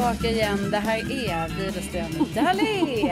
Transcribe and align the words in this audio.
Tillbaka 0.00 0.28
igen. 0.30 0.70
Det 0.70 0.78
här 0.78 0.98
är 0.98 1.48
Widerström 1.48 2.26
Dahlén. 2.34 3.10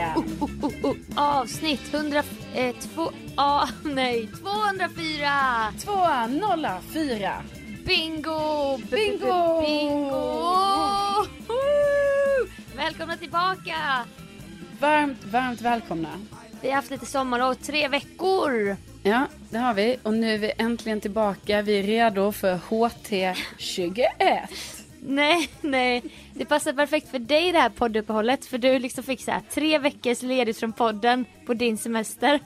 Avsnitt 1.15 1.93
100... 1.93 2.23
Eh, 2.55 2.75
två, 2.75 3.11
ah, 3.35 3.67
nej, 3.83 4.27
204! 4.27 5.73
204. 5.79 7.33
Bingo! 7.85 8.77
B- 8.77 8.85
Bingo! 8.91 9.61
Bingo! 9.61 10.55
Välkomna 12.75 13.17
tillbaka! 13.17 14.05
Varmt, 14.79 15.23
varmt 15.25 15.61
välkomna. 15.61 16.09
Vi 16.61 16.67
har 16.67 16.75
haft 16.75 16.91
lite 16.91 17.05
sommarlov, 17.05 17.53
tre 17.53 17.87
veckor. 17.87 18.77
Ja, 19.03 19.25
det 19.49 19.57
har 19.57 19.73
vi. 19.73 19.97
Och 20.03 20.13
nu 20.13 20.33
är 20.33 20.37
vi 20.37 20.51
äntligen 20.57 21.01
tillbaka. 21.01 21.61
Vi 21.61 21.79
är 21.79 21.83
redo 21.83 22.31
för 22.31 22.57
HT21. 22.57 24.47
Nej, 25.01 25.49
nej. 25.61 26.03
Det 26.33 26.45
passar 26.45 26.73
perfekt 26.73 27.11
för 27.11 27.19
dig 27.19 27.51
det 27.51 27.59
här 27.59 27.69
podduppehållet. 27.69 28.45
För 28.45 28.57
du 28.57 28.79
liksom 28.79 29.03
fick 29.03 29.21
så 29.21 29.31
här 29.31 29.41
tre 29.49 29.77
veckors 29.77 30.21
ledigt 30.21 30.57
från 30.57 30.73
podden 30.73 31.25
på 31.45 31.53
din 31.53 31.77
semester. 31.77 32.39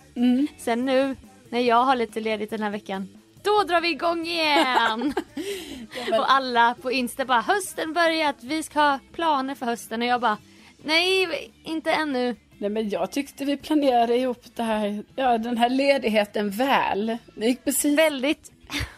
Sen 0.58 0.86
nu, 0.86 1.16
när 1.50 1.60
jag 1.60 1.84
har 1.84 1.96
lite 1.96 2.20
ledigt 2.20 2.50
den 2.50 2.62
här 2.62 2.70
veckan. 2.70 3.08
Då 3.44 3.64
drar 3.64 3.82
vi 3.82 3.90
igång 3.90 4.26
igen! 4.26 5.14
Och 6.20 6.32
alla 6.32 6.76
på 6.82 6.92
Insta 6.92 7.26
bara 7.26 7.42
hösten 7.42 7.94
börjat, 7.94 8.36
vi 8.42 8.64
ska 8.64 8.80
ha 8.80 9.00
planer 9.14 9.56
för 9.56 9.66
hösten. 9.66 10.02
Och 10.02 10.08
jag 10.08 10.22
bara 10.22 10.38
nej, 10.84 11.28
inte 11.64 11.92
ännu. 11.92 12.36
Nej 12.58 12.70
men 12.70 12.90
jag 12.90 13.12
tyckte 13.12 13.46
vi 13.46 13.58
planerade 13.58 14.18
ihop 14.18 14.44
det 14.56 14.64
här, 14.64 15.04
ja, 15.16 15.38
den 15.38 15.58
här 15.58 15.70
ledigheten 15.70 16.50
väl. 16.50 17.18
Det 17.36 17.46
gick 17.46 17.64
precis, 17.64 17.98
Väldigt 17.98 18.53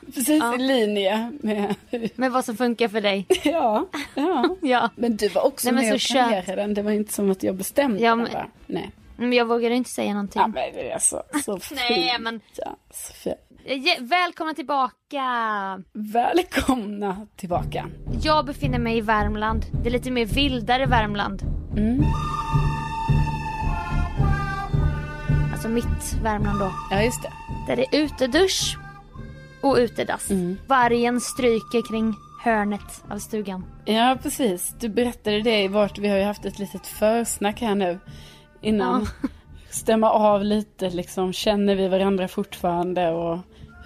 precis 0.05 0.39
ja. 0.43 0.55
i 0.55 0.57
linje 0.57 1.31
med... 1.43 1.75
med 2.15 2.31
vad 2.31 2.45
som 2.45 2.57
funkar 2.57 2.87
för 2.87 3.01
dig. 3.01 3.25
Ja, 3.43 3.87
ja. 4.15 4.55
Ja. 4.61 4.89
Men 4.95 5.17
du 5.17 5.27
var 5.27 5.45
också 5.45 5.71
Nej, 5.71 5.85
med 5.85 5.93
och 5.93 6.01
planerade 6.11 6.55
den. 6.55 6.73
Det 6.73 6.81
var 6.81 6.91
inte 6.91 7.13
som 7.13 7.31
att 7.31 7.43
jag 7.43 7.55
bestämde 7.55 7.99
Ja, 7.99 8.15
men- 8.15 8.33
va? 8.33 8.47
Nej. 8.67 8.91
Men 9.17 9.33
jag 9.33 9.45
vågar 9.45 9.69
inte 9.71 9.89
säga 9.89 10.13
någonting. 10.13 10.41
Ja 10.41 10.47
men 10.47 10.73
det 10.73 10.91
är 10.91 10.99
så, 10.99 11.23
så 11.45 11.59
fint. 11.59 11.79
Nej, 11.89 12.17
men- 12.19 12.41
Ja, 12.57 12.75
fint. 13.13 13.35
Je- 13.67 13.99
Välkomna 14.01 14.53
tillbaka! 14.53 15.23
Välkomna 15.93 17.27
tillbaka. 17.35 17.85
Jag 18.23 18.45
befinner 18.45 18.79
mig 18.79 18.97
i 18.97 19.01
Värmland. 19.01 19.65
Det 19.83 19.89
är 19.89 19.91
lite 19.91 20.11
mer 20.11 20.25
vildare 20.25 20.85
Värmland. 20.85 21.41
Alltså 25.53 25.67
mitt 25.69 26.13
Värmland 26.23 26.59
då. 26.59 26.71
Ja 26.91 27.01
just 27.03 27.21
det. 27.23 27.31
Där 27.67 27.75
det 27.75 27.85
är 27.97 28.03
utedusch 28.03 28.77
och 29.65 29.77
utedass. 29.77 30.29
Vargen 30.67 31.21
stryker 31.21 31.87
kring 31.89 32.13
hörnet 32.43 33.03
av 33.09 33.17
stugan. 33.17 33.65
Ja 33.85 34.17
precis. 34.23 34.75
Du 34.79 34.89
berättade 34.89 35.41
det 35.41 35.63
i 35.63 35.67
vårt, 35.67 35.97
vi 35.97 36.07
har 36.07 36.17
ju 36.17 36.23
haft 36.23 36.45
ett 36.45 36.59
litet 36.59 36.87
försnack 36.87 37.61
här 37.61 37.75
nu. 37.75 37.99
Innan. 38.61 39.07
Stämma 39.69 40.09
av 40.09 40.43
lite 40.43 40.89
liksom, 40.89 41.33
känner 41.33 41.75
vi 41.75 41.87
varandra 41.87 42.27
fortfarande 42.27 43.09
och 43.09 43.39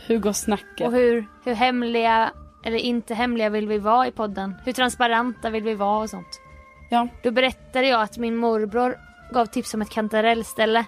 hur 0.07 0.19
går 0.19 0.33
snacket? 0.33 0.87
Och 0.87 0.93
hur, 0.93 1.25
hur 1.43 1.53
hemliga 1.53 2.31
eller 2.65 2.77
inte 2.77 3.13
hemliga 3.13 3.49
vill 3.49 3.67
vi 3.67 3.77
vara 3.77 4.07
i 4.07 4.11
podden? 4.11 4.55
Hur 4.65 4.73
transparenta 4.73 5.49
vill 5.49 5.63
vi 5.63 5.75
vara 5.75 6.01
och 6.01 6.09
sånt? 6.09 6.41
Ja. 6.89 7.07
Då 7.23 7.31
berättade 7.31 7.87
jag 7.87 8.01
att 8.01 8.17
min 8.17 8.35
morbror 8.35 8.95
gav 9.33 9.45
tips 9.45 9.73
om 9.73 9.81
ett 9.81 9.89
kantarellställe. 9.89 10.85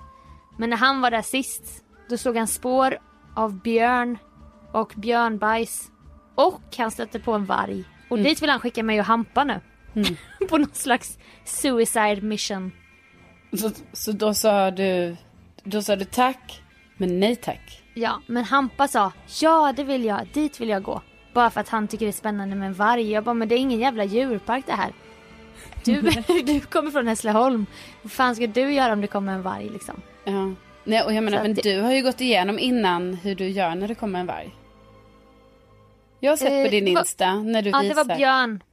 Men 0.57 0.69
när 0.69 0.77
han 0.77 1.01
var 1.01 1.11
där 1.11 1.21
sist, 1.21 1.83
då 2.09 2.17
såg 2.17 2.37
han 2.37 2.47
spår 2.47 2.97
av 3.35 3.61
björn 3.61 4.17
och 4.71 4.93
björnbajs. 4.95 5.91
Och 6.35 6.61
han 6.77 6.91
stötte 6.91 7.19
på 7.19 7.33
en 7.33 7.45
varg. 7.45 7.83
Och 8.09 8.17
dit 8.17 8.41
vill 8.41 8.49
han 8.49 8.59
skicka 8.59 8.83
mig 8.83 8.99
och 8.99 9.05
Hampa 9.05 9.43
nu. 9.43 9.59
på 10.49 10.57
någon 10.57 10.73
slags 10.73 11.17
suicide 11.45 12.21
mission. 12.21 12.71
Så, 13.57 13.71
så 13.93 14.11
då 14.11 14.33
sa 14.33 14.71
du, 14.71 15.15
då 15.63 15.81
sa 15.81 15.95
du 15.95 16.05
tack, 16.05 16.61
men 16.97 17.19
nej 17.19 17.35
tack. 17.35 17.83
Ja, 17.93 18.21
men 18.27 18.43
Hampa 18.43 18.87
sa 18.87 19.11
ja 19.41 19.73
det 19.75 19.83
vill 19.83 20.05
jag, 20.05 20.27
dit 20.33 20.61
vill 20.61 20.69
jag 20.69 20.83
gå. 20.83 21.01
Bara 21.33 21.49
för 21.49 21.61
att 21.61 21.69
han 21.69 21.87
tycker 21.87 22.05
det 22.05 22.09
är 22.09 22.13
spännande 22.13 22.55
med 22.55 22.67
en 22.67 22.73
varg. 22.73 23.11
Jag 23.11 23.23
bara, 23.23 23.33
men 23.33 23.47
det 23.47 23.55
är 23.55 23.59
ingen 23.59 23.79
jävla 23.79 24.03
djurpark 24.03 24.65
det 24.65 24.73
här. 24.73 24.93
Du, 25.83 26.01
du 26.45 26.59
kommer 26.59 26.91
från 26.91 27.07
Hässleholm. 27.07 27.65
Vad 28.01 28.11
fan 28.11 28.35
ska 28.35 28.47
du 28.47 28.73
göra 28.73 28.93
om 28.93 29.01
det 29.01 29.07
kommer 29.07 29.33
en 29.33 29.41
varg 29.41 29.69
liksom? 29.69 30.01
Ja. 30.25 30.51
Nej, 30.83 31.03
och 31.03 31.13
jag 31.13 31.23
menar, 31.23 31.41
men 31.41 31.53
det- 31.53 31.61
du 31.61 31.81
har 31.81 31.93
ju 31.93 32.01
gått 32.03 32.21
igenom 32.21 32.59
innan 32.59 33.13
hur 33.13 33.35
du 33.35 33.47
gör 33.47 33.75
när 33.75 33.87
det 33.87 33.95
kommer 33.95 34.19
en 34.19 34.25
varg. 34.25 34.55
Jag 36.23 36.31
har 36.31 36.37
sett 36.37 36.51
Eh, 36.51 36.63
på 36.63 36.69
din 36.71 36.87
Insta 36.87 37.35
när 37.35 37.61
du 37.61 37.69
Ja, 37.69 37.79
visar. 37.79 37.95
det 37.95 38.03
var 38.03 38.15
björn. 38.15 38.63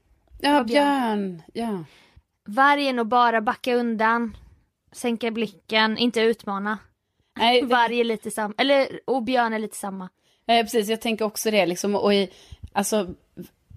Ja, 0.41 0.53
var 0.53 0.65
björn. 0.65 1.43
Ja. 1.55 1.85
Vargen 2.47 2.99
och 2.99 3.07
bara 3.07 3.41
backa 3.41 3.75
undan. 3.75 4.37
Sänka 4.93 5.31
blicken, 5.31 5.99
inte 5.99 6.21
utmana. 6.21 6.79
Nej, 7.39 7.63
Varg 7.67 8.01
är 8.01 8.05
lite 8.05 8.31
samma, 8.31 8.55
eller 8.59 9.01
och 9.05 9.23
björn 9.23 9.53
är 9.53 9.59
lite 9.59 9.77
samma. 9.77 10.09
Nej, 10.47 10.63
precis. 10.63 10.89
Jag 10.89 11.01
tänker 11.01 11.25
också 11.25 11.51
det 11.51 11.67
liksom. 11.67 11.95
Och 11.95 12.15
i, 12.15 12.31
alltså, 12.73 13.07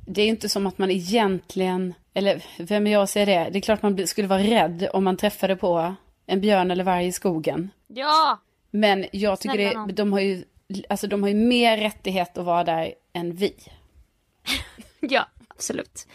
det 0.07 0.21
är 0.21 0.27
inte 0.27 0.49
som 0.49 0.67
att 0.67 0.77
man 0.77 0.91
egentligen, 0.91 1.93
eller 2.13 2.43
vem 2.59 2.87
är 2.87 2.91
jag 2.91 3.09
säga 3.09 3.25
det? 3.25 3.49
Det 3.51 3.59
är 3.59 3.61
klart 3.61 3.81
man 3.81 4.07
skulle 4.07 4.27
vara 4.27 4.43
rädd 4.43 4.87
om 4.93 5.03
man 5.03 5.17
träffade 5.17 5.55
på 5.55 5.95
en 6.25 6.41
björn 6.41 6.71
eller 6.71 6.83
varg 6.83 7.07
i 7.07 7.11
skogen. 7.11 7.69
Ja! 7.87 8.39
Men 8.71 9.05
jag 9.11 9.39
tycker 9.39 9.55
Snälla 9.71 9.85
det, 9.85 9.93
de 9.93 10.13
har 10.13 10.19
ju, 10.19 10.43
alltså 10.89 11.07
de 11.07 11.21
har 11.21 11.29
ju 11.29 11.35
mer 11.35 11.77
rättighet 11.77 12.37
att 12.37 12.45
vara 12.45 12.63
där 12.63 12.93
än 13.13 13.35
vi. 13.35 13.55
Ja, 14.99 15.25
absolut. 15.47 16.07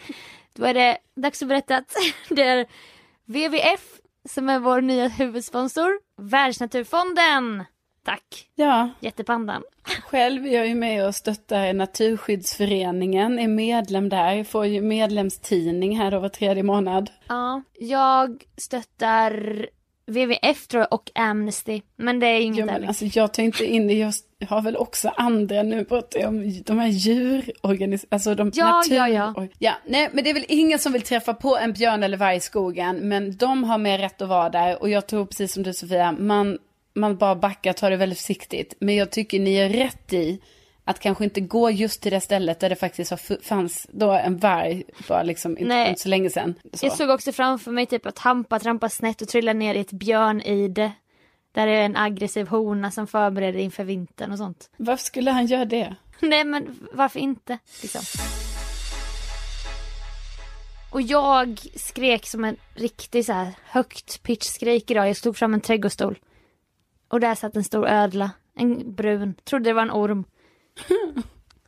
Då 0.53 0.65
är 0.65 0.73
det 0.73 0.97
dags 1.15 1.41
att 1.41 1.47
berätta 1.47 1.77
att 1.77 1.95
det 2.29 2.43
är 2.43 2.65
WWF 3.25 3.81
som 4.29 4.49
är 4.49 4.59
vår 4.59 4.81
nya 4.81 5.07
huvudsponsor. 5.07 5.99
Världsnaturfonden! 6.17 7.63
Tack, 8.03 8.49
Ja, 8.55 8.89
jättepandan. 8.99 9.63
själv 10.03 10.45
är 10.45 10.51
jag 10.51 10.67
ju 10.67 10.75
med 10.75 11.05
och 11.07 11.15
stöttar 11.15 11.73
Naturskyddsföreningen, 11.73 13.39
är 13.39 13.47
medlem 13.47 14.09
där, 14.09 14.43
får 14.43 14.65
ju 14.65 14.81
medlemstidning 14.81 15.97
här 15.97 16.11
då 16.11 16.19
var 16.19 16.29
tredje 16.29 16.63
månad. 16.63 17.09
Ja, 17.27 17.61
jag 17.79 18.43
stöttar 18.57 19.65
WWF 20.07 20.67
tror 20.67 20.81
jag 20.81 20.93
och 20.93 21.11
Amnesty. 21.15 21.81
Men 21.97 22.19
det 22.19 22.27
är 22.27 22.39
inget 22.39 22.59
Ja, 22.59 22.65
men 22.65 22.75
ärligt. 22.75 22.87
alltså, 22.87 23.05
jag 23.05 23.33
tar 23.33 23.43
inte 23.43 23.65
in 23.65 23.97
jag 23.99 24.13
har 24.49 24.61
väl 24.61 24.77
också 24.77 25.09
andra 25.17 25.63
nu 25.63 25.85
pratar 25.85 26.19
jag 26.19 26.29
om 26.29 26.61
de 26.65 26.79
här 26.79 26.87
djurorganisationerna, 26.87 28.07
alltså 28.09 28.35
de 28.35 28.51
Ja, 28.53 28.65
natur... 28.71 28.95
ja, 28.95 29.07
ja. 29.09 29.47
ja. 29.59 29.73
Nej, 29.85 30.09
men 30.13 30.23
det 30.23 30.29
är 30.29 30.33
väl 30.33 30.45
ingen 30.47 30.79
som 30.79 30.93
vill 30.93 31.01
träffa 31.01 31.33
på 31.33 31.57
en 31.57 31.73
björn 31.73 32.03
eller 32.03 32.17
varg 32.17 32.35
i 32.37 32.39
skogen, 32.39 33.09
men 33.09 33.37
de 33.37 33.63
har 33.63 33.77
mer 33.77 33.97
rätt 33.97 34.21
att 34.21 34.29
vara 34.29 34.49
där 34.49 34.81
och 34.81 34.89
jag 34.89 35.07
tror 35.07 35.25
precis 35.25 35.53
som 35.53 35.63
du 35.63 35.73
Sofia, 35.73 36.11
man, 36.11 36.57
man 36.95 37.17
bara 37.17 37.35
backar, 37.35 37.73
tar 37.73 37.89
det 37.91 37.97
väldigt 37.97 38.17
försiktigt. 38.19 38.75
Men 38.79 38.95
jag 38.95 39.11
tycker 39.11 39.39
ni 39.39 39.55
är 39.55 39.69
rätt 39.69 40.13
i 40.13 40.39
att 40.87 40.99
kanske 40.99 41.23
inte 41.23 41.41
gå 41.41 41.71
just 41.71 42.01
till 42.01 42.11
det 42.11 42.21
stället 42.21 42.59
där 42.59 42.69
det 42.69 42.75
faktiskt 42.75 43.13
fanns 43.43 43.87
då 43.91 44.11
en 44.11 44.37
varg 44.37 44.83
bara 45.07 45.23
liksom 45.23 45.57
inte 45.57 45.85
inte 45.89 46.01
så 46.01 46.09
länge 46.09 46.29
sedan. 46.29 46.53
Så. 46.73 46.85
Jag 46.85 46.93
såg 46.93 47.09
också 47.09 47.31
framför 47.31 47.71
mig 47.71 47.85
typ 47.85 48.05
att 48.05 48.19
Hampa 48.19 48.59
trampar 48.59 48.89
snett 48.89 49.21
och 49.21 49.27
trillar 49.27 49.53
ner 49.53 49.75
i 49.75 49.79
ett 49.79 49.91
björnide. 49.91 50.91
Där 51.51 51.67
är 51.67 51.81
en 51.81 51.95
aggressiv 51.97 52.47
hona 52.47 52.91
som 52.91 53.07
förbereder 53.07 53.59
inför 53.59 53.83
vintern 53.83 54.31
och 54.31 54.37
sånt. 54.37 54.69
Varför 54.77 55.03
skulle 55.03 55.31
han 55.31 55.45
göra 55.45 55.65
det? 55.65 55.95
Nej 56.19 56.43
men 56.43 56.87
varför 56.93 57.19
inte? 57.19 57.57
Liksom. 57.81 58.01
Och 60.91 61.01
jag 61.01 61.59
skrek 61.75 62.25
som 62.27 62.43
en 62.43 62.57
riktig 62.75 63.25
så 63.25 63.33
här 63.33 63.53
högt 63.63 64.23
pitch 64.23 64.45
skrik 64.45 64.91
idag. 64.91 65.09
Jag 65.09 65.17
stod 65.17 65.37
fram 65.37 65.53
en 65.53 65.61
trädgårdsstol. 65.61 66.19
Och 67.07 67.19
där 67.19 67.35
satt 67.35 67.55
en 67.55 67.63
stor 67.63 67.87
ödla. 67.87 68.31
En 68.55 68.95
brun. 68.95 69.35
Trodde 69.43 69.69
det 69.69 69.73
var 69.73 69.81
en 69.81 69.91
orm. 69.91 70.25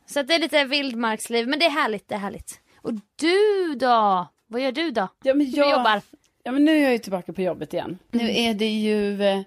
Så 0.06 0.22
det 0.22 0.34
är 0.34 0.38
lite 0.38 0.64
vildmarksliv. 0.64 1.48
Men 1.48 1.58
det 1.58 1.66
är 1.66 1.70
härligt, 1.70 2.08
det 2.08 2.14
är 2.14 2.18
härligt. 2.18 2.60
Och 2.82 2.92
du 3.16 3.74
då? 3.74 4.26
Vad 4.46 4.60
gör 4.60 4.72
du 4.72 4.90
då? 4.90 5.08
Ja, 5.22 5.34
men 5.34 5.50
Du 5.50 5.56
jag... 5.60 5.70
jobbar. 5.70 6.00
Ja 6.42 6.52
men 6.52 6.64
nu 6.64 6.78
är 6.78 6.82
jag 6.82 6.92
ju 6.92 6.98
tillbaka 6.98 7.32
på 7.32 7.42
jobbet 7.42 7.74
igen. 7.74 7.98
Nu 8.10 8.30
är 8.30 8.54
det 8.54 8.68
ju 8.68 9.22
eh, 9.22 9.40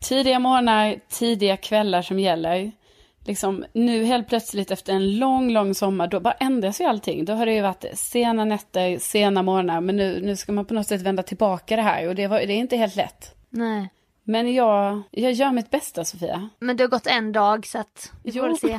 tidiga 0.00 0.38
morgnar, 0.38 0.96
tidiga 1.08 1.56
kvällar 1.56 2.02
som 2.02 2.18
gäller. 2.18 2.72
Liksom, 3.26 3.64
nu 3.72 4.04
helt 4.04 4.28
plötsligt 4.28 4.70
efter 4.70 4.92
en 4.92 5.16
lång, 5.18 5.50
lång 5.50 5.74
sommar, 5.74 6.06
då 6.06 6.20
bara 6.20 6.32
ändras 6.32 6.80
ju 6.80 6.84
allting. 6.84 7.24
Då 7.24 7.32
har 7.32 7.46
det 7.46 7.52
ju 7.54 7.60
varit 7.60 7.84
sena 7.94 8.44
nätter, 8.44 8.98
sena 8.98 9.42
morgnar, 9.42 9.80
men 9.80 9.96
nu, 9.96 10.20
nu 10.22 10.36
ska 10.36 10.52
man 10.52 10.64
på 10.64 10.74
något 10.74 10.86
sätt 10.86 11.00
vända 11.02 11.22
tillbaka 11.22 11.76
det 11.76 11.82
här 11.82 12.08
och 12.08 12.14
det, 12.14 12.26
var, 12.26 12.38
det 12.38 12.52
är 12.52 12.58
inte 12.58 12.76
helt 12.76 12.96
lätt. 12.96 13.34
Nej. 13.50 13.88
Men 14.30 14.54
jag, 14.54 15.02
jag 15.10 15.32
gör 15.32 15.52
mitt 15.52 15.70
bästa 15.70 16.04
Sofia. 16.04 16.48
Men 16.58 16.76
det 16.76 16.84
har 16.84 16.88
gått 16.88 17.06
en 17.06 17.32
dag 17.32 17.66
så 17.66 17.78
att 17.78 18.12
vi 18.24 18.32
får 18.32 18.48
Jo. 18.48 18.56
se. 18.56 18.78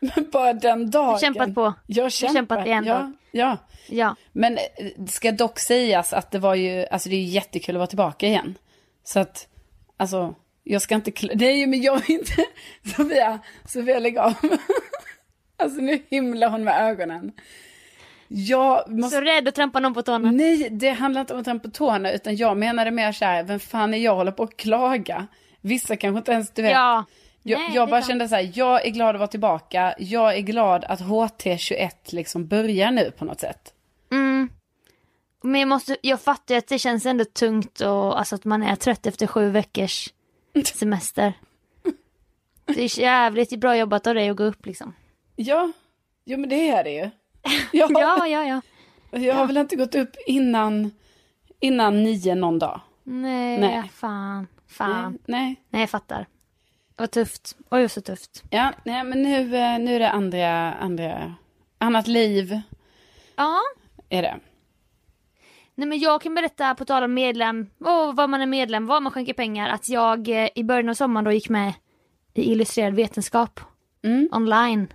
Men 0.00 0.30
bara 0.30 0.52
den 0.52 0.90
dagen. 0.90 0.90
Du 0.90 0.98
har 0.98 1.18
kämpat 1.18 1.54
på. 1.54 1.74
Jag 1.86 2.04
har 2.04 2.10
kämpar. 2.10 2.34
kämpat 2.34 2.66
i 2.66 2.70
en 2.70 2.84
ja, 2.84 2.94
dag. 2.94 3.12
Ja, 3.30 3.56
Ja. 3.88 4.16
Men 4.32 4.58
eh, 4.58 4.86
det 4.96 5.12
ska 5.12 5.32
dock 5.32 5.58
sägas 5.58 6.12
att 6.12 6.30
det 6.30 6.38
var 6.38 6.54
ju, 6.54 6.86
alltså 6.90 7.08
det 7.08 7.16
är 7.16 7.24
jättekul 7.24 7.74
att 7.74 7.78
vara 7.78 7.86
tillbaka 7.86 8.26
igen. 8.26 8.58
Så 9.04 9.20
att, 9.20 9.48
alltså, 9.96 10.34
jag 10.62 10.82
ska 10.82 10.94
inte, 10.94 11.12
nej 11.34 11.66
men 11.66 11.82
jag 11.82 12.06
vill 12.06 12.16
inte, 12.16 12.44
Sofia, 12.96 13.38
Sofia 13.64 13.98
lägg 13.98 14.18
av. 14.18 14.34
alltså 15.56 15.80
nu 15.80 16.02
himlar 16.08 16.48
hon 16.50 16.64
med 16.64 16.90
ögonen. 16.90 17.32
Jag 18.34 18.90
måste, 18.90 19.16
Så 19.16 19.22
rädd 19.22 19.48
att 19.48 19.54
trampa 19.54 19.80
någon 19.80 19.94
på 19.94 20.02
tårna. 20.02 20.30
nej 20.30 20.68
det 20.70 20.90
handlar 20.90 21.20
inte 21.20 21.32
om 21.34 21.38
att 21.38 21.44
trampa 21.44 21.68
på 21.68 21.74
tårna 21.74 22.12
utan 22.12 22.36
jag 22.36 22.56
menade 22.56 22.90
mer 22.90 23.12
så 23.12 23.24
här, 23.24 23.42
vem 23.42 23.60
fan 23.60 23.94
är 23.94 23.98
jag 23.98 24.14
håller 24.14 24.32
på 24.32 24.42
att 24.42 24.56
klaga? 24.56 25.26
Vissa 25.60 25.96
kanske 25.96 26.18
inte 26.18 26.32
ens, 26.32 26.50
du 26.50 26.62
vet. 26.62 26.72
Ja. 26.72 27.04
Jag, 27.42 27.60
Nej, 27.60 27.70
jag 27.74 27.88
bara 27.90 28.02
kände 28.02 28.28
så 28.28 28.34
här, 28.34 28.50
jag 28.54 28.86
är 28.86 28.90
glad 28.90 29.14
att 29.14 29.18
vara 29.18 29.28
tillbaka. 29.28 29.94
Jag 29.98 30.36
är 30.36 30.40
glad 30.40 30.84
att 30.84 31.00
HT21 31.00 31.90
liksom 32.08 32.46
börjar 32.46 32.90
nu 32.90 33.10
på 33.10 33.24
något 33.24 33.40
sätt. 33.40 33.74
Mm. 34.12 34.48
Men 35.42 35.60
jag, 35.60 35.68
måste, 35.68 35.96
jag 36.02 36.20
fattar 36.20 36.54
ju 36.54 36.58
att 36.58 36.68
det 36.68 36.78
känns 36.78 37.06
ändå 37.06 37.24
tungt 37.24 37.80
och 37.80 38.18
alltså 38.18 38.34
att 38.34 38.44
man 38.44 38.62
är 38.62 38.76
trött 38.76 39.06
efter 39.06 39.26
sju 39.26 39.50
veckors 39.50 40.08
semester. 40.74 41.32
Det 42.64 42.82
är 42.82 43.00
jävligt 43.00 43.60
bra 43.60 43.76
jobbat 43.76 44.06
av 44.06 44.14
dig 44.14 44.28
att 44.28 44.36
gå 44.36 44.44
upp 44.44 44.66
liksom. 44.66 44.94
Ja, 45.36 45.72
jo 46.24 46.38
men 46.38 46.48
det 46.50 46.68
är 46.68 46.84
det 46.84 46.90
ju. 46.90 47.10
Jag, 47.72 47.90
Ja, 48.00 48.26
ja, 48.26 48.44
ja. 48.44 48.60
jag 49.18 49.34
har 49.34 49.46
väl 49.46 49.56
inte 49.56 49.76
gått 49.76 49.94
upp 49.94 50.16
innan, 50.26 50.90
innan 51.60 52.02
nio 52.02 52.34
någon 52.34 52.58
dag. 52.58 52.80
Nej, 53.04 53.58
Nej. 53.60 53.90
fan. 53.94 54.46
Fan. 54.68 55.12
Nej, 55.12 55.40
nej. 55.40 55.62
Nej, 55.70 55.82
jag 55.82 55.90
fattar. 55.90 56.26
Vad 56.96 57.10
tufft. 57.10 57.56
Oj, 57.70 57.88
så 57.88 58.00
tufft. 58.00 58.42
Ja, 58.50 58.72
nej 58.84 59.04
men 59.04 59.22
nu, 59.22 59.56
eh, 59.56 59.78
nu 59.78 59.94
är 59.96 59.98
det 59.98 60.10
andra, 60.10 60.72
andra, 60.72 61.34
annat 61.78 62.06
liv 62.06 62.60
Ja. 63.36 63.58
är 64.08 64.22
det. 64.22 64.40
Nej 65.74 65.88
men 65.88 65.98
jag 65.98 66.22
kan 66.22 66.34
berätta 66.34 66.74
på 66.74 66.84
tal 66.84 67.02
om 67.02 67.14
medlem, 67.14 67.66
och 67.78 68.16
vad 68.16 68.30
man 68.30 68.40
är 68.40 68.46
medlem, 68.46 68.86
vad 68.86 69.02
man 69.02 69.12
skänker 69.12 69.32
pengar, 69.32 69.68
att 69.68 69.88
jag 69.88 70.28
eh, 70.28 70.48
i 70.54 70.64
början 70.64 70.88
av 70.88 70.94
sommaren 70.94 71.24
då 71.24 71.32
gick 71.32 71.48
med 71.48 71.72
i 72.34 72.52
Illustrerad 72.52 72.94
Vetenskap. 72.94 73.60
Mm. 74.02 74.28
Online 74.32 74.86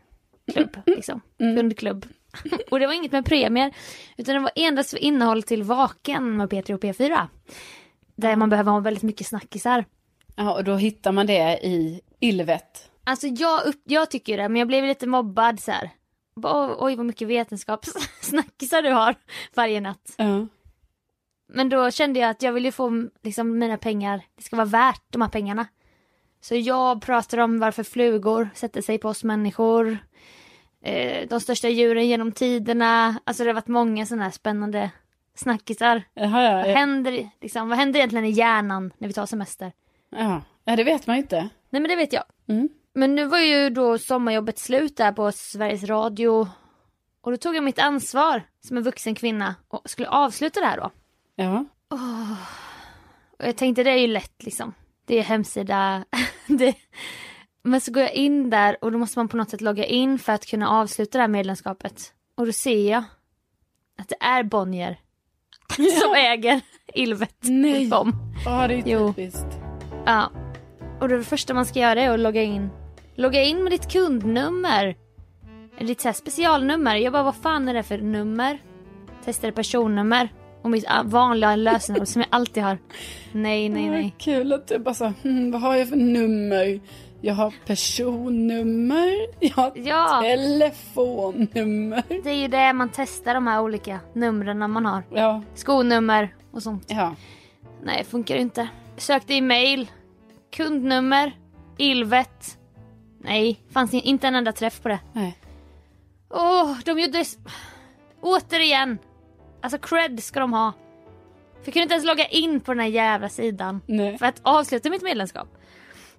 klubb, 0.54 0.78
liksom. 0.86 1.22
Kundklubb. 1.38 2.06
och 2.72 2.80
det 2.80 2.88
var 2.88 2.94
inget 2.94 3.12
med 3.12 3.26
premier, 3.26 3.74
utan 4.18 4.36
det 4.36 4.42
var 4.42 4.52
endast 4.56 4.90
för 4.90 4.98
innehåll 4.98 5.44
till 5.44 5.64
Vaken 5.64 6.38
med 6.38 6.50
P3 6.50 6.74
och 6.74 6.82
P4. 6.82 7.28
Där 8.16 8.36
man 8.36 8.50
behöver 8.50 8.72
ha 8.72 8.80
väldigt 8.80 9.04
mycket 9.04 9.28
snackisar. 9.28 9.86
Ja, 10.36 10.54
och 10.54 10.64
då 10.64 10.76
hittar 10.76 11.12
man 11.12 11.28
det 11.28 11.60
i 11.64 12.02
Ilvet. 12.20 12.92
Alltså 13.04 13.28
jag, 13.28 13.66
upp, 13.66 13.82
jag 13.84 14.12
tycker 14.12 14.38
det, 14.38 14.50
men 14.50 14.60
jag 14.60 14.68
blev 14.68 14.86
lite 14.86 15.08
mobbad 15.08 15.60
så 15.60 15.72
här. 15.72 15.90
Oj 16.78 16.96
vad 16.96 17.06
mycket 17.06 17.28
vetenskapssnackisar 17.28 18.82
du 18.82 18.90
har 18.90 19.16
varje 19.56 19.82
natt. 19.82 20.14
Ja. 20.18 20.48
Men 21.54 21.70
då 21.70 21.92
kände 21.92 22.20
jag 22.20 22.30
att 22.30 22.42
jag 22.42 22.54
ville 22.54 22.72
få 22.72 23.10
liksom, 23.24 23.60
mina 23.60 23.78
pengar, 23.78 24.22
det 24.36 24.44
ska 24.44 24.56
vara 24.56 24.66
värt 24.66 25.04
de 25.10 25.22
här 25.22 25.30
pengarna. 25.30 25.68
Så 26.42 26.56
jag 26.56 27.02
pratar 27.02 27.38
om 27.38 27.60
varför 27.60 27.84
flugor 27.84 28.50
sätter 28.56 28.82
sig 28.82 28.98
på 28.98 29.10
oss 29.10 29.24
människor. 29.24 29.98
Eh, 30.88 31.28
de 31.28 31.40
största 31.40 31.70
djuren 31.70 32.08
genom 32.08 32.32
tiderna. 32.32 33.20
Alltså 33.24 33.44
det 33.44 33.50
har 33.50 33.54
varit 33.56 33.68
många 33.68 34.06
sådana 34.06 34.24
här 34.24 34.32
spännande 34.32 34.92
snackisar. 35.36 36.04
Jaha, 36.14 36.44
ja, 36.44 36.56
Vad 36.56 36.70
ja, 36.70 36.76
händer, 36.76 37.30
liksom, 37.42 37.70
vad 37.70 37.78
händer 37.78 38.00
egentligen 38.00 38.26
i 38.26 38.30
hjärnan 38.30 38.94
när 38.98 39.08
vi 39.08 39.14
tar 39.14 39.26
semester? 39.26 39.72
ja. 40.10 40.42
ja, 40.64 40.76
det 40.76 40.84
vet 40.84 41.08
man 41.08 41.16
ju 41.16 41.22
inte. 41.22 41.50
Nej 41.70 41.82
men 41.82 41.84
det 41.84 41.96
vet 41.96 42.14
jag. 42.14 42.24
Mm. 42.48 42.70
Men 42.94 43.16
nu 43.16 43.26
var 43.26 43.40
ju 43.40 43.70
då 43.70 43.98
sommarjobbet 43.98 44.60
slut 44.60 44.98
där 44.98 45.12
på 45.12 45.32
Sveriges 45.32 45.84
Radio. 45.84 46.48
Och 47.22 47.32
då 47.32 47.38
tog 47.38 47.56
jag 47.56 47.64
mitt 47.64 47.80
ansvar 47.80 48.42
som 48.68 48.78
en 48.78 48.84
vuxen 48.84 49.16
kvinna 49.16 49.56
och 49.68 49.90
skulle 49.90 50.10
avsluta 50.10 50.60
det 50.60 50.66
här 50.66 50.78
då. 50.78 50.92
Ja. 51.36 51.66
Och 53.38 53.46
jag 53.46 53.56
tänkte 53.58 53.84
det 53.84 53.92
är 53.92 53.98
ju 53.98 54.08
lätt 54.08 54.44
liksom. 54.44 54.74
Det 55.06 55.20
är 55.20 55.24
hemsida. 55.24 56.06
det... 56.48 56.76
Men 57.68 57.82
så 57.82 57.92
går 57.92 58.04
jag 58.04 58.14
in 58.14 58.50
där 58.50 58.78
och 58.82 58.92
då 58.92 58.98
måste 58.98 59.20
man 59.20 59.28
på 59.28 59.38
något 59.38 59.50
sätt 59.50 59.62
logga 59.62 59.86
in 59.86 60.20
för 60.20 60.34
att 60.34 60.46
kunna 60.46 60.70
avsluta 60.70 61.18
det 61.18 61.22
här 61.22 61.28
medlemskapet. 61.28 62.14
Och 62.36 62.46
då 62.46 62.52
ser 62.52 62.92
jag 62.92 63.04
att 64.00 64.10
det 64.10 64.16
är 64.20 64.44
Bonnier 64.44 65.00
som 65.76 66.14
äger 66.16 66.62
Ilvet. 66.94 67.36
Nej. 67.42 67.90
Ja, 68.46 68.68
det 68.68 68.74
är 68.74 68.84
Jo. 68.86 69.14
typiskt. 69.14 69.60
Ja. 70.06 70.32
Och 71.02 71.10
det 71.10 71.24
första 71.24 71.54
man 71.54 71.66
ska 71.66 71.80
göra 71.80 72.02
är 72.02 72.10
att 72.10 72.20
logga 72.20 72.42
in. 72.42 72.70
Logga 73.16 73.44
in 73.44 73.64
med 73.64 73.72
ditt 73.72 73.92
kundnummer. 73.92 74.96
Eller 75.78 75.88
ditt 75.88 76.02
så 76.02 76.08
här 76.08 76.14
specialnummer. 76.14 76.96
Jag 76.96 77.14
bara, 77.14 77.24
vad 77.24 77.36
fan 77.36 77.70
är 77.70 77.74
det 77.74 77.84
för 77.84 77.98
nummer? 77.98 78.58
Testade 79.26 79.54
personnummer. 79.54 80.30
Och 80.62 80.70
mitt 80.70 80.86
ah, 80.88 81.04
vanliga 81.04 81.56
lösenord 81.56 82.08
som 82.08 82.22
jag 82.22 82.28
alltid 82.32 82.64
har. 82.64 82.78
Nej, 83.32 83.70
nej, 83.70 83.90
nej. 83.90 84.16
Kul 84.18 84.54
att 84.54 84.68
du 84.68 84.80
bara 84.80 84.96
så, 84.96 85.14
hmm, 85.24 85.52
vad 85.52 85.62
har 85.62 85.76
jag 85.76 85.90
för 85.90 85.96
nummer? 85.96 86.80
Jag 87.22 87.34
har 87.34 87.54
personnummer, 87.66 89.14
jag 89.40 89.56
har 89.56 89.72
Ja. 89.76 90.20
telefonnummer. 90.24 92.04
Det 92.24 92.30
är 92.30 92.34
ju 92.36 92.48
det 92.48 92.74
man 92.74 92.90
testar 92.94 93.34
de 93.34 93.48
här 93.48 93.62
olika 93.62 94.00
numren 94.14 94.72
man 94.72 94.86
har. 94.86 95.04
Ja, 95.14 95.42
Skonummer 95.56 96.36
och 96.52 96.64
sånt. 96.64 96.86
ja. 96.88 97.16
Nej, 97.84 98.04
funkar 98.04 98.36
inte. 98.36 98.68
Sökte 98.98 99.34
i 99.34 99.42
mail. 99.42 99.92
Kundnummer. 100.52 101.32
Ilvet. 101.78 102.58
Nej, 103.20 103.62
fanns 103.72 103.94
in- 103.94 104.02
inte 104.04 104.28
en 104.28 104.36
enda 104.36 104.52
träff 104.52 104.82
på 104.82 104.88
det. 104.90 105.00
Nej. 105.14 105.38
Åh, 106.30 106.78
de 106.86 107.00
gjorde... 107.00 107.26
Återigen. 108.22 108.98
Alltså 109.62 109.78
cred 109.80 110.24
ska 110.24 110.40
de 110.40 110.54
ha. 110.54 110.72
För 111.52 111.66
jag 111.66 111.74
kunde 111.74 111.84
inte 111.84 111.94
ens 111.94 112.06
logga 112.06 112.26
in 112.28 112.60
på 112.60 112.74
den 112.74 112.80
här 112.80 112.88
jävla 112.88 113.30
sidan. 113.30 113.82
Nej. 113.86 114.18
För 114.18 114.26
att 114.26 114.40
avsluta 114.44 114.90
mitt 114.90 115.02
medlemskap. 115.04 115.48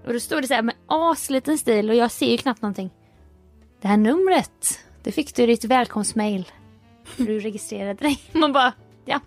Och 0.06 0.12
då 0.12 0.20
stod 0.20 0.42
det 0.42 0.48
så 0.48 0.54
här 0.54 0.62
med 0.62 0.74
asliten 0.86 1.58
stil 1.58 1.90
och 1.90 1.96
jag 1.96 2.10
ser 2.10 2.30
ju 2.30 2.36
knappt 2.36 2.62
någonting. 2.62 2.90
Det 3.80 3.88
här 3.88 3.96
numret, 3.96 4.80
det 5.02 5.12
fick 5.12 5.34
du 5.34 5.42
i 5.42 5.46
ditt 5.46 5.64
välkomstmail. 5.64 6.52
Du 7.16 7.40
registrerade 7.40 7.94
dig. 7.94 8.20
Man 8.32 8.52
bara, 8.52 8.72
ja. 9.04 9.20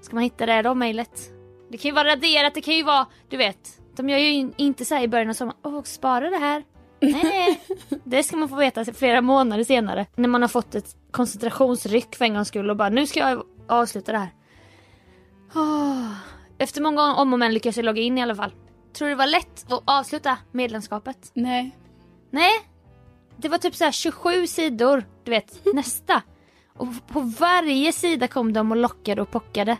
Ska 0.00 0.14
man 0.14 0.24
hitta 0.24 0.46
det 0.46 0.62
då, 0.62 0.74
mejlet? 0.74 1.20
Det 1.70 1.78
kan 1.78 1.88
ju 1.88 1.94
vara 1.94 2.08
raderat, 2.08 2.54
det 2.54 2.60
kan 2.60 2.74
ju 2.74 2.82
vara, 2.82 3.06
du 3.28 3.36
vet. 3.36 3.80
De 3.96 4.08
gör 4.08 4.18
ju 4.18 4.52
inte 4.56 4.84
så 4.84 4.94
här 4.94 5.02
i 5.02 5.08
början 5.08 5.28
av 5.28 5.34
sommaren, 5.34 5.58
åh 5.62 5.82
spara 5.82 6.30
det 6.30 6.38
här. 6.38 6.64
Nej, 7.00 7.60
det 8.04 8.22
ska 8.22 8.36
man 8.36 8.48
få 8.48 8.56
veta 8.56 8.84
flera 8.84 9.20
månader 9.20 9.64
senare. 9.64 10.06
När 10.14 10.28
man 10.28 10.42
har 10.42 10.48
fått 10.48 10.74
ett 10.74 10.96
koncentrationsryck 11.10 12.16
för 12.16 12.24
en 12.24 12.34
gångs 12.34 12.48
skull 12.48 12.70
och 12.70 12.76
bara, 12.76 12.88
nu 12.88 13.06
ska 13.06 13.20
jag 13.20 13.42
avsluta 13.68 14.12
det 14.12 14.18
här. 14.18 14.30
Oh. 15.54 16.12
Efter 16.58 16.82
många 16.82 17.14
om 17.14 17.32
och 17.32 17.38
men 17.38 17.54
lyckas 17.54 17.76
jag 17.76 17.84
logga 17.84 18.02
in 18.02 18.18
i 18.18 18.22
alla 18.22 18.34
fall. 18.34 18.52
Tror 18.96 19.08
du 19.08 19.14
det 19.14 19.18
var 19.18 19.26
lätt 19.26 19.72
att 19.72 19.82
avsluta 19.84 20.38
medlemskapet? 20.52 21.30
Nej. 21.34 21.76
Nej. 22.30 22.52
Det 23.36 23.48
var 23.48 23.58
typ 23.58 23.74
så 23.74 23.84
här 23.84 23.92
27 23.92 24.46
sidor, 24.46 25.04
du 25.24 25.30
vet, 25.30 25.64
nästa. 25.74 26.22
Och 26.76 26.88
på 27.08 27.20
varje 27.20 27.92
sida 27.92 28.28
kom 28.28 28.52
de 28.52 28.70
och 28.70 28.76
lockade 28.76 29.22
och 29.22 29.30
pockade. 29.30 29.76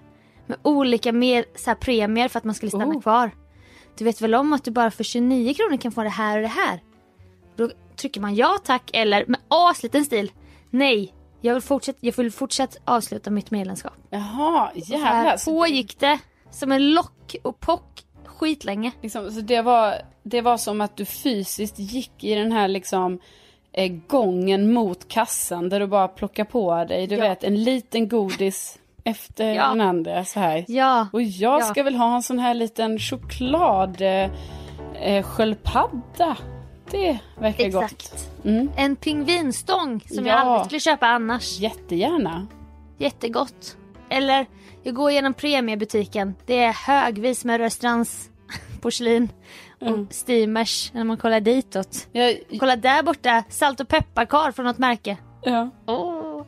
Med 0.47 0.59
olika 0.63 1.13
mer, 1.13 1.45
så 1.55 1.71
här 1.71 1.75
premier 1.75 2.29
för 2.29 2.39
att 2.39 2.45
man 2.45 2.55
skulle 2.55 2.71
stanna 2.71 2.87
Oh. 2.97 3.01
kvar. 3.03 3.31
Du 3.99 4.05
vet 4.05 4.21
väl 4.21 4.35
om 4.35 4.53
att 4.53 4.65
du 4.65 4.71
bara 4.71 4.91
för 4.91 5.05
29 5.05 5.55
kronor 5.55 5.77
kan 5.77 5.93
få 5.93 6.03
det 6.03 6.09
här 6.09 6.37
och 6.37 6.43
det 6.43 6.49
här? 6.49 6.83
Då 7.57 7.71
trycker 7.97 8.21
man 8.21 8.35
ja 8.35 8.59
tack 8.65 8.91
eller 8.93 9.25
med 9.27 9.41
asliten 9.49 10.05
stil. 10.05 10.33
Nej, 10.71 11.15
jag 11.41 11.55
vill 11.55 11.63
fortsätta, 11.63 11.99
jag 12.03 12.17
vill 12.17 12.33
fortsätta 12.33 12.79
avsluta 12.85 13.31
mitt 13.31 13.51
medlemskap. 13.51 13.93
Jaha, 14.11 14.71
Så 14.75 14.79
jävlar. 14.93 15.09
här 15.09 15.37
Så, 15.37 15.51
pågick 15.51 16.01
det 16.01 16.19
som 16.51 16.73
en 16.73 16.91
lock 16.95 17.37
och 17.43 17.61
pock 17.61 18.06
skitlänge. 18.39 18.93
liksom, 19.03 19.31
så 19.33 19.41
det, 19.41 19.63
var, 19.63 19.95
det 20.23 20.41
var 20.41 20.57
som 20.57 20.81
att 20.81 20.97
du 20.97 21.05
fysiskt 21.05 21.79
gick 21.79 22.25
i 22.25 22.35
den 22.35 22.53
här 22.53 22.69
liksom 22.69 23.19
eh, 23.73 23.93
gången 24.07 24.73
mot 24.73 25.09
kassan 25.09 25.69
där 25.69 25.81
du 25.81 25.87
bara 25.87 26.09
plockar 26.09 26.45
på 26.45 26.85
dig, 26.85 27.07
du 27.07 27.15
Ja. 27.15 27.29
vet, 27.29 27.45
en 27.45 27.65
liten 27.65 28.09
godis 28.09 28.79
efter 29.05 29.55
Ja. 29.55 29.69
den 29.69 29.81
andra 29.81 30.25
så 30.25 30.41
här. 30.41 30.65
Ja, 30.69 31.09
Och 31.13 31.23
jag 31.23 31.61
Ja. 31.61 31.65
ska 31.65 31.83
väl 31.83 31.95
ha 31.95 32.15
en 32.17 32.23
sån 32.23 32.39
här 32.39 32.55
liten 32.55 32.99
choklad 32.99 34.01
eh, 34.03 34.31
eh, 35.03 35.23
sköldpadda. 35.23 36.37
Det 36.91 37.19
verkar 37.39 37.69
gott. 37.69 37.83
exakt. 37.85 38.31
Mm. 38.45 38.71
En 38.77 38.97
pingvinstång 38.97 40.01
som 40.07 40.27
Ja. 40.27 40.33
jag 40.33 40.41
aldrig 40.47 40.65
skulle 40.67 40.81
köpa 40.81 41.07
annars. 41.07 41.59
Jättegärna. 41.59 42.47
Jättegott. 42.99 43.77
Eller 44.11 44.47
jag 44.83 44.95
går 44.95 45.11
igenom 45.11 45.35
premiebutiken. 45.35 46.35
Det 46.47 46.59
är 46.59 46.73
högvis 46.73 47.45
med 47.45 47.59
Rörstrands 47.61 48.31
porslin 48.81 49.29
och 49.81 49.87
Mm. 49.87 50.09
steamers 50.11 50.93
när 50.95 51.05
man 51.05 51.17
kollar 51.17 51.41
ditåt. 51.41 52.09
Jag, 52.13 52.39
Kolla 52.61 52.77
där 52.77 53.03
borta, 53.03 53.45
salt 53.49 53.81
och 53.81 53.89
pepparkar 53.89 54.53
från 54.53 54.67
något 54.67 54.79
märke. 54.79 55.17
ja. 55.43 55.71
Åh. 55.87 56.43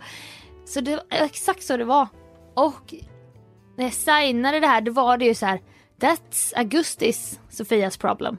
Så 0.67 0.81
det 0.81 0.91
var 0.97 1.05
exakt 1.11 1.63
så 1.63 1.77
det 1.77 1.85
var. 1.85 2.07
Och 2.55 2.95
när 3.77 3.85
jag 3.85 3.93
signade 3.93 4.61
det 4.61 4.67
här 4.67 4.81
då 4.81 4.93
var 4.93 5.17
det 5.19 5.25
ju 5.25 5.35
så 5.35 5.47
här. 5.47 5.61
That's 6.01 6.53
Augustis 6.57 7.41
Sofias 7.49 7.97
problem. 7.97 8.37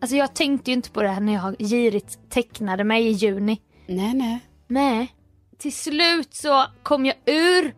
Alltså 0.00 0.16
jag 0.16 0.34
tänkte 0.34 0.70
ju 0.70 0.74
inte 0.76 0.90
på 0.90 1.02
det 1.02 1.08
här 1.08 1.20
när 1.20 1.32
jag 1.34 1.56
girigt 1.58 2.30
tecknade 2.30 2.84
mig 2.84 3.06
i 3.06 3.10
juni. 3.10 3.60
Nej, 3.86 4.14
nej. 4.14 4.38
Nej. 4.68 5.14
Till 5.58 5.72
slut 5.72 6.34
så 6.34 6.64
kom 6.82 7.06
jag 7.06 7.14
ur 7.26 7.74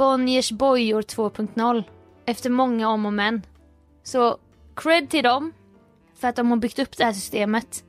Bonniers 0.00 0.52
bojor 0.52 1.02
2.0. 1.02 1.84
Efter 2.26 2.50
många 2.50 2.88
om 2.88 3.06
och 3.06 3.12
men. 3.12 3.42
Så 4.02 4.38
cred 4.76 5.10
till 5.10 5.24
dem. 5.24 5.52
För 6.20 6.28
att 6.28 6.36
de 6.36 6.50
har 6.50 6.56
byggt 6.56 6.78
upp 6.78 6.96
det 6.96 7.04
här 7.04 7.12
systemet. 7.12 7.84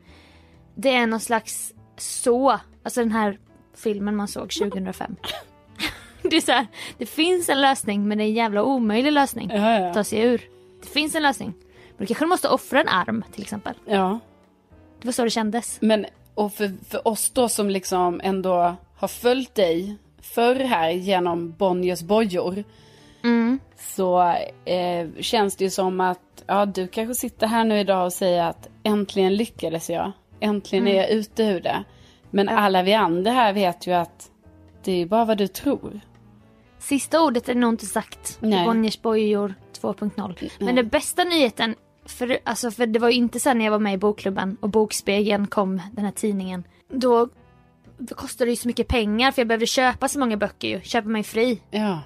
Det 0.76 0.96
är 0.96 1.08
någon 1.08 1.20
slags 1.20 1.74
så. 1.98 2.60
Alltså 2.84 3.00
den 3.00 3.12
här 3.12 3.40
filmen 3.76 4.16
man 4.16 4.28
såg 4.28 4.52
2005. 4.52 5.16
det 6.22 6.38
är 6.38 6.42
så 6.42 6.52
här, 6.52 6.68
det 6.98 7.06
finns 7.06 7.50
en 7.50 7.62
lösning 7.62 8.08
men 8.08 8.18
det 8.18 8.24
är 8.24 8.28
en 8.28 8.34
jävla 8.34 8.64
omöjlig 8.64 9.12
lösning. 9.12 9.50
Ja, 9.54 9.80
ja. 9.80 9.94
ta 9.94 10.04
sig 10.04 10.22
ur. 10.22 10.42
Det 10.82 10.88
finns 10.88 11.16
en 11.16 11.24
lösning. 11.24 11.54
Men 11.98 11.98
då 11.98 12.06
kanske 12.06 12.26
du 12.26 12.30
måste 12.30 12.50
offra 12.50 12.82
en 12.82 12.88
arm 12.88 13.24
till 13.32 13.42
exempel. 13.42 13.76
ja. 13.86 14.20
Det 15.02 15.08
var 15.08 15.12
så 15.12 15.24
det 15.24 15.30
kändes. 15.30 15.78
Men 15.82 16.06
och 16.34 16.54
för, 16.54 16.72
för 16.90 17.08
oss 17.08 17.30
då 17.30 17.50
som 17.50 17.70
liksom 17.70 18.22
ändå 18.24 18.76
har 18.96 19.08
följt 19.08 19.56
dig 19.56 19.98
förr 20.22 20.56
här 20.56 20.90
genom 20.90 21.52
Bonniers 21.52 22.02
bojor. 22.02 22.64
Mm. 23.24 23.60
Så 23.78 24.22
eh, 24.66 25.08
känns 25.20 25.56
det 25.56 25.64
ju 25.64 25.70
som 25.70 26.02
att 26.02 26.44
ja, 26.48 26.66
du 26.66 26.88
kanske 26.88 27.16
sitter 27.16 27.48
här 27.48 27.64
nu 27.64 27.80
idag 27.80 28.06
och 28.06 28.14
säger 28.14 28.44
att 28.44 28.70
äntligen 28.84 29.36
lyckades 29.36 29.90
jag. 29.90 30.12
Äntligen 30.40 30.88
är 30.88 30.96
jag 30.96 31.10
ute 31.10 31.44
ur 31.44 31.62
det. 31.62 31.84
Men 32.30 32.50
alla 32.50 32.84
vi 32.84 32.94
andra 32.94 33.32
här 33.32 33.54
vet 33.54 33.88
ju 33.88 33.92
att 33.94 34.32
det 34.84 35.02
är 35.02 35.06
bara 35.06 35.26
vad 35.26 35.38
du 35.38 35.48
tror. 35.48 36.00
Sista 36.80 37.22
ordet 37.22 37.50
är 37.50 37.56
nog 37.56 37.74
inte 37.74 37.86
sagt 37.86 38.38
Nej. 38.40 38.66
Bonniers 38.66 39.02
bojor 39.02 39.54
2.0. 39.82 40.52
Men 40.60 40.76
den 40.76 40.88
bästa 40.88 41.24
nyheten, 41.24 41.76
för, 42.06 42.40
alltså, 42.44 42.72
för 42.72 42.86
det 42.86 43.00
var 43.00 43.10
ju 43.10 43.16
inte 43.16 43.40
sen 43.40 43.58
när 43.58 43.66
jag 43.66 43.72
var 43.72 43.80
med 43.80 43.94
i 43.94 43.98
bokklubben 43.98 44.58
och 44.60 44.70
Bokspegeln 44.70 45.48
kom, 45.48 45.82
den 45.92 46.06
här 46.06 46.12
tidningen. 46.12 46.64
Då 46.90 47.30
kostade 48.10 48.46
det 48.46 48.52
ju 48.52 48.56
så 48.56 48.68
mycket 48.68 48.88
pengar 48.88 49.32
för 49.32 49.42
jag 49.42 49.48
behövde 49.48 49.66
köpa 49.66 50.08
så 50.08 50.20
många 50.20 50.38
böcker 50.38 50.68
ju, 50.68 50.82
köpa 50.82 51.10
mig 51.10 51.24
fri. 51.24 51.62
Ja. 51.72 52.02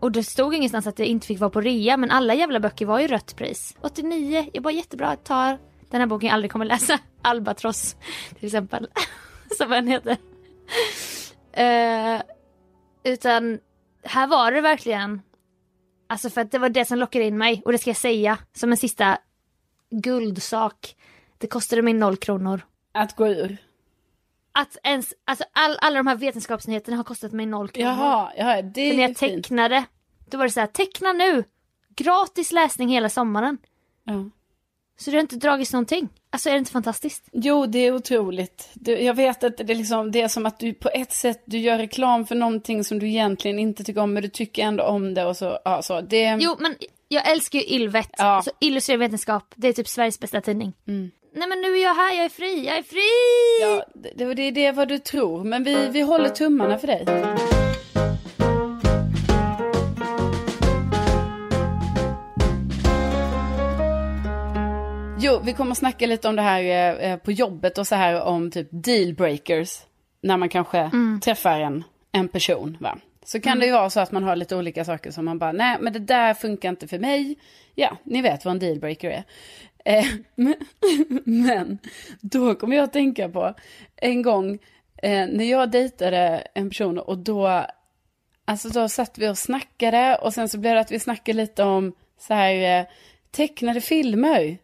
Och 0.00 0.12
det 0.12 0.24
stod 0.24 0.54
ingenstans 0.54 0.86
att 0.86 0.98
jag 0.98 1.08
inte 1.08 1.26
fick 1.26 1.40
vara 1.40 1.50
på 1.50 1.60
rea 1.60 1.96
men 1.96 2.10
alla 2.10 2.34
jävla 2.34 2.60
böcker 2.60 2.86
var 2.86 3.00
ju 3.00 3.06
rött 3.06 3.36
pris. 3.36 3.76
89, 3.80 4.50
jag 4.52 4.62
bara 4.62 4.72
jättebra, 4.72 5.08
jag 5.08 5.24
tar 5.24 5.58
den 5.90 6.00
här 6.00 6.06
boken 6.06 6.26
jag 6.26 6.34
aldrig 6.34 6.52
kommer 6.52 6.64
läsa. 6.64 6.98
Albatross 7.22 7.96
till 8.38 8.46
exempel. 8.46 8.88
Som 9.58 9.70
den 9.70 9.86
heter. 9.86 10.16
Eh, 11.52 12.22
utan 13.04 13.58
här 14.02 14.26
var 14.26 14.52
det 14.52 14.60
verkligen, 14.60 15.22
alltså 16.08 16.30
för 16.30 16.40
att 16.40 16.50
det 16.50 16.58
var 16.58 16.68
det 16.68 16.84
som 16.84 16.98
lockade 16.98 17.24
in 17.24 17.38
mig 17.38 17.62
och 17.64 17.72
det 17.72 17.78
ska 17.78 17.90
jag 17.90 17.96
säga 17.96 18.38
som 18.52 18.70
en 18.70 18.76
sista 18.76 19.18
guldsak. 19.90 20.96
Det 21.38 21.46
kostade 21.46 21.82
mig 21.82 21.94
noll 21.94 22.16
kronor. 22.16 22.60
Att 22.94 23.16
gå 23.16 23.28
ur. 23.28 23.56
Att 24.52 24.76
ens, 24.82 25.14
alltså 25.24 25.44
all, 25.52 25.76
alla 25.80 25.96
de 25.96 26.06
här 26.06 26.16
vetenskapsnyheterna 26.16 26.96
har 26.96 27.04
kostat 27.04 27.32
mig 27.32 27.46
noll 27.46 27.68
kronor. 27.68 27.90
Jaha, 27.90 28.32
ja, 28.36 28.62
det 28.62 28.80
är 28.80 28.96
när 28.96 29.02
jag 29.02 29.18
fint. 29.18 29.44
tecknade, 29.44 29.84
då 30.30 30.38
var 30.38 30.44
det 30.44 30.50
så 30.50 30.60
här, 30.60 30.66
teckna 30.66 31.12
nu! 31.12 31.44
Gratis 31.96 32.52
läsning 32.52 32.88
hela 32.88 33.08
sommaren. 33.08 33.58
Ja. 34.04 34.30
Så 34.98 35.10
det 35.10 35.16
har 35.16 35.22
inte 35.22 35.36
dragits 35.36 35.72
någonting. 35.72 36.08
Alltså 36.30 36.48
är 36.48 36.52
det 36.52 36.58
inte 36.58 36.70
fantastiskt? 36.70 37.28
Jo, 37.32 37.66
det 37.66 37.78
är 37.78 37.92
otroligt. 37.94 38.68
Du, 38.74 38.92
jag 39.00 39.14
vet 39.14 39.44
att 39.44 39.56
det 39.56 39.70
är, 39.70 39.74
liksom, 39.74 40.12
det 40.12 40.20
är 40.20 40.28
som 40.28 40.46
att 40.46 40.58
du 40.58 40.74
på 40.74 40.88
ett 40.88 41.12
sätt 41.12 41.42
du 41.44 41.58
gör 41.58 41.78
reklam 41.78 42.26
för 42.26 42.34
någonting 42.34 42.84
som 42.84 42.98
du 42.98 43.08
egentligen 43.08 43.58
inte 43.58 43.84
tycker 43.84 44.00
om, 44.00 44.12
men 44.12 44.22
du 44.22 44.28
tycker 44.28 44.62
ändå 44.62 44.84
om 44.84 45.14
det 45.14 45.24
och 45.24 45.36
så. 45.36 45.58
Ja, 45.64 45.82
så. 45.82 46.00
Det, 46.00 46.38
Jo 46.40 46.56
men 46.58 46.74
jag 47.08 47.30
älskar 47.30 47.58
ju 47.58 47.64
Illvet. 47.64 48.10
Ja. 48.18 48.24
Alltså 48.24 48.50
illustrerad 48.60 49.00
vetenskap, 49.00 49.44
det 49.54 49.68
är 49.68 49.72
typ 49.72 49.88
Sveriges 49.88 50.20
bästa 50.20 50.40
tidning. 50.40 50.72
Nej 51.38 51.48
men 51.48 51.60
nu 51.60 51.78
är 51.78 51.82
jag 51.82 51.94
här, 51.94 52.16
jag 52.16 52.24
är 52.24 52.28
fri, 52.28 52.66
jag 52.66 52.78
är 52.78 52.82
fri! 52.82 53.08
Ja, 53.60 53.84
det, 53.94 54.24
det, 54.24 54.34
det 54.34 54.42
är 54.42 54.52
det 54.52 54.72
vad 54.72 54.88
du 54.88 54.98
tror, 54.98 55.44
men 55.44 55.64
vi, 55.64 55.88
vi 55.88 56.00
håller 56.00 56.28
tummarna 56.28 56.78
för 56.78 56.86
dig. 56.86 57.04
Jo, 65.20 65.40
vi 65.44 65.52
kommer 65.52 65.72
att 65.72 65.78
snacka 65.78 66.06
lite 66.06 66.28
om 66.28 66.36
det 66.36 66.42
här 66.42 67.02
eh, 67.04 67.16
på 67.16 67.32
jobbet 67.32 67.78
och 67.78 67.86
så 67.86 67.94
här 67.94 68.22
om 68.22 68.50
typ 68.50 68.68
dealbreakers. 68.70 69.80
När 70.20 70.36
man 70.36 70.48
kanske 70.48 70.90
träffar 71.24 71.60
en, 71.60 71.84
en 72.12 72.28
person. 72.28 72.76
Va? 72.80 72.98
Så 73.24 73.40
kan 73.40 73.58
det 73.58 73.66
ju 73.66 73.72
vara 73.72 73.90
så 73.90 74.00
att 74.00 74.12
man 74.12 74.24
har 74.24 74.36
lite 74.36 74.56
olika 74.56 74.84
saker 74.84 75.10
som 75.10 75.24
man 75.24 75.38
bara, 75.38 75.52
nej 75.52 75.76
men 75.80 75.92
det 75.92 75.98
där 75.98 76.34
funkar 76.34 76.68
inte 76.68 76.88
för 76.88 76.98
mig. 76.98 77.36
Ja, 77.74 77.96
ni 78.02 78.22
vet 78.22 78.44
vad 78.44 78.52
en 78.52 78.58
dealbreaker 78.58 79.10
är. 79.10 79.24
Eh, 79.84 80.06
men, 80.34 80.54
men 81.24 81.78
då 82.20 82.54
kommer 82.54 82.76
jag 82.76 82.84
att 82.84 82.92
tänka 82.92 83.28
på 83.28 83.54
en 83.96 84.22
gång 84.22 84.58
eh, 85.02 85.26
när 85.28 85.44
jag 85.44 85.70
dejtade 85.70 86.42
en 86.54 86.68
person 86.70 86.98
och 86.98 87.18
då, 87.18 87.66
alltså 88.44 88.68
då 88.68 88.88
satt 88.88 89.18
vi 89.18 89.28
och 89.28 89.38
snackade 89.38 90.16
och 90.22 90.34
sen 90.34 90.48
så 90.48 90.58
blev 90.58 90.74
det 90.74 90.80
att 90.80 90.92
vi 90.92 91.00
snackade 91.00 91.36
lite 91.36 91.62
om 91.62 91.92
så 92.18 92.34
här 92.34 92.80
eh, 92.80 92.86
tecknade 93.30 93.80
filmer. 93.80 94.58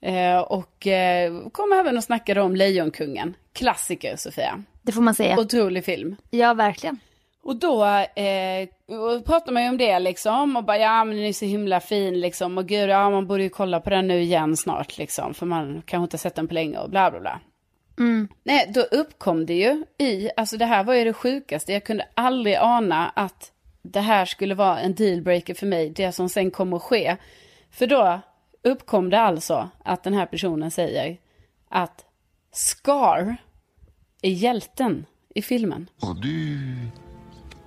Eh, 0.00 0.38
och 0.38 0.86
eh, 0.86 1.48
kom 1.48 1.72
även 1.72 1.96
och 1.96 2.04
snackade 2.04 2.40
om 2.40 2.56
Lejonkungen, 2.56 3.36
klassiker 3.52 4.16
Sofia, 4.16 4.62
Det 4.82 4.92
får 4.92 5.02
man 5.02 5.14
säga. 5.14 5.40
otrolig 5.40 5.84
film. 5.84 6.16
Ja 6.30 6.54
verkligen. 6.54 6.98
Och 7.48 7.56
då 7.56 7.84
eh, 8.22 8.68
och 8.98 9.24
pratar 9.24 9.52
man 9.52 9.62
ju 9.62 9.68
om 9.68 9.78
det 9.78 9.98
liksom 9.98 10.56
och 10.56 10.64
bara 10.64 10.78
ja 10.78 11.04
men 11.04 11.16
den 11.16 11.26
är 11.26 11.32
så 11.32 11.44
himla 11.44 11.80
fin 11.80 12.20
liksom 12.20 12.58
och 12.58 12.66
gud 12.66 12.90
ja 12.90 13.10
man 13.10 13.26
borde 13.26 13.42
ju 13.42 13.48
kolla 13.48 13.80
på 13.80 13.90
den 13.90 14.08
nu 14.08 14.20
igen 14.20 14.56
snart 14.56 14.98
liksom 14.98 15.34
för 15.34 15.46
man 15.46 15.82
kanske 15.86 16.02
inte 16.02 16.14
har 16.14 16.18
sett 16.18 16.34
den 16.34 16.48
på 16.48 16.54
länge 16.54 16.78
och 16.78 16.90
bla 16.90 17.10
bla 17.10 17.20
bla. 17.20 17.40
Nej, 18.42 18.70
då 18.74 18.80
uppkom 18.80 19.46
det 19.46 19.54
ju 19.54 19.84
i, 19.98 20.30
alltså 20.36 20.56
det 20.56 20.64
här 20.64 20.84
var 20.84 20.94
ju 20.94 21.04
det 21.04 21.12
sjukaste. 21.12 21.72
Jag 21.72 21.84
kunde 21.84 22.08
aldrig 22.14 22.56
ana 22.56 23.08
att 23.08 23.52
det 23.82 24.00
här 24.00 24.24
skulle 24.24 24.54
vara 24.54 24.80
en 24.80 24.94
dealbreaker 24.94 25.54
för 25.54 25.66
mig, 25.66 25.90
det 25.90 26.12
som 26.12 26.28
sen 26.28 26.50
kommer 26.50 26.76
att 26.76 26.82
ske. 26.82 27.16
För 27.70 27.86
då 27.86 28.20
uppkom 28.62 29.10
det 29.10 29.20
alltså 29.20 29.70
att 29.84 30.02
den 30.02 30.14
här 30.14 30.26
personen 30.26 30.70
säger 30.70 31.16
att 31.68 32.04
Scar 32.52 33.36
är 34.22 34.30
hjälten 34.30 35.06
i 35.34 35.42
filmen. 35.42 35.90
Och 36.00 36.20
du 36.20 36.58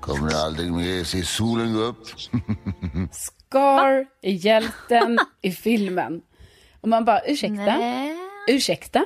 kommer 0.02 0.36
aldrig 0.36 0.72
mer 0.72 1.04
se 1.04 1.24
solen 1.24 1.74
gå 1.74 1.80
upp. 1.80 2.08
Scar 3.12 4.06
är 4.22 4.32
hjälten 4.32 5.20
i 5.42 5.52
filmen. 5.52 6.22
Och 6.82 6.90
man 6.90 7.06
bara, 7.06 7.22
ursäkta? 7.26 7.78
Nej. 7.78 8.18
Ursäkta? 8.48 9.06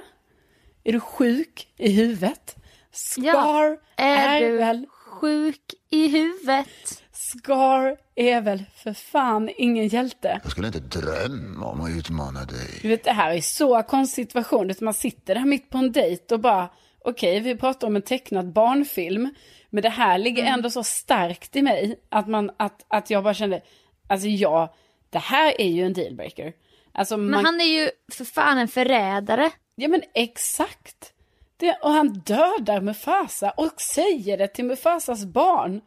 Är 0.83 0.93
du 0.93 0.99
sjuk 0.99 1.67
i 1.77 1.91
huvudet? 1.91 2.55
Scar 2.91 3.23
Ja, 3.23 3.77
är, 3.95 4.41
är 4.41 4.49
du 4.49 4.57
väl 4.57 4.85
sjuk 4.89 5.73
i 5.89 6.07
huvudet? 6.07 7.03
Scar 7.11 7.97
är 8.15 8.41
väl 8.41 8.63
för 8.75 8.93
fan 8.93 9.49
ingen 9.57 9.87
hjälte. 9.87 10.39
Jag 10.43 10.51
skulle 10.51 10.67
inte 10.67 10.79
drömma 10.79 11.65
om 11.65 11.81
att 11.81 11.89
utmana 11.89 12.45
dig. 12.45 12.79
Du 12.81 12.87
vet, 12.87 13.03
det 13.03 13.11
här 13.11 13.31
är 13.31 13.41
så 13.41 13.83
konstig 13.83 14.25
situation. 14.25 14.73
Man 14.81 14.93
sitter 14.93 15.35
där 15.35 15.45
mitt 15.45 15.69
på 15.69 15.77
en 15.77 15.91
dejt 15.91 16.33
och 16.33 16.39
bara, 16.39 16.69
okej, 17.01 17.39
vi 17.39 17.55
pratar 17.55 17.87
om 17.87 17.95
en 17.95 18.01
tecknad 18.01 18.53
barnfilm. 18.53 19.33
Men 19.75 19.81
det 19.81 19.89
här 19.89 20.17
ligger 20.17 20.41
Mm. 20.41 20.53
ändå 20.53 20.69
så 20.69 20.83
starkt 20.83 21.55
i 21.55 21.61
mig 21.61 21.99
att, 22.09 22.27
man, 22.27 22.51
att, 22.57 22.85
att 22.87 23.09
jag 23.09 23.23
bara 23.23 23.33
kände, 23.33 23.61
alltså 24.07 24.27
ja, 24.27 24.73
det 25.09 25.19
här 25.19 25.61
är 25.61 25.67
ju 25.69 25.85
en 25.85 25.93
dealbreaker. 25.93 26.53
Alltså, 26.91 27.17
Men 27.17 27.31
man, 27.31 27.45
han 27.45 27.61
är 27.61 27.65
ju 27.65 27.89
för 28.11 28.25
fan 28.25 28.57
en 28.57 28.67
förrädare. 28.67 29.51
Ja 29.75 29.87
men 29.87 30.01
exakt. 30.13 31.13
Det, 31.57 31.73
och 31.73 31.91
han 31.91 32.13
dödar 32.13 32.81
Mufasa 32.81 33.51
och 33.51 33.81
säger 33.81 34.37
det 34.37 34.47
till 34.47 34.65
Mufasas 34.65 35.25
barn. 35.25 35.81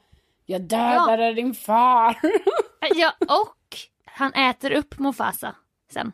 Jag 0.47 0.61
dödade 0.61 1.33
din 1.35 1.55
far. 1.55 2.21
Ja, 2.95 3.13
och 3.21 3.77
han 4.05 4.33
äter 4.33 4.73
upp 4.73 4.99
Mufasa 4.99 5.55
sen. 5.93 6.13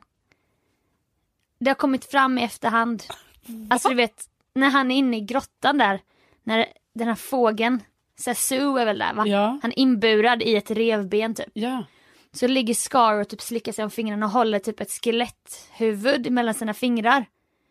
Det 1.59 1.71
har 1.71 1.75
kommit 1.75 2.05
fram 2.05 2.39
i 2.39 2.43
efterhand. 2.43 3.03
Alltså 3.71 3.89
du 3.89 3.95
vet, 3.95 4.25
när 4.55 4.71
han 4.71 4.91
är 4.91 4.97
inne 4.97 5.17
i 5.17 5.21
grottan 5.21 5.79
där, 5.79 6.01
när 6.43 6.67
den 6.95 7.09
här 7.09 7.15
fågeln, 7.15 7.83
Sasu 8.19 8.79
är 8.79 8.85
väl 8.85 8.99
där 8.99 9.15
va? 9.15 9.27
Ja. 9.27 9.59
Han 9.63 9.71
är 9.73 9.79
inburad 9.79 10.43
i 10.43 10.57
ett 10.57 10.71
revben 10.71 11.35
typ. 11.35 11.47
ja. 11.53 11.85
Så 12.33 12.47
ligger 12.47 12.75
Scar 12.75 13.21
och 13.21 13.29
typ 13.29 13.41
slickar 13.41 13.73
sig 13.73 13.85
om 13.85 13.91
fingrarna 13.91 14.27
och 14.27 14.33
håller 14.33 14.59
typ 14.59 14.81
ett 14.81 14.91
skeletthuvud 14.91 16.31
mellan 16.33 16.55
sina 16.55 16.75
fingrar. 16.75 17.25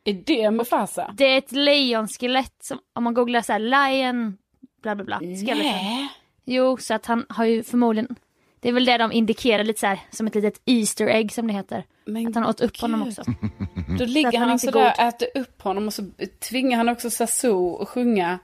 Är 0.06 0.13
det 0.13 0.51
Mufasa? 0.51 1.13
Det 1.18 1.24
är 1.25 1.38
ett 1.38 1.51
lejonskelett 1.51 2.56
som, 2.63 2.80
om 2.94 3.03
man 3.03 3.13
googlar 3.13 3.42
så 3.42 3.53
här, 3.53 3.60
lion, 3.60 4.38
bla 4.82 4.96
bla 4.96 5.06
bla. 5.06 5.20
Nej. 5.22 6.10
Jo, 6.46 6.77
så 6.77 6.94
att 6.94 7.06
han 7.06 7.25
har 7.30 7.46
ju 7.46 7.63
förmodligen, 7.63 8.15
det 8.60 8.70
är 8.70 8.74
väl 8.74 8.86
det 8.86 8.98
de 8.98 9.12
indikerar 9.12 9.63
lite 9.63 9.80
så 9.80 9.88
här, 9.88 10.00
som 10.12 10.27
ett 10.27 10.36
litet 10.36 10.62
Easter 10.65 11.08
egg 11.08 11.32
som 11.32 11.48
det 11.48 11.53
heter. 11.53 11.84
Men 12.06 12.27
Att 12.27 12.36
han 12.36 12.46
åt 12.46 12.62
upp 12.62 12.77
honom 12.82 13.00
gud. 13.03 13.10
också. 13.20 13.32
Då 13.89 13.98
Så 13.98 14.06
ligger 14.06 14.27
att 14.27 14.36
han 14.36 14.42
han 14.50 14.51
inte 14.51 14.68
är 14.68 14.72
där 14.72 14.80
god. 14.84 14.92
och 14.92 15.00
äter 15.00 15.27
upp 15.36 15.62
honom 15.62 15.88
och 15.88 15.94
så 15.94 16.06
tvingar 16.50 16.77
han 16.77 16.89
också 16.89 17.10
Sasu 17.10 17.51
att 17.82 17.89
sjunga 17.89 18.39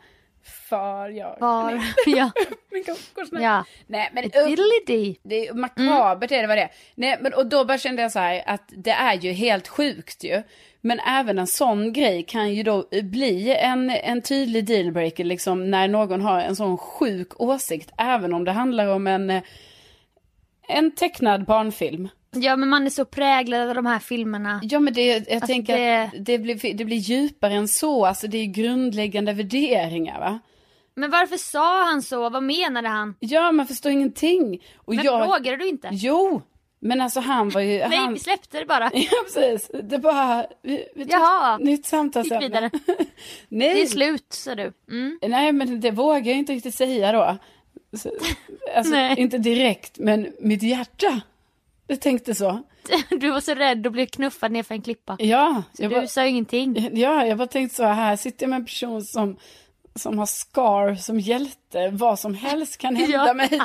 För 0.70 1.10
jag... 1.10 1.36
Var, 1.40 1.82
ja, 2.06 2.32
kokos, 2.86 3.32
nej. 3.32 3.44
ja. 3.44 3.66
Nej 3.88 4.10
men 4.14 4.24
Diddly-dee. 4.24 5.16
Det 5.24 5.48
är 5.48 5.54
makabert 5.54 6.32
är 6.32 6.42
det 6.42 6.48
vad 6.48 6.58
det 6.58 6.62
är. 6.62 6.72
Nej, 6.96 7.18
men, 7.22 7.34
och 7.34 7.46
då 7.46 7.66
bara 7.66 7.78
kände 7.78 8.02
jag 8.02 8.12
så 8.12 8.20
här 8.20 8.44
att 8.46 8.64
det 8.78 8.92
är 8.92 9.14
ju 9.14 9.32
helt 9.32 9.68
sjukt 9.68 10.24
ju. 10.24 10.44
Men 10.82 11.00
även 11.00 11.40
en 11.40 11.48
sån 11.48 11.94
grej 11.94 12.24
kan 12.24 12.54
ju 12.54 12.64
då 12.64 12.86
bli 13.04 13.56
en, 13.56 13.90
en 13.90 14.22
tydlig 14.22 14.66
dealbreaker 14.66 15.24
liksom 15.24 15.72
när 15.72 15.88
någon 15.88 16.22
har 16.22 16.40
en 16.42 16.56
sån 16.56 16.78
sjuk 16.78 17.42
åsikt. 17.42 17.92
Även 17.98 18.34
om 18.34 18.44
det 18.46 18.52
handlar 18.52 18.88
om 18.88 19.08
en, 19.08 19.30
eh, 19.30 19.42
en 20.68 20.92
tecknad 20.96 21.46
barnfilm. 21.46 22.10
Ja 22.36 22.56
men 22.56 22.70
man 22.70 22.86
är 22.86 22.90
så 22.90 23.06
präglad 23.06 23.70
av 23.70 23.76
de 23.76 23.86
här 23.86 24.00
filmerna. 24.00 24.60
Ja 24.64 24.80
men 24.80 24.94
det, 24.94 25.06
jag 25.08 25.32
Alltså, 25.32 25.48
tänker 25.48 25.78
det- 25.78 26.04
att 26.04 26.26
det 26.26 26.38
blir, 26.38 26.74
det 26.74 26.86
blir 26.86 26.98
djupare 26.98 27.54
än 27.54 27.68
så. 27.68 28.06
Alltså 28.06 28.28
det 28.28 28.38
är 28.38 28.46
grundläggande 28.46 29.34
värderingar 29.34 30.20
va. 30.20 30.40
Men 31.00 31.12
varför 31.12 31.38
sa 31.38 31.84
han 31.86 32.02
så? 32.02 32.30
Vad 32.30 32.44
menade 32.44 32.88
han? 32.88 33.16
Ja 33.20 33.52
man 33.52 33.68
förstår 33.68 33.92
ingenting. 33.92 34.64
Och 34.78 34.96
Men 34.96 35.06
jag, 35.06 35.26
frågade 35.26 35.58
du 35.58 35.68
inte? 35.68 35.90
Jo, 35.92 36.42
men 36.82 37.02
alltså 37.02 37.20
han 37.20 37.50
var 37.50 37.62
ju... 37.62 37.78
Nej, 37.88 37.98
han, 37.98 38.14
vi 38.14 38.20
släppte 38.20 38.60
det 38.60 38.66
bara. 38.66 38.92
Ja 38.94 39.10
precis, 39.24 39.72
det 39.84 39.98
bara... 40.00 40.46
Vi, 40.62 40.86
vi 40.96 41.04
tog 41.04 41.12
Jaha. 41.14 41.58
Nytt 41.58 41.70
Gick 41.70 41.86
samtalsämne. 41.86 42.40
vidare. 42.48 42.70
Nej, 43.50 43.74
Det 43.74 43.82
är 43.82 43.86
slut 43.86 44.26
sa 44.34 44.56
du. 44.56 44.74
Mm. 44.92 45.20
nej 45.22 45.52
men 45.52 45.80
det 45.82 45.92
vågar 45.92 46.26
jag 46.32 46.38
inte 46.38 46.54
riktigt 46.54 46.76
säga 46.76 47.12
då. 47.12 47.38
Så, 47.98 48.12
alltså 48.76 48.94
Nej. 48.94 49.20
inte 49.20 49.38
direkt, 49.38 49.98
men 50.00 50.34
mitt 50.40 50.64
hjärta, 50.64 51.22
det 51.88 51.96
tänkte 51.96 52.36
så. 52.36 52.64
Du 53.10 53.32
var 53.32 53.40
så 53.40 53.54
rädd 53.54 53.88
att 53.88 53.94
bli 53.94 54.06
knuffad 54.06 54.52
ner 54.52 54.64
för 54.64 54.76
en 54.76 54.82
klippa. 54.82 55.16
Ja, 55.20 55.64
jag 55.78 55.92
Du 55.92 55.96
bara, 55.96 56.08
sa 56.08 56.26
ingenting. 56.26 56.90
ja, 56.98 57.26
jag 57.26 57.38
bara 57.38 57.48
tänkte 57.48 57.76
så 57.76 57.84
här 57.84 58.16
sitter 58.16 58.44
jag 58.44 58.50
med 58.50 58.58
en 58.60 58.66
person 58.66 59.02
som, 59.02 59.38
som 60.00 60.20
har 60.20 60.26
Scar 60.26 60.96
som 60.96 61.20
hjälte. 61.20 61.90
Vad 61.92 62.20
som 62.20 62.34
helst 62.34 62.78
kan 62.78 62.96
hända 62.96 63.18
Ja. 63.28 63.34
mig 63.34 63.60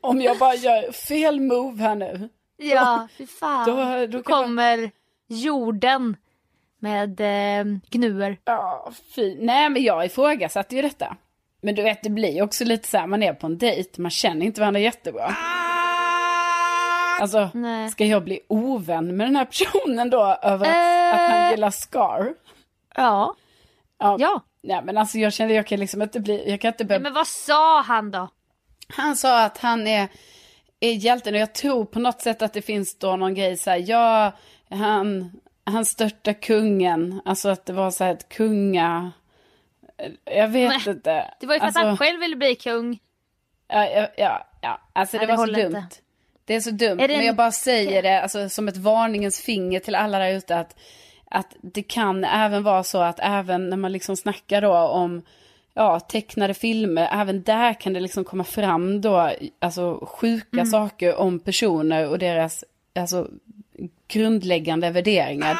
om 0.00 0.20
jag 0.20 0.38
bara 0.38 0.54
gör 0.54 0.92
fel 0.92 1.40
move 1.40 1.82
här 1.82 1.94
nu. 1.94 2.28
Ja, 2.56 3.08
fy 3.18 3.26
fan. 3.26 3.66
Då- 3.66 4.06
då 4.06 4.06
Då 4.06 4.22
kan 4.22 4.38
man- 4.38 4.44
kommer 4.44 4.90
jorden 5.28 6.16
med 6.80 7.20
eh, 7.20 7.64
gnuer. 7.90 8.38
Ja, 8.44 8.90
fy. 9.14 9.36
Nej, 9.40 9.70
men 9.70 9.82
jag 9.82 10.04
ifrågasatte 10.06 10.76
ju 10.76 10.82
detta. 10.82 11.16
Men 11.62 11.74
du 11.74 11.82
vet, 11.82 12.02
det 12.02 12.10
blir 12.10 12.42
också 12.42 12.64
lite 12.64 12.88
så 12.88 12.98
här, 12.98 13.06
man 13.06 13.22
är 13.22 13.32
på 13.32 13.46
en 13.46 13.58
dejt, 13.58 14.02
man 14.02 14.10
känner 14.10 14.46
inte 14.46 14.60
varandra 14.60 14.80
jättebra. 14.80 15.34
Alltså, 17.20 17.50
Nej. 17.54 17.90
ska 17.90 18.04
jag 18.04 18.24
bli 18.24 18.40
ovän 18.48 19.16
med 19.16 19.26
den 19.26 19.36
här 19.36 19.44
personen 19.44 20.10
då 20.10 20.38
över 20.42 20.66
att, 20.66 20.74
Eh. 20.74 21.24
att 21.24 21.30
han 21.30 21.50
gillar 21.50 21.70
Scar? 21.70 22.34
Ja. 22.94 23.34
Ja. 23.98 24.16
Ja. 24.18 24.40
Nej, 24.66 24.82
men 24.84 24.98
alltså 24.98 25.18
jag 25.18 25.32
kände, 25.32 25.54
jag 25.54 25.66
kan 25.66 25.80
liksom 25.80 26.02
inte 26.02 26.20
bli, 26.20 26.50
jag 26.50 26.60
kan 26.60 26.68
inte 26.68 26.84
börja... 26.84 27.00
Men 27.00 27.14
vad 27.14 27.26
sa 27.26 27.80
han 27.82 28.10
då? 28.10 28.28
Han 28.88 29.16
sa 29.16 29.44
att 29.44 29.58
han 29.58 29.86
är, 29.86 30.08
är 30.80 30.92
hjälten 30.92 31.34
och 31.34 31.40
jag 31.40 31.54
tror 31.54 31.84
på 31.84 31.98
något 31.98 32.20
sätt 32.20 32.42
att 32.42 32.52
det 32.52 32.62
finns 32.62 32.98
då 32.98 33.16
någon 33.16 33.34
grej 33.34 33.56
så 33.56 33.70
här, 33.70 33.84
ja, 33.86 34.32
han, 34.70 35.32
han 35.64 35.84
störtar 35.84 36.32
kungen, 36.32 37.20
alltså 37.24 37.48
att 37.48 37.66
det 37.66 37.72
var 37.72 37.90
så 37.90 38.04
här 38.04 38.12
ett 38.12 38.28
kunga... 38.28 39.12
Jag 40.24 40.48
vet 40.48 40.68
Nej, 40.68 40.82
inte. 40.94 41.34
Det 41.40 41.46
var 41.46 41.54
ju 41.54 41.60
för 41.60 41.66
alltså, 41.66 41.80
att 41.80 41.86
han 41.86 41.96
själv 41.96 42.20
ville 42.20 42.36
bli 42.36 42.54
kung. 42.54 42.98
Ja, 43.68 43.88
ja, 43.90 44.08
ja, 44.16 44.46
ja. 44.60 44.80
alltså 44.92 45.18
det, 45.18 45.26
det 45.26 45.36
var 45.36 45.46
så 45.46 45.52
dumt. 45.52 45.76
inte. 45.76 45.96
Det 46.44 46.54
är 46.54 46.60
så 46.60 46.70
dumt, 46.70 47.00
Är 47.00 47.08
men 47.08 47.20
en- 47.20 47.26
jag 47.26 47.36
bara 47.36 47.52
säger 47.52 48.02
det 48.02 48.22
alltså, 48.22 48.48
som 48.48 48.68
ett 48.68 48.76
varningens 48.76 49.40
finger 49.40 49.80
till 49.80 49.94
alla 49.94 50.18
där 50.18 50.30
ute 50.30 50.56
att, 50.58 50.76
att 51.30 51.56
det 51.60 51.82
kan 51.82 52.24
även 52.24 52.62
vara 52.62 52.84
så 52.84 52.98
att 52.98 53.18
även 53.22 53.70
när 53.70 53.76
man 53.76 53.92
liksom 53.92 54.16
snackar 54.16 54.60
då 54.62 54.74
om 54.76 55.22
ja, 55.74 56.00
tecknade 56.00 56.54
filmer, 56.54 57.08
även 57.12 57.42
där 57.42 57.74
kan 57.80 57.92
det 57.92 58.00
liksom 58.00 58.24
komma 58.24 58.44
fram 58.44 59.00
då 59.00 59.32
alltså 59.58 60.06
sjuka 60.06 60.56
Mm. 60.56 60.66
saker 60.66 61.16
om 61.16 61.38
personer 61.38 62.08
och 62.08 62.18
deras 62.18 62.64
alltså 62.98 63.28
grundläggande 64.08 64.90
värderingar. 64.90 65.56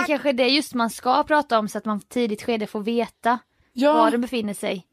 Det 0.00 0.06
kanske 0.06 0.28
är 0.28 0.32
det 0.32 0.48
just 0.48 0.74
man 0.74 0.90
ska 0.90 1.22
prata 1.22 1.58
om 1.58 1.68
så 1.68 1.78
att 1.78 1.84
man 1.84 2.00
tidigt 2.00 2.42
skede 2.42 2.66
får 2.66 2.80
veta 2.80 3.38
Ja, 3.72 3.92
var 3.92 4.10
den 4.10 4.20
befinner 4.20 4.54
sig. 4.54 4.86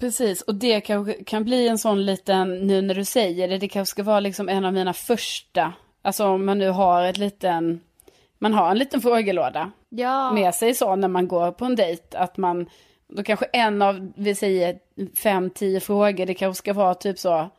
Precis, 0.00 0.42
och 0.42 0.54
det 0.54 0.80
kanske 0.80 1.24
kan 1.24 1.44
bli 1.44 1.68
en 1.68 1.78
sån 1.78 2.04
liten, 2.04 2.66
nu 2.66 2.82
när 2.82 2.94
du 2.94 3.04
säger 3.04 3.48
det, 3.48 3.58
det 3.58 3.68
kanske 3.68 3.90
ska 3.90 4.02
vara 4.02 4.20
liksom 4.20 4.48
en 4.48 4.64
av 4.64 4.72
mina 4.72 4.92
första, 4.92 5.72
alltså 6.02 6.26
om 6.26 6.46
man 6.46 6.58
nu 6.58 6.68
har 6.70 7.02
ett 7.02 7.18
liten, 7.18 7.80
man 8.38 8.54
har 8.54 8.70
en 8.70 8.78
liten 8.78 9.00
frågelåda 9.00 9.70
Ja. 9.88 10.32
med 10.32 10.54
sig 10.54 10.74
så 10.74 10.96
när 10.96 11.08
man 11.08 11.28
går 11.28 11.52
på 11.52 11.64
en 11.64 11.76
dejt, 11.76 12.16
att 12.18 12.36
man, 12.36 12.68
då 13.08 13.22
kanske 13.22 13.44
en 13.52 13.82
av, 13.82 14.12
vi 14.16 14.34
säger 14.34 14.78
fem, 15.16 15.50
tio 15.50 15.80
frågor, 15.80 16.26
det 16.26 16.34
kanske 16.34 16.58
ska 16.58 16.72
vara 16.72 16.94
typ 16.94 17.18
så, 17.18 17.50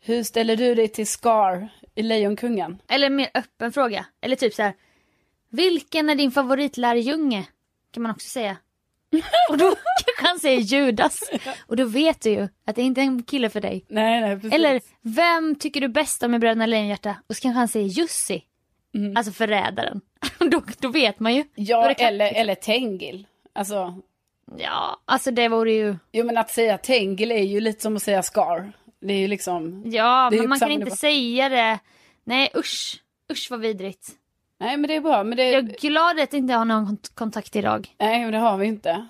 hur 0.00 0.22
ställer 0.22 0.56
du 0.56 0.74
dig 0.74 0.88
till 0.88 1.06
Scar 1.06 1.68
i 1.94 2.02
Lejonkungen? 2.02 2.78
Eller 2.88 3.06
en 3.06 3.16
mer 3.16 3.30
öppen 3.34 3.72
fråga. 3.72 4.06
Eller 4.20 4.36
typ 4.36 4.54
så 4.54 4.62
här. 4.62 4.72
Vilken 5.50 6.10
är 6.10 6.14
din 6.14 6.30
favoritlärjunge? 6.30 7.46
Kan 7.92 8.02
man 8.02 8.12
också 8.12 8.28
säga. 8.28 8.56
Och 9.50 9.58
då 9.58 9.64
kanske 10.04 10.26
han 10.28 10.38
säger 10.38 10.60
Judas. 10.60 11.20
Och 11.66 11.76
då 11.76 11.84
vet 11.84 12.20
du 12.20 12.30
ju 12.30 12.48
att 12.66 12.76
det 12.76 12.82
inte 12.82 13.00
är 13.00 13.02
en 13.02 13.22
kille 13.22 13.50
för 13.50 13.60
dig. 13.60 13.84
Nej, 13.88 14.20
nej, 14.20 14.34
precis. 14.36 14.52
Eller 14.54 14.80
vem 15.02 15.54
tycker 15.54 15.80
du 15.80 15.88
bäst 15.88 16.22
om 16.22 16.34
i 16.34 16.38
Bröderna 16.38 16.66
Lejonhjärta? 16.66 17.16
Och 17.26 17.36
så 17.36 17.42
kanske 17.42 17.58
han 17.58 17.68
säger 17.68 17.86
Jussi. 17.88 18.42
Alltså 19.16 19.32
förrädaren. 19.32 20.00
då, 20.50 20.62
då 20.78 20.88
vet 20.88 21.20
man 21.20 21.34
ju. 21.34 21.44
Ja, 21.54 21.90
eller, 21.90 22.32
eller 22.34 22.54
Tengil. 22.54 23.26
Alltså, 23.52 23.94
Ja, 24.58 25.00
alltså 25.04 25.30
det 25.30 25.48
vore 25.48 25.72
ju. 25.72 25.96
jo 26.12 26.24
men 26.24 26.38
att 26.38 26.50
säga 26.50 26.78
Tengil 26.78 27.32
är 27.32 27.42
ju 27.42 27.60
lite 27.60 27.82
som 27.82 27.96
att 27.96 28.02
säga 28.02 28.22
Scar. 28.22 28.72
Det 29.00 29.12
är 29.14 29.18
ju 29.18 29.28
liksom, 29.28 29.82
Ja, 29.86 30.30
men 30.30 30.48
man 30.48 30.58
kan 30.58 30.70
inte 30.70 30.84
nivå. 30.84 30.96
säga 30.96 31.48
det. 31.48 31.78
Nej 32.24 32.50
usch. 32.56 33.02
Usch 33.32 33.46
vad 33.50 33.60
vidrigt. 33.60 34.08
Nej 34.60 34.76
men 34.76 34.88
det 34.88 34.94
är 34.96 35.00
bra. 35.00 35.24
Men 35.24 35.36
det... 35.36 35.50
Jag 35.50 35.64
är 35.70 35.76
glad 35.88 36.20
att 36.20 36.34
inte 36.34 36.54
ha 36.54 36.64
någon 36.64 36.86
kont- 36.86 37.14
kontakt 37.14 37.56
idag. 37.56 37.88
Nej 37.98 38.20
men 38.22 38.32
det 38.32 38.38
har 38.38 38.56
vi 38.58 38.66
inte. 38.66 39.06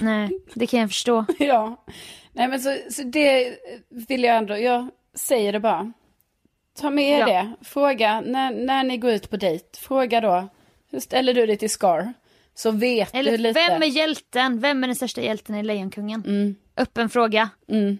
Nej, 0.00 0.30
det 0.54 0.66
kan 0.66 0.80
jag 0.80 0.88
förstå. 0.90 1.24
ja. 1.38 1.84
Nej 2.32 2.48
men 2.48 2.60
så, 2.60 2.76
så 2.90 3.02
det 3.02 3.58
vill 4.08 4.24
jag 4.24 4.36
ändå, 4.36 4.58
jag 4.58 4.88
säger 5.14 5.52
det 5.52 5.60
bara. 5.60 5.92
Ta 6.80 6.90
med 6.90 7.04
er 7.04 7.18
Ja. 7.18 7.26
det. 7.26 7.54
Fråga 7.64 8.20
när, 8.20 8.50
när 8.50 8.84
ni 8.84 8.96
går 8.96 9.10
ut 9.10 9.30
på 9.30 9.36
dejt. 9.36 9.78
Fråga 9.78 10.20
då. 10.20 10.48
Hur 10.90 11.00
ställer 11.00 11.34
du 11.34 11.46
dig 11.46 11.56
till 11.56 11.70
Scar? 11.70 12.12
Så 12.54 12.70
vet 12.70 13.14
Eller 13.14 13.30
du 13.32 13.38
lite. 13.38 13.60
vem 13.68 13.82
är 13.82 13.86
hjälten? 13.86 14.60
Vem 14.60 14.82
är 14.84 14.88
den 14.88 14.96
största 14.96 15.20
hjälten 15.20 15.54
i 15.54 15.62
Lejonkungen? 15.62 16.22
Mm. 16.26 16.56
Öppen 16.76 17.08
fråga. 17.10 17.48
Mm. 17.68 17.98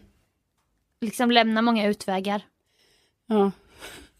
Liksom 1.01 1.31
lämna 1.31 1.62
många 1.62 1.87
utvägar. 1.87 2.43
Ja. 3.27 3.51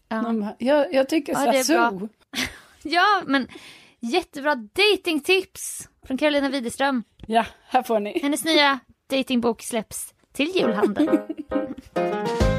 Ja. 0.09 0.21
Bara, 0.21 0.55
jag, 0.59 0.93
jag 0.93 1.09
tycker 1.09 1.33
Ja, 1.33 1.91
bra. 1.91 2.07
Ja, 2.83 3.21
men 3.25 3.47
jättebra 3.99 4.55
datingtips 4.55 5.89
från 6.07 6.17
Carolina 6.17 6.49
Widerström. 6.49 7.03
Ja, 7.27 7.45
här 7.67 7.83
får 7.83 7.99
ni. 7.99 8.19
Hennes 8.19 8.45
nya 8.45 8.79
datingbok 9.09 9.61
släpps 9.61 10.13
till 10.33 10.51
julhandeln. 10.55 11.19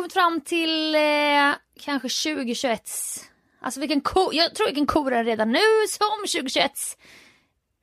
kommit 0.00 0.12
fram 0.12 0.40
till 0.40 0.94
eh, 0.94 1.00
kanske 1.80 2.08
2021. 2.34 2.82
Alltså 3.62 3.80
vi 3.80 3.88
kan 3.88 4.00
ko- 4.00 4.30
jag 4.32 4.54
tror 4.54 4.66
vi 4.68 4.74
kan 4.74 4.86
kora 4.86 5.24
redan 5.24 5.52
nu 5.52 5.58
som 5.88 6.06
2021 6.40 6.72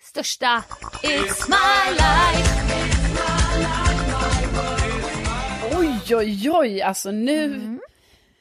största 0.01 0.63
It's 1.03 1.49
my 1.49 1.91
life. 1.91 2.53
Oj, 5.77 6.15
oj, 6.15 6.49
oj. 6.51 6.81
Alltså 6.81 7.11
nu. 7.11 7.43
Mm. 7.45 7.79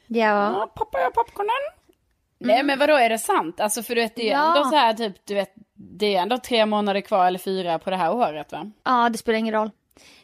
Ja. 0.06 0.24
Ja, 0.26 0.72
poppar 0.76 0.98
jag 0.98 1.14
popcornen. 1.14 1.50
Nej 2.38 2.62
men 2.62 2.78
vadå 2.78 2.94
är 2.96 3.08
det 3.08 3.18
sant? 3.18 3.60
Alltså 3.60 3.82
för 3.82 3.94
du 3.94 4.00
vet 4.00 4.16
det 4.16 4.28
är 4.28 4.32
Ja. 4.32 4.56
ändå 4.56 4.70
så 4.70 4.76
här 4.76 4.94
typ, 4.94 5.16
du 5.26 5.34
vet. 5.34 5.52
Det 5.74 6.14
är 6.16 6.22
ändå 6.22 6.38
tre 6.38 6.66
månader 6.66 7.00
kvar 7.00 7.26
eller 7.26 7.38
fyra 7.38 7.78
på 7.78 7.90
det 7.90 7.96
här 7.96 8.12
året 8.14 8.52
va? 8.52 8.70
Ja, 8.84 9.08
det 9.08 9.18
spelar 9.18 9.38
ingen 9.38 9.54
roll. 9.54 9.70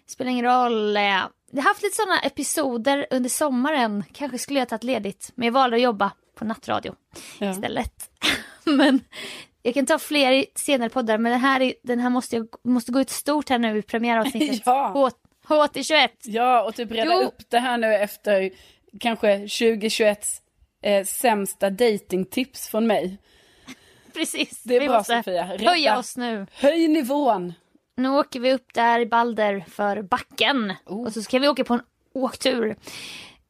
Det 0.06 0.12
spelar 0.12 0.30
ingen 0.30 0.44
roll. 0.44 0.96
eh, 0.96 1.22
haft 1.60 1.82
lite 1.82 1.96
sådana 1.96 2.20
episoder 2.20 3.06
under 3.10 3.30
sommaren. 3.30 4.04
Kanske 4.12 4.38
skulle 4.38 4.58
jag 4.58 4.68
tagit 4.68 4.84
ledigt. 4.84 5.30
Men 5.34 5.46
jag 5.46 5.52
valde 5.52 5.76
att 5.76 5.82
jobba 5.82 6.10
på 6.34 6.44
nattradio 6.44 6.94
Ja. 7.38 7.50
istället. 7.50 8.10
men 8.64 9.00
jag 9.62 9.74
kan 9.74 9.86
ta 9.86 9.98
fler 9.98 10.32
i 10.32 10.46
senare 10.54 10.88
poddar. 10.88 11.18
Men 11.18 11.32
den 11.32 11.40
här, 11.40 11.60
är- 11.60 11.74
den 11.82 12.00
här 12.00 12.10
måste, 12.10 12.36
jag, 12.36 12.48
måste 12.64 12.92
gå 12.92 13.00
ut 13.00 13.10
stort 13.10 13.48
här 13.48 13.58
nu 13.58 13.78
i 13.78 13.82
premiäravsnittet. 13.82 14.62
Ja. 14.66 14.90
H, 14.94 15.10
HT21. 15.64 16.08
Ja 16.22 16.62
och 16.62 16.74
typ 16.74 16.90
reda 16.90 17.14
Jo. 17.14 17.20
upp 17.22 17.50
det 17.50 17.58
här 17.58 17.78
nu 17.78 17.94
efter 17.94 18.50
kanske 19.00 19.36
2021 19.38 20.26
eh, 20.82 21.04
sämsta 21.04 21.70
datingtips 21.70 22.68
från 22.68 22.86
mig. 22.86 23.18
Precis. 24.14 24.62
Det 24.62 24.76
är 24.76 24.80
vi 24.80 24.88
bra, 24.88 24.98
måste 24.98 25.16
Sofia. 25.16 25.44
Rädda. 25.52 25.70
höja 25.70 25.98
oss 25.98 26.16
nu. 26.16 26.46
Höj 26.52 26.88
nivån. 26.88 27.52
Nu 27.96 28.08
åker 28.08 28.40
vi 28.40 28.52
upp 28.52 28.74
där 28.74 29.00
i 29.00 29.06
Balder 29.06 29.64
för 29.68 30.02
backen. 30.02 30.74
Oh. 30.86 31.06
Och 31.06 31.12
så 31.12 31.22
ska 31.22 31.38
vi 31.38 31.48
åka 31.48 31.64
på 31.64 31.74
en 31.74 31.82
åktur. 32.12 32.76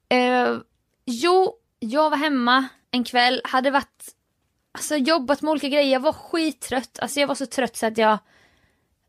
Eh, 0.09 0.57
jo, 1.05 1.55
jag 1.79 2.11
var 2.11 2.17
hemma 2.17 2.69
en 2.91 3.05
kväll, 3.05 3.41
hade 3.45 3.71
varit, 3.71 4.15
alltså 4.73 4.97
jobbat 4.97 5.43
med 5.43 5.51
olika 5.51 5.69
grejer, 5.69 5.93
jag 5.93 6.01
var 6.01 6.13
skittrött. 6.13 6.99
Alltså 6.99 7.21
jag 7.21 7.27
var 7.27 7.35
så 7.35 7.47
trött 7.47 7.77
så 7.77 7.87
att 7.87 7.99
jag 7.99 8.19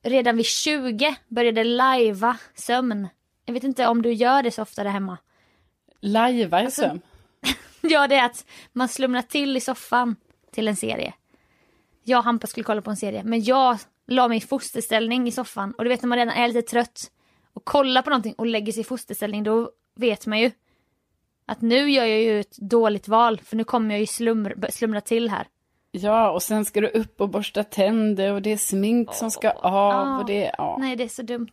redan 0.03 0.37
vid 0.37 0.45
20 0.45 1.15
började 1.27 1.63
lajva 1.63 2.37
sömn. 2.55 3.07
Jag 3.45 3.53
vet 3.53 3.63
inte 3.63 3.87
om 3.87 4.01
du 4.01 4.13
gör 4.13 4.43
det 4.43 4.51
så 4.51 4.61
ofta 4.61 4.83
där 4.83 4.91
hemma. 4.91 5.17
Lajva 5.99 6.61
i 6.61 6.65
Alltså, 6.65 6.81
sömn. 6.81 7.01
Ja, 7.81 8.07
det 8.07 8.15
är 8.15 8.25
att 8.25 8.45
man 8.73 8.89
slumnar 8.89 9.21
till 9.21 9.57
i 9.57 9.59
soffan 9.59 10.15
till 10.51 10.67
en 10.67 10.75
serie. 10.75 11.13
Jag 12.03 12.17
och 12.17 12.23
Hampa 12.23 12.47
skulle 12.47 12.63
kolla 12.63 12.81
på 12.81 12.89
en 12.89 12.97
serie, 12.97 13.23
men 13.23 13.43
jag 13.43 13.79
la 14.07 14.27
mig 14.27 14.37
i 14.37 14.41
fosterställning 14.41 15.27
i 15.27 15.31
soffan. 15.31 15.73
Och 15.77 15.83
du 15.83 15.89
vet 15.89 16.01
när 16.01 16.07
man 16.07 16.17
redan 16.17 16.35
är 16.35 16.47
lite 16.47 16.61
trött 16.61 17.11
och 17.53 17.65
kollar 17.65 18.01
på 18.01 18.09
någonting 18.09 18.33
och 18.37 18.45
lägger 18.45 18.73
sig 18.73 18.81
i 18.81 18.83
fosterställning, 18.83 19.43
då 19.43 19.71
vet 19.95 20.25
man 20.25 20.39
ju 20.39 20.51
att 21.45 21.61
nu 21.61 21.91
gör 21.91 22.05
jag 22.05 22.21
ju 22.21 22.39
ett 22.39 22.57
dåligt 22.57 23.07
val, 23.07 23.39
för 23.39 23.55
nu 23.55 23.63
kommer 23.63 23.95
jag 23.95 23.99
ju 23.99 24.05
slumr, 24.05 24.71
slumra 24.71 25.01
till 25.01 25.29
här. 25.29 25.47
Ja 25.91 26.31
och 26.31 26.43
sen 26.43 26.65
ska 26.65 26.81
du 26.81 26.87
upp 26.87 27.21
och 27.21 27.29
borsta 27.29 27.63
tänder 27.63 28.33
och 28.33 28.41
det 28.41 28.51
är 28.51 28.57
smink 28.57 29.13
som 29.13 29.31
ska 29.31 29.51
av 29.51 30.19
och 30.19 30.25
det, 30.25 30.51
ja. 30.57 30.77
Nej, 30.79 30.95
det 30.95 31.03
är 31.03 31.07
så 31.07 31.21
dumt. 31.21 31.51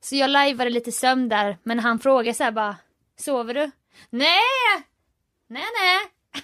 Så 0.00 0.16
jag 0.16 0.30
lajvade 0.30 0.70
lite 0.70 0.92
sömn 0.92 1.28
där, 1.28 1.58
men 1.62 1.78
han 1.78 1.98
frågade 1.98 2.34
så 2.34 2.44
här 2.44 2.52
bara, 2.52 2.76
sover 3.16 3.54
du? 3.54 3.70
Nej! 4.10 4.38
Nej, 5.46 5.62
nej! 5.80 5.98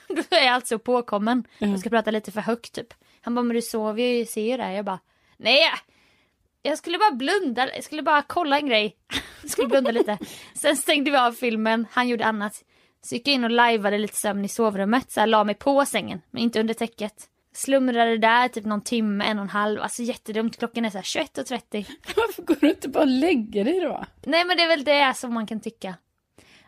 Då 0.30 0.36
är 0.36 0.44
jag 0.44 0.54
alltså 0.54 0.78
påkommen. 0.78 1.44
Jag 1.58 1.80
ska 1.80 1.90
prata 1.90 2.10
lite 2.10 2.32
för 2.32 2.40
högt 2.40 2.72
typ. 2.74 2.94
Han 3.20 3.34
bara, 3.34 3.42
men 3.42 3.56
du 3.56 3.62
sover 3.62 4.02
ju, 4.02 4.26
ser 4.26 4.50
ju 4.50 4.56
det. 4.56 4.72
Jag 4.72 4.84
bara, 4.84 4.98
nej! 5.36 5.62
Jag 6.62 6.78
skulle 6.78 6.98
bara 6.98 7.12
blunda, 7.12 7.74
jag 7.74 7.84
skulle 7.84 8.02
bara 8.02 8.22
kolla 8.22 8.58
en 8.58 8.66
grej. 8.66 8.96
Jag 9.42 9.50
skulle 9.50 9.68
blunda 9.68 9.90
lite. 9.90 10.18
Sen 10.54 10.76
stängde 10.76 11.10
vi 11.10 11.16
av 11.16 11.32
filmen, 11.32 11.86
han 11.90 12.08
gjorde 12.08 12.24
annat. 12.24 12.64
Så 13.02 13.14
gick 13.14 13.28
jag 13.28 13.34
in 13.34 13.44
och 13.44 13.50
lajvade 13.50 13.98
lite 13.98 14.16
sömn 14.16 14.44
i 14.44 14.48
sovrummet, 14.48 15.12
så 15.12 15.20
här, 15.20 15.26
la 15.26 15.44
mig 15.44 15.54
på 15.54 15.84
sängen, 15.84 16.22
men 16.30 16.42
inte 16.42 16.60
under 16.60 16.74
täcket. 16.74 17.28
Slumrade 17.54 18.18
där 18.18 18.48
typ 18.48 18.64
någon 18.64 18.80
timme, 18.80 19.24
en 19.24 19.38
och 19.38 19.42
en 19.42 19.48
halv. 19.48 19.80
Alltså 19.80 20.02
jättedumt, 20.02 20.58
klockan 20.58 20.84
är 20.84 20.90
så 20.90 20.98
här 20.98 21.02
21.30. 21.02 21.86
Varför 22.16 22.42
går 22.42 22.56
du 22.60 22.70
inte 22.70 22.88
bara 22.88 23.02
och 23.02 23.08
lägger 23.08 23.64
dig 23.64 23.80
då? 23.80 24.04
Nej 24.24 24.44
men 24.44 24.56
det 24.56 24.62
är 24.62 24.68
väl 24.68 24.84
det 24.84 25.16
som 25.16 25.34
man 25.34 25.46
kan 25.46 25.60
tycka. 25.60 25.94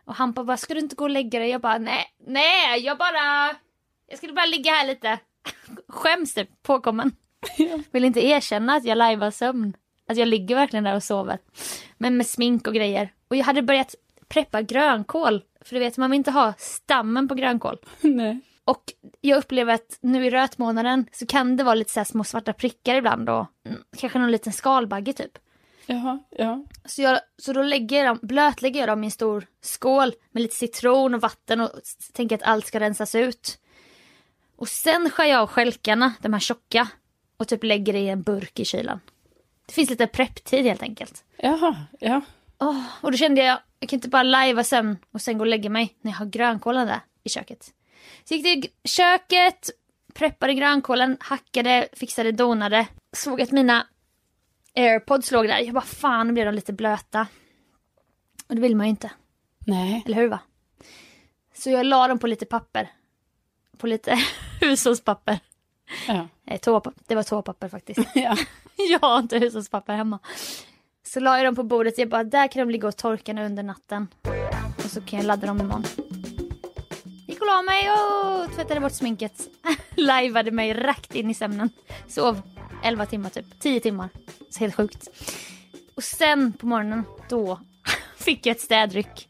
Och 0.05 0.15
Hampa 0.15 0.45
bara, 0.45 0.57
ska 0.57 0.75
du 0.75 0.81
inte 0.81 0.95
gå 0.95 1.05
och 1.05 1.11
lägga 1.11 1.39
dig? 1.39 1.49
Jag 1.49 1.61
bara, 1.61 1.79
nej, 1.79 2.05
nej, 2.27 2.81
jag 2.81 2.99
bara, 2.99 3.57
jag 4.07 4.19
skulle 4.19 4.33
bara 4.33 4.47
ligga 4.47 4.73
här 4.73 4.87
lite. 4.87 5.19
Skäms 5.89 6.35
typ, 6.35 6.63
påkommen. 6.63 7.13
Vill 7.91 8.05
inte 8.05 8.27
erkänna 8.27 8.75
att 8.75 8.85
jag 8.85 8.99
lajvar 8.99 9.31
sömn. 9.31 9.77
Att 10.09 10.17
jag 10.17 10.29
ligger 10.29 10.55
verkligen 10.55 10.85
där 10.85 10.95
och 10.95 11.03
sover. 11.03 11.39
Men 11.99 12.17
med 12.17 12.27
smink 12.27 12.67
och 12.67 12.75
grejer. 12.75 13.13
Och 13.29 13.37
jag 13.37 13.45
hade 13.45 13.63
börjat 13.63 13.95
preppa 14.29 14.63
grönkål. 14.63 15.43
För 15.61 15.75
du 15.75 15.81
vet, 15.81 15.97
man 15.97 16.11
vill 16.11 16.19
inte 16.19 16.31
ha 16.31 16.55
stammen 16.59 17.29
på 17.29 17.35
grönkål. 17.35 17.79
Nej. 18.01 18.41
Och 18.65 18.83
jag 19.21 19.39
upplever 19.39 19.75
att 19.75 19.99
nu 20.01 20.27
i 20.27 20.31
rötmånaden 20.31 21.07
så 21.13 21.27
kan 21.27 21.57
det 21.57 21.65
vara 21.65 21.75
lite 21.75 21.93
så 21.93 22.05
små 22.05 22.25
svarta 22.25 22.53
prickar 22.53 22.95
ibland 22.95 23.29
och 23.29 23.47
mm, 23.67 23.83
kanske 23.99 24.19
någon 24.19 24.31
liten 24.31 24.53
skalbagge 24.53 25.13
typ. 25.13 25.39
Jaha, 25.87 26.19
ja. 26.31 26.65
Så, 26.85 27.03
jag, 27.03 27.21
så 27.39 27.53
då 27.53 27.63
lägger 27.63 27.97
jag 27.97 28.07
dem, 28.07 28.19
blötlägger 28.23 28.81
jag 28.81 28.89
dem 28.89 29.05
i 29.05 29.07
en 29.07 29.11
stor 29.11 29.47
skål 29.63 30.13
med 30.31 30.43
lite 30.43 30.57
citron 30.57 31.15
och 31.15 31.21
vatten 31.21 31.61
och 31.61 31.71
tänker 32.13 32.37
att 32.37 32.43
allt 32.43 32.67
ska 32.67 32.81
rensas 32.81 33.15
ut. 33.15 33.59
Och 34.57 34.69
sen 34.69 35.11
skär 35.11 35.25
jag 35.25 35.41
av 35.41 35.47
stjälkarna, 35.47 36.15
de 36.21 36.33
här 36.33 36.41
tjocka, 36.41 36.89
och 37.39 37.49
typ 37.49 37.65
lägger 37.65 37.93
det 37.93 37.99
i 37.99 38.09
en 38.09 38.23
burk 38.23 38.61
i 38.61 38.65
kylen. 38.65 39.01
Det 39.67 39.73
finns 39.73 39.91
lite 39.91 40.07
prepptid 40.07 40.65
helt 40.65 40.83
enkelt. 40.83 41.25
Jaha, 41.37 41.85
ja. 42.01 42.21
Åh, 42.59 42.85
och 43.01 43.13
då 43.13 43.19
kände 43.19 43.45
jag, 43.45 43.59
jag 43.81 43.89
kan 43.89 43.97
inte 43.97 44.09
bara 44.09 44.23
lajva 44.23 44.65
sömn 44.65 44.97
och 45.11 45.21
sen 45.21 45.39
gå 45.39 45.43
och 45.43 45.47
lägga 45.47 45.71
mig 45.71 45.95
när 46.01 46.11
jag 46.13 46.19
har 46.19 46.27
grönkålen 46.27 46.87
där 46.87 47.01
i 47.25 47.29
köket. 47.29 47.73
Så 48.25 48.35
gick 48.35 48.63
till 48.63 48.71
köket, 48.85 49.71
preppade 50.15 50.55
grönkålen, 50.55 51.17
hackade, 51.21 51.89
fixade, 51.93 52.33
donade. 52.33 52.87
Såg 53.13 53.41
att 53.41 53.53
mina 53.53 53.87
airpods 54.77 55.31
låg 55.31 55.49
där. 55.49 55.59
Jag 55.59 55.75
bara 55.75 55.85
fan, 55.85 56.27
nu 56.27 56.33
blev 56.33 56.47
de 56.47 56.55
lite 56.55 56.73
blöta. 56.73 57.27
Och 58.49 58.55
det 58.55 58.61
vill 58.61 58.77
man 58.77 58.87
ju 58.87 58.91
inte, 58.91 59.11
Nej. 59.59 60.03
eller 60.07 60.17
hur 60.17 60.29
va? 60.29 60.39
Så 61.55 61.71
jag 61.71 61.87
la 61.87 62.09
dem 62.09 62.19
på 62.19 62.27
lite 62.27 62.47
papper. 62.47 62.91
På 63.79 63.87
lite 63.87 64.19
hushållspapper. 64.61 65.39
Ja. 66.09 66.29
Eh, 66.51 66.59
toapapper. 66.61 67.03
Det 67.07 67.15
var 67.15 67.23
toapapper 67.23 67.69
faktiskt. 67.69 68.01
ja. 68.15 68.37
jag 68.91 69.01
har 69.01 69.19
inte 69.19 69.39
hushållspapper 69.39 69.93
hemma. 69.93 70.19
Så 71.07 71.21
la 71.21 71.37
jag 71.37 71.47
dem 71.47 71.55
på 71.57 71.63
bordet. 71.63 71.99
Jag 71.99 72.09
bara, 72.09 72.25
där 72.25 72.49
kan 72.49 72.67
de 72.67 72.73
ligga 72.73 72.89
och 72.89 72.97
torka 72.97 73.33
nu 73.33 73.47
under 73.47 73.63
natten. 73.63 74.09
Och 74.77 74.91
så 74.91 75.01
kan 75.01 75.19
jag 75.19 75.27
ladda 75.27 75.47
dem 75.47 75.61
imorgon. 75.61 75.85
Gick 77.27 77.41
och 77.41 77.47
la 77.47 77.63
mig 77.63 77.91
och 77.91 78.55
tvättade 78.55 78.81
bort 78.81 78.93
sminket. 78.93 79.49
Lajvade 79.91 80.51
mig 80.51 80.75
rakt 80.75 81.15
in 81.15 81.31
i 81.31 81.35
sömnen. 81.35 81.71
Sov 82.09 82.43
11 82.83 83.07
timmar 83.07 83.31
typ. 83.31 83.61
10 83.61 83.81
timmar. 83.81 84.09
Så 84.51 84.61
helt 84.61 84.75
sjukt. 84.75 85.09
Och 85.97 86.05
sen 86.05 86.53
på 86.53 86.67
morgonen, 86.67 87.05
då 87.29 87.61
fick 88.17 88.47
jag 88.47 88.57
ett 88.57 88.63
städryck. 88.63 89.29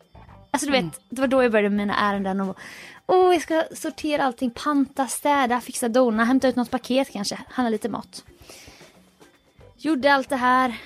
Alltså 0.50 0.66
du 0.66 0.72
vet, 0.72 1.00
det 1.10 1.20
var 1.20 1.28
då 1.28 1.42
jag 1.42 1.52
började 1.52 1.68
med 1.68 1.86
mina 1.86 1.96
ärenden. 1.96 2.40
Och, 2.40 2.58
Åh, 3.10 3.32
jag 3.32 3.42
ska 3.42 3.64
sortera 3.74 4.24
allting, 4.24 4.50
panta, 4.50 5.06
städa, 5.06 5.60
fixa, 5.60 5.88
dona, 5.88 6.24
hämta 6.24 6.48
ut 6.48 6.56
något 6.56 6.70
paket 6.70 7.10
kanske, 7.12 7.38
handla 7.48 7.70
lite 7.70 7.88
mat. 7.88 8.24
Gjorde 9.76 10.14
allt 10.14 10.28
det 10.28 10.36
här. 10.36 10.76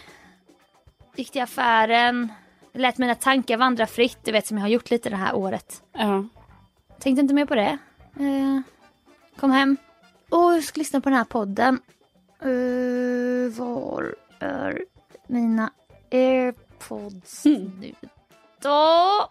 Gick 1.17 1.31
till 1.31 1.43
affären. 1.43 2.33
Lät 2.73 2.99
mina 2.99 3.15
tankar 3.15 3.57
vandra 3.57 3.87
fritt, 3.87 4.19
du 4.25 4.33
vet 4.33 4.47
som 4.47 4.57
jag 4.57 4.65
har 4.65 4.69
gjort 4.69 4.91
lite 4.91 5.11
det 5.11 5.17
här 5.17 5.35
året. 5.35 5.83
Ja. 5.93 6.25
Tänkte 7.01 7.21
inte 7.21 7.35
mer 7.35 7.47
på 7.47 7.55
det. 7.55 7.79
Eh, 8.17 8.61
kom 9.37 9.51
hem. 9.51 9.77
Och 10.29 10.39
jag 10.55 10.65
ska 10.65 10.79
lyssna 10.79 11.01
på 11.01 11.09
den 11.09 11.19
här 11.19 11.25
podden. 11.25 11.81
Eh, 12.43 13.59
var 13.61 14.15
är 14.41 14.85
mina 15.27 15.71
airpods 16.13 17.47
Mm. 17.47 17.81
nu 17.81 17.95
då? 18.63 19.29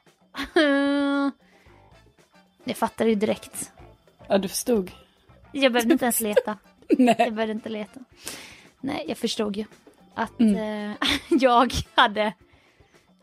Jag 2.63 2.77
fattar 2.77 3.05
ju 3.05 3.15
direkt. 3.15 3.71
Ja, 4.27 4.37
du 4.37 4.47
förstod. 4.47 4.91
Jag 5.51 5.71
behövde 5.73 5.93
inte 5.93 6.05
ens 6.05 6.19
leta. 6.21 6.57
Nej. 6.89 7.15
Jag 7.17 7.33
behövde 7.33 7.51
inte 7.51 7.69
leta. 7.69 7.99
Nej, 8.79 9.05
jag 9.07 9.17
förstod 9.17 9.57
ju 9.57 9.65
att 10.15 10.41
eh, 10.41 10.91
jag 11.29 11.73
hade, 11.95 12.33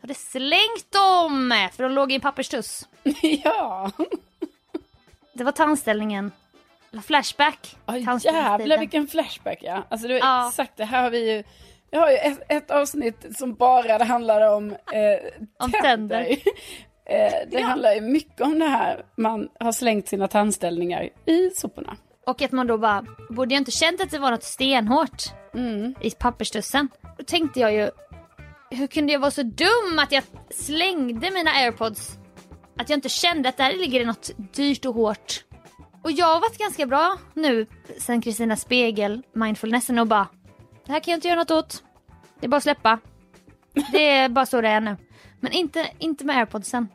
hade 0.01 0.13
slängt 0.13 0.91
dem 0.91 1.53
för 1.73 1.83
de 1.83 1.91
låg 1.91 2.11
i 2.11 2.15
en 2.15 2.21
papperstuss. 2.21 2.87
ja. 3.43 3.91
Det 5.33 5.43
var 5.43 5.51
tandställningen. 5.51 6.31
Flashback. 7.05 7.75
Oh, 7.87 8.05
tandställningstiden. 8.05 8.35
jävlar 8.59 8.77
vilken 8.77 9.07
flashback 9.07 9.57
ja. 9.61 9.83
Alltså 9.89 10.07
det 10.07 10.13
var 10.13 10.19
Ja. 10.19 10.47
exakt 10.49 10.77
det 10.77 10.85
här 10.85 11.03
har 11.03 11.09
vi 11.09 11.31
ju. 11.33 11.43
Vi 11.91 11.97
har 11.97 12.09
ju 12.11 12.17
ett, 12.17 12.39
ett 12.49 12.71
avsnitt 12.71 13.25
som 13.37 13.53
bara 13.53 14.03
handlar 14.03 14.55
om, 14.55 14.71
eh, 14.71 15.45
Om 15.57 15.71
tänder. 15.71 15.81
tänder. 15.81 16.37
Eh, 17.09 17.33
det 17.51 17.61
handlar 17.61 17.93
ju 17.93 18.01
mycket 18.01 18.41
om 18.41 18.59
det 18.59 18.65
här. 18.67 19.05
Man 19.15 19.49
har 19.59 19.71
slängt 19.71 20.07
sina 20.07 20.27
tandställningar 20.27 21.09
i 21.25 21.49
soporna. 21.55 21.97
Och 22.25 22.41
att 22.41 22.51
man 22.51 22.67
då 22.67 22.77
bara, 22.77 23.05
borde 23.29 23.53
jag 23.55 23.61
inte 23.61 23.71
känt 23.71 24.01
att 24.01 24.11
det 24.11 24.19
var 24.19 24.31
något 24.31 24.43
stenhårt 24.43 25.23
Mm. 25.53 25.95
i 26.01 26.11
papperstussen? 26.11 26.89
Då 27.17 27.23
tänkte 27.23 27.59
jag 27.59 27.73
ju, 27.73 27.89
hur 28.71 28.87
kunde 28.87 29.13
jag 29.13 29.19
vara 29.19 29.31
så 29.31 29.43
dum 29.43 29.99
att 29.99 30.11
jag 30.11 30.23
slängde 30.49 31.31
mina 31.31 31.51
airpods? 31.51 32.17
Att 32.77 32.89
jag 32.89 32.97
inte 32.97 33.09
kände 33.09 33.49
att 33.49 33.57
där 33.57 33.73
ligger 33.73 33.99
det 33.99 34.05
något 34.05 34.31
dyrt 34.53 34.85
och 34.85 34.93
hårt. 34.95 35.43
Och 36.03 36.11
jag 36.11 36.25
har 36.25 36.39
varit 36.41 36.57
ganska 36.57 36.85
bra 36.85 37.17
nu 37.33 37.65
sen 37.97 38.21
Kristina 38.21 38.55
Spegel 38.55 39.21
mindfulnessen 39.33 39.99
och 39.99 40.07
bara, 40.07 40.27
det 40.85 40.91
här 40.91 40.99
kan 40.99 41.11
jag 41.11 41.17
inte 41.17 41.27
göra 41.27 41.39
något 41.39 41.51
åt. 41.51 41.83
Det 42.39 42.45
är 42.45 42.49
bara 42.49 42.57
att 42.57 42.63
släppa. 42.63 42.99
Det 43.91 44.09
är 44.09 44.29
bara 44.29 44.45
så 44.45 44.61
det 44.61 44.69
är 44.69 44.81
nu. 44.81 44.95
Men 45.39 45.51
inte, 45.51 45.85
inte 45.99 46.25
med 46.25 46.37
airpodsen. 46.37 46.87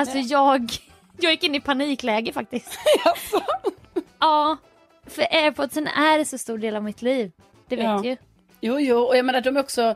Alltså 0.00 0.18
jag, 0.18 0.70
jag 1.20 1.32
gick 1.32 1.44
in 1.44 1.54
i 1.54 1.60
panikläge 1.60 2.32
faktiskt. 2.32 2.70
Ja, 4.20 4.56
för 5.06 5.22
airpodsen 5.22 5.86
är 5.86 6.18
en 6.18 6.26
så 6.26 6.38
stor 6.38 6.58
del 6.58 6.76
av 6.76 6.84
mitt 6.84 7.02
liv. 7.02 7.32
Det 7.68 7.76
vet 7.76 7.84
Ja. 7.84 8.04
ju. 8.04 8.16
Jo, 8.60 8.80
jo, 8.80 8.98
och 8.98 9.16
jag 9.16 9.24
menar 9.24 9.40
de 9.40 9.56
är 9.56 9.60
också, 9.60 9.94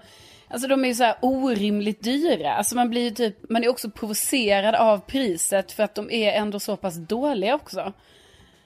alltså 0.49 0.69
de 0.69 0.85
är 0.85 0.89
ju 0.89 0.95
så 0.95 1.05
här 1.05 1.17
orimligt 1.21 2.03
dyra. 2.03 2.53
Alltså 2.55 2.77
man 2.77 2.91
blir 2.91 3.03
ju 3.03 3.11
typ, 3.11 3.51
man 3.51 3.65
är 3.65 3.69
också 3.69 3.91
provocerad 3.91 4.75
av 4.75 4.99
priset 4.99 5.73
för 5.73 5.83
att 5.83 5.95
de 5.95 6.11
är 6.11 6.33
ändå 6.33 6.61
så 6.61 6.77
pass 6.77 6.95
dåliga 6.97 7.55
också. 7.55 7.93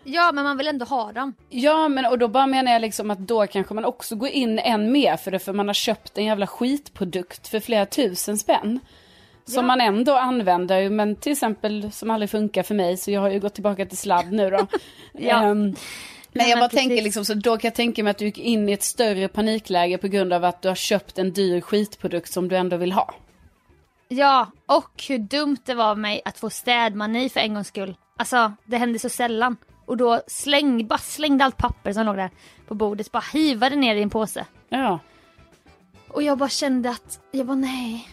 Ja, 0.04 0.32
men 0.32 0.44
man 0.44 0.56
vill 0.56 0.68
ändå 0.68 0.84
ha 0.84 1.12
dem. 1.12 1.34
Ja, 1.48 1.88
men 1.88 2.06
och 2.06 2.18
då 2.18 2.28
bara 2.28 2.46
menar 2.46 2.72
jag 2.72 2.80
liksom 2.82 3.10
att 3.10 3.18
då 3.18 3.46
kanske 3.46 3.74
man 3.74 3.84
också 3.84 4.16
går 4.16 4.28
in 4.28 4.58
än 4.58 4.92
mer 4.92 5.16
för 5.16 5.30
det 5.30 5.38
för 5.38 5.52
man 5.52 5.66
har 5.66 5.74
köpt 5.74 6.18
en 6.18 6.24
jävla 6.24 6.46
skitprodukt 6.46 7.48
för 7.48 7.60
flera 7.60 7.86
tusen 7.86 8.38
spänn. 8.38 8.80
Som 9.48 9.64
Ja. 9.64 9.66
man 9.66 9.80
ändå 9.80 10.14
använder, 10.16 10.90
men 10.90 11.16
till 11.16 11.32
exempel 11.32 11.92
som 11.92 12.10
aldrig 12.10 12.30
funkar 12.30 12.62
för 12.62 12.74
mig 12.74 12.96
så 12.96 13.10
jag 13.10 13.20
har 13.20 13.30
ju 13.30 13.40
gått 13.40 13.54
tillbaka 13.54 13.86
till 13.86 13.98
sladd 13.98 14.32
nu 14.32 14.50
då. 14.50 14.66
Ja. 15.12 15.42
Ehm, 15.42 15.74
men 16.32 16.48
jag 16.48 16.58
bara 16.58 16.68
precis. 16.68 16.86
tänker 16.88 17.02
liksom, 17.02 17.24
så 17.24 17.34
då 17.34 17.56
kan 17.58 17.68
jag 17.68 17.74
tänka 17.74 18.02
mig 18.04 18.10
att 18.10 18.18
du 18.18 18.24
gick 18.24 18.38
in 18.38 18.68
i 18.68 18.72
ett 18.72 18.82
större 18.82 19.28
panikläge 19.28 19.98
på 19.98 20.08
grund 20.08 20.32
av 20.32 20.44
att 20.44 20.62
du 20.62 20.68
har 20.68 20.74
köpt 20.74 21.18
en 21.18 21.32
dyr 21.32 21.60
skitprodukt 21.60 22.32
som 22.32 22.48
du 22.48 22.56
ändå 22.56 22.76
vill 22.76 22.92
ha. 22.92 23.14
Ja, 24.08 24.50
och 24.66 25.02
hur 25.08 25.18
dumt 25.18 25.56
det 25.64 25.74
var 25.74 25.84
av 25.90 25.98
mig 25.98 26.22
att 26.24 26.38
få 26.38 26.50
städmani 26.50 27.28
för 27.28 27.40
en 27.40 27.54
gångs 27.54 27.68
skull. 27.68 27.96
Alltså, 28.16 28.52
det 28.64 28.76
hände 28.76 28.98
så 28.98 29.08
sällan. 29.08 29.56
Och 29.86 29.96
då 29.96 30.20
släng, 30.26 30.86
bara 30.86 30.98
slängde 30.98 31.44
allt 31.44 31.56
papper 31.56 31.92
som 31.92 32.06
låg 32.06 32.16
där 32.16 32.30
på 32.68 32.74
bordet, 32.74 33.12
bara 33.12 33.24
hivade 33.32 33.76
ner 33.76 33.94
i 33.96 34.02
en 34.02 34.10
påse. 34.10 34.44
Ja. 34.68 34.98
Och 36.08 36.22
jag 36.22 36.38
bara 36.38 36.48
kände 36.48 36.90
att, 36.90 37.20
jag 37.30 37.46
bara 37.46 37.56
nej. 37.56 38.08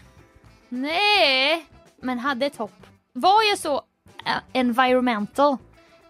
Nej! 0.75 1.65
Men 2.01 2.19
hade 2.19 2.45
ett 2.45 2.55
hopp. 2.55 2.87
Var 3.13 3.49
jag 3.49 3.59
så 3.59 3.75
eh, 4.25 4.37
environmental 4.53 5.57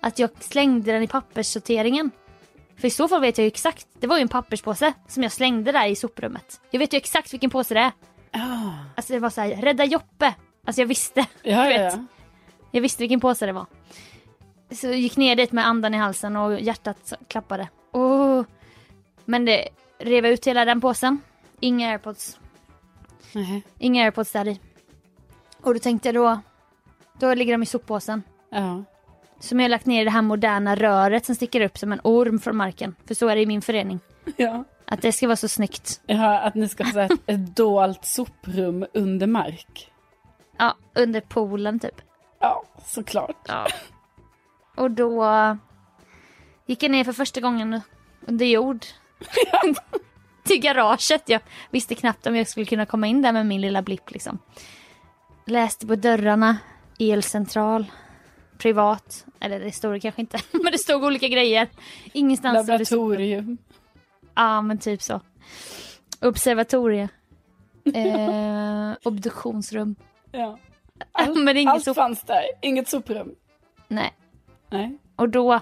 att 0.02 0.20
jag 0.20 0.30
slängde 0.40 0.92
den 0.92 1.04
i 1.04 1.08
papperssorteringen? 1.08 2.12
För 2.78 2.88
i 2.88 2.92
så 2.92 3.08
fall 3.08 3.22
vet 3.22 3.38
jag 3.38 3.46
ju 3.46 3.48
exakt. 3.48 3.88
Det 4.00 4.08
var 4.08 4.18
ju 4.18 4.22
en 4.22 4.28
papperspåse 4.28 4.94
som 5.08 5.24
jag 5.24 5.32
slängde 5.32 5.72
där 5.72 5.88
i 5.88 5.96
soprummet. 5.96 6.62
Jag 6.72 6.80
vet 6.80 6.94
ju 6.94 6.98
exakt 6.98 7.34
vilken 7.34 7.50
påse 7.50 7.74
det 7.74 7.80
är. 7.80 7.92
Ah. 8.32 8.74
Alltså 8.96 9.14
det 9.14 9.20
var 9.20 9.30
så 9.30 9.42
här, 9.42 9.50
rädda 9.50 9.86
Joppe. 9.86 10.36
Alltså 10.66 10.82
jag 10.82 10.88
visste. 10.88 11.26
Ja, 11.44 11.72
ja, 11.72 11.82
ja. 11.82 12.06
Jag 12.72 12.82
visste 12.82 13.04
vilken 13.04 13.20
påse 13.20 13.46
det 13.46 13.52
var. 13.52 13.66
Så 14.72 14.88
jag 14.88 14.98
gick 14.98 15.18
ner 15.18 15.36
dit 15.36 15.52
med 15.52 15.68
andan 15.68 15.94
i 15.94 15.98
halsen 15.98 16.36
och 16.36 16.60
hjärtat 16.60 17.14
klappade. 17.28 17.70
Oh. 17.92 18.44
Men 19.26 19.46
det 19.46 19.70
rev 20.00 20.26
ut 20.26 20.48
hela 20.48 20.66
den 20.66 20.82
påsen. 20.82 21.22
Inga 21.60 21.90
airpods. 21.90 22.40
Nej. 23.36 23.64
Inga 23.80 24.04
airpods 24.04 24.32
där 24.32 24.48
i. 24.48 24.60
Och 25.62 25.74
då 25.74 25.80
tänkte 25.80 26.08
jag 26.08 26.16
då, 26.16 26.40
då 27.20 27.34
ligger 27.34 27.52
de 27.54 27.64
i 27.64 27.66
soppåsen. 27.66 28.24
Ja. 28.50 28.84
Som 29.40 29.60
jag 29.60 29.64
har 29.64 29.70
lagt 29.70 29.86
ner 29.86 30.02
i 30.02 30.06
det 30.06 30.12
här 30.12 30.22
moderna 30.22 30.76
röret 30.76 31.26
som 31.26 31.36
sticker 31.36 31.62
upp 31.62 31.78
som 31.78 31.92
en 31.92 32.00
orm 32.04 32.40
från 32.40 32.56
marken. 32.56 32.96
För 33.06 33.16
så 33.16 33.28
är 33.28 33.36
det 33.36 33.42
i 33.42 33.46
min 33.46 33.62
förening. 33.62 34.00
Ja. 34.38 34.64
Att 34.88 35.02
det 35.02 35.12
ska 35.12 35.28
vara 35.28 35.36
så 35.36 35.48
snyggt. 35.48 36.02
ja, 36.06 36.40
att 36.40 36.56
ni 36.56 36.70
ska 36.70 36.84
ha 36.84 37.02
ett, 37.02 37.12
ett 37.26 37.56
dolt 37.56 38.06
soprum 38.06 38.86
under 38.94 39.28
mark. 39.28 39.92
Ja, 40.58 40.76
under 40.94 41.22
poolen 41.22 41.80
typ. 41.80 42.02
Ja, 42.40 42.64
såklart. 42.86 43.46
Ja. 43.48 43.68
Och 44.76 44.92
då 44.92 45.28
gick 46.66 46.84
jag 46.84 46.92
ner 46.92 47.04
för 47.04 47.14
första 47.14 47.42
gången 47.42 47.82
under 48.28 48.46
jord. 48.46 48.86
Till 50.48 50.62
garaget. 50.62 51.30
Jag 51.30 51.42
visste 51.70 51.96
knappt 51.96 52.28
om 52.28 52.36
jag 52.36 52.48
skulle 52.48 52.66
kunna 52.66 52.86
komma 52.86 53.08
in 53.08 53.22
där 53.22 53.32
med 53.32 53.46
min 53.46 53.62
lilla 53.62 53.82
blipp 53.82 54.12
liksom. 54.12 54.40
Läste 55.46 55.88
på 55.88 55.96
dörrarna. 55.96 56.58
Elcentral. 57.00 57.86
Privat. 58.58 59.26
Eller 59.40 59.60
det 59.60 59.72
stod 59.72 59.94
det 59.94 60.00
kanske 60.00 60.22
inte. 60.22 60.40
Men 60.52 60.72
det 60.72 60.78
stod 60.78 61.04
olika 61.04 61.28
grejer. 61.28 61.68
Ingenstans. 62.14 62.68
Laboratorium. 62.68 63.58
Ja 64.36 64.62
men 64.62 64.78
typ 64.78 65.02
så. 65.02 65.22
Observatorie. 66.22 67.10
Eh, 67.94 68.94
obduktionsrum. 69.04 69.96
Ja. 70.32 70.58
men 71.36 71.58
inget 71.58 71.88
Allt 71.88 71.96
fanns 71.96 72.22
där, 72.22 72.44
inget 72.62 72.90
soprum. 72.90 73.36
Nej. 73.88 74.14
Nej. 74.70 74.98
Och 75.16 75.30
då, 75.30 75.60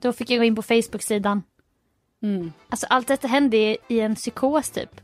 då 0.00 0.12
fick 0.12 0.30
jag 0.30 0.38
gå 0.38 0.44
in 0.44 0.56
på 0.56 0.62
Facebook-sidan. 0.62 1.42
Mm. 2.24 2.52
Alltså 2.68 2.86
allt 2.90 3.08
detta 3.08 3.28
hände 3.28 3.56
i, 3.88 4.00
en 4.00 4.14
psykos 4.14 4.70
typ. 4.70 5.00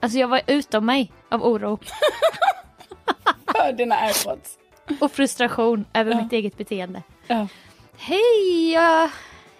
Alltså 0.00 0.18
jag 0.18 0.28
var 0.28 0.40
utom 0.46 0.86
mig 0.86 1.12
av 1.28 1.44
oro 1.44 1.78
För 3.52 3.72
dina 3.72 3.94
airpods. 3.96 4.58
och 5.00 5.12
frustration 5.12 5.84
över 5.94 6.10
Ja. 6.12 6.22
mitt 6.22 6.32
eget 6.32 6.56
beteende. 6.58 7.02
Ja. 7.26 7.48
Hej! 7.96 8.72
ja, 8.72 9.10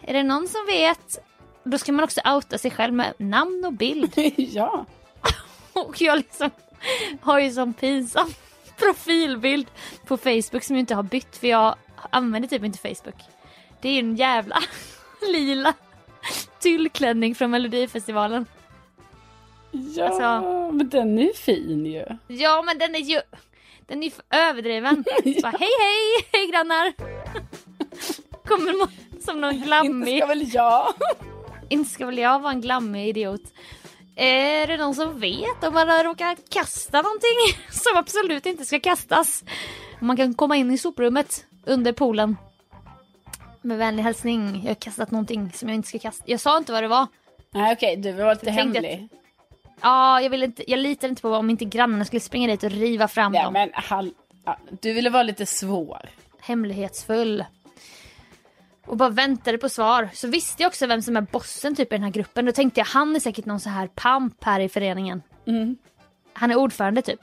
Är 0.00 0.12
det 0.14 0.22
någon 0.22 0.48
som 0.48 0.66
vet? 0.66 1.18
Då 1.64 1.78
ska 1.78 1.92
man 1.92 2.04
också 2.04 2.20
outa 2.24 2.58
sig 2.58 2.70
själv 2.70 2.94
med 2.94 3.14
namn 3.18 3.64
och 3.66 3.72
bild. 3.72 4.12
ja. 4.36 4.84
Och 5.72 6.00
jag 6.02 6.16
liksom 6.18 6.50
har 7.20 7.38
ju 7.38 7.50
sån 7.50 7.72
pinsam 7.74 8.34
profilbild 8.78 9.66
på 10.06 10.16
Facebook 10.16 10.62
som 10.64 10.76
jag 10.76 10.80
inte 10.82 10.94
har 10.94 11.02
bytt 11.02 11.36
för 11.36 11.46
jag 11.46 11.74
använder 12.10 12.48
typ 12.48 12.64
inte 12.64 12.78
Facebook. 12.78 13.22
Det 13.80 13.88
är 13.88 13.92
ju 13.92 13.98
en 13.98 14.16
jävla 14.16 14.56
lila 15.32 15.74
tyllklänning 16.60 17.34
från 17.34 17.50
Melodifestivalen. 17.50 18.46
Ja, 19.70 20.04
Alltså- 20.04 20.72
men 20.72 20.88
den 20.88 21.18
är 21.18 21.22
ju 21.22 21.32
fin 21.32 21.86
ju. 21.86 22.04
Ja 22.28 22.62
men 22.62 22.78
den 22.78 22.94
är 22.94 22.98
ju 22.98 23.20
den 23.86 24.02
är 24.02 24.10
för 24.10 24.24
överdriven. 24.30 25.04
Så 25.24 25.40
bara, 25.42 25.56
hej 25.58 25.68
hej, 25.80 26.28
hej 26.32 26.50
grannar. 26.50 26.92
Kommer 28.48 28.74
som 29.24 29.40
någon 29.40 29.52
Inte 29.54 29.66
glammig. 29.66 30.18
ska 30.18 30.26
väl 30.26 30.54
jag. 30.54 30.94
Inte 31.68 31.90
ska 31.90 32.06
väl 32.06 32.18
jag 32.18 32.40
vara 32.40 32.52
en 32.52 32.60
glammig 32.60 33.08
idiot. 33.08 33.42
Är 34.16 34.66
det 34.66 34.76
någon 34.76 34.94
som 34.94 35.20
vet 35.20 35.64
om 35.64 35.74
man 35.74 35.88
har 35.88 36.04
råkat 36.04 36.38
kasta 36.50 37.02
någonting 37.02 37.62
som 37.70 37.96
absolut 37.96 38.46
inte 38.46 38.64
ska 38.64 38.80
kastas? 38.80 39.44
Man 40.00 40.16
kan 40.16 40.34
komma 40.34 40.56
in 40.56 40.70
i 40.70 40.78
soprummet 40.78 41.44
under 41.66 41.92
poolen. 41.92 42.36
Med 43.62 43.78
vänlig 43.78 44.02
hälsning. 44.02 44.60
Jag 44.62 44.70
har 44.70 44.74
kastat 44.74 45.10
någonting 45.10 45.52
som 45.52 45.68
jag 45.68 45.76
inte 45.76 45.88
ska 45.88 45.98
kasta. 45.98 46.24
Jag 46.26 46.40
sa 46.40 46.56
inte 46.58 46.72
vad 46.72 46.82
det 46.82 46.88
var. 46.88 47.06
Nej 47.50 47.72
okej, 47.72 47.96
du 47.96 48.12
var 48.12 48.34
lite 48.34 48.46
Jag 48.46 48.52
hemlig. 48.52 49.08
Ja, 49.80 50.20
jag, 50.20 50.30
vill 50.30 50.42
inte, 50.42 50.70
jag 50.70 50.78
litar 50.78 51.08
inte 51.08 51.22
på 51.22 51.30
om 51.30 51.50
inte 51.50 51.64
grannarna 51.64 52.04
skulle 52.04 52.20
springa 52.20 52.46
dit 52.48 52.62
och 52.62 52.70
riva 52.70 53.08
fram 53.08 53.34
Ja, 53.34 53.42
dem. 53.44 53.52
men 53.52 53.70
hall... 53.74 54.12
du 54.80 54.92
ville 54.92 55.10
vara 55.10 55.22
lite 55.22 55.46
svår. 55.46 56.08
hemlighetsfull. 56.40 57.44
Och 58.86 58.96
bara 58.96 59.08
väntade 59.08 59.58
på 59.58 59.68
svar. 59.68 60.08
Så 60.14 60.28
visste 60.28 60.62
jag 60.62 60.70
också 60.70 60.86
vem 60.86 61.02
som 61.02 61.16
är 61.16 61.20
bossen 61.20 61.74
typ 61.76 61.92
i 61.92 61.94
den 61.96 62.02
här 62.02 62.10
gruppen. 62.10 62.44
Då 62.46 62.52
tänkte 62.52 62.80
jag 62.80 62.84
han 62.86 63.16
är 63.16 63.20
säkert 63.20 63.44
någon 63.44 63.60
så 63.60 63.68
här 63.68 63.86
pamp 63.86 64.44
här 64.44 64.60
i 64.60 64.68
föreningen. 64.68 65.22
Mm. 65.46 65.76
Han 66.32 66.50
är 66.50 66.56
ordförande 66.56 67.02
typ. 67.02 67.20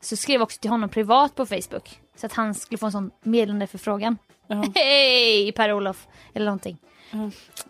Så 0.00 0.16
skrev 0.16 0.34
jag 0.34 0.42
också 0.42 0.60
till 0.60 0.70
honom 0.70 0.88
privat 0.88 1.34
på 1.34 1.46
Facebook. 1.46 2.00
Så 2.16 2.26
att 2.26 2.32
han 2.32 2.54
skulle 2.54 2.78
få 2.78 2.86
en 2.86 2.92
sån 2.92 3.10
meddelande 3.22 3.66
förfrågan. 3.66 4.18
Ja. 4.50 4.64
Hej 4.74 5.52
Per-Olof! 5.52 6.06
Eller 6.34 6.46
någonting. 6.46 6.76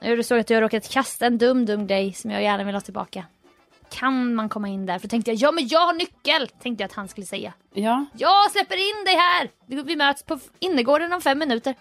Och 0.00 0.16
då 0.16 0.22
såg 0.22 0.38
att 0.38 0.50
jag 0.50 0.62
råkat 0.62 0.88
kasta 0.90 1.26
en 1.26 1.38
dum 1.38 1.66
dum 1.66 1.86
grej 1.86 2.12
som 2.12 2.30
jag 2.30 2.42
gärna 2.42 2.64
vill 2.64 2.74
ha 2.74 2.80
tillbaka. 2.80 3.24
kan 3.90 4.34
man 4.34 4.48
komma 4.48 4.68
in 4.68 4.86
där? 4.86 4.98
För 4.98 5.08
tänkte 5.08 5.30
jag, 5.30 5.36
ja 5.38 5.52
men 5.52 5.68
jag 5.68 5.86
har 5.86 5.92
nyckel! 5.92 6.48
Tänkte 6.48 6.82
jag 6.82 6.88
att 6.88 6.94
han 6.96 7.08
skulle 7.08 7.26
säga. 7.26 7.52
Ja, 7.72 8.04
Jag 8.12 8.50
släpper 8.50 8.76
in 8.76 9.04
dig 9.04 9.14
här! 9.16 9.50
Vi- 9.66 9.96
möts 9.96 10.22
på 10.22 10.38
innergården 10.58 11.12
om 11.12 11.20
fem 11.20 11.38
minuter. 11.38 11.74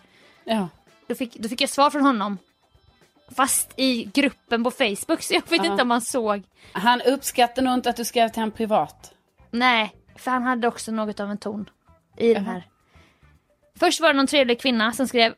ja. 0.44 0.68
Då 1.08 1.16
fick, 1.16 1.34
då 1.36 1.50
fick 1.50 1.62
jag 1.62 1.70
svar 1.70 1.90
från 1.90 2.02
honom. 2.02 2.38
Fast 3.36 3.74
i 3.76 4.04
gruppen 4.14 4.64
på 4.64 4.72
Facebook 4.72 5.22
så 5.22 5.34
jag 5.34 5.42
vet 5.50 5.66
Ja. 5.66 5.72
inte 5.72 5.84
om 5.84 5.92
han 5.92 6.02
såg. 6.02 6.44
Han 6.72 7.02
uppskattar 7.02 7.62
nog 7.62 7.74
inte 7.74 7.90
att 7.90 7.96
du 7.96 8.06
skrev 8.06 8.30
till 8.30 8.42
honom 8.42 8.52
privat. 8.52 9.14
Nej, 9.52 9.96
för 10.16 10.32
han 10.32 10.44
hade 10.44 10.68
också 10.68 10.92
något 10.92 11.20
av 11.20 11.32
en 11.32 11.38
ton 11.38 11.70
i 12.18 12.34
den 12.34 12.46
här. 12.46 12.64
Först 13.80 14.00
var 14.00 14.08
det 14.08 14.14
någon 14.14 14.28
trevlig 14.28 14.62
kvinna 14.62 14.92
som 14.92 15.08
skrev 15.08 15.34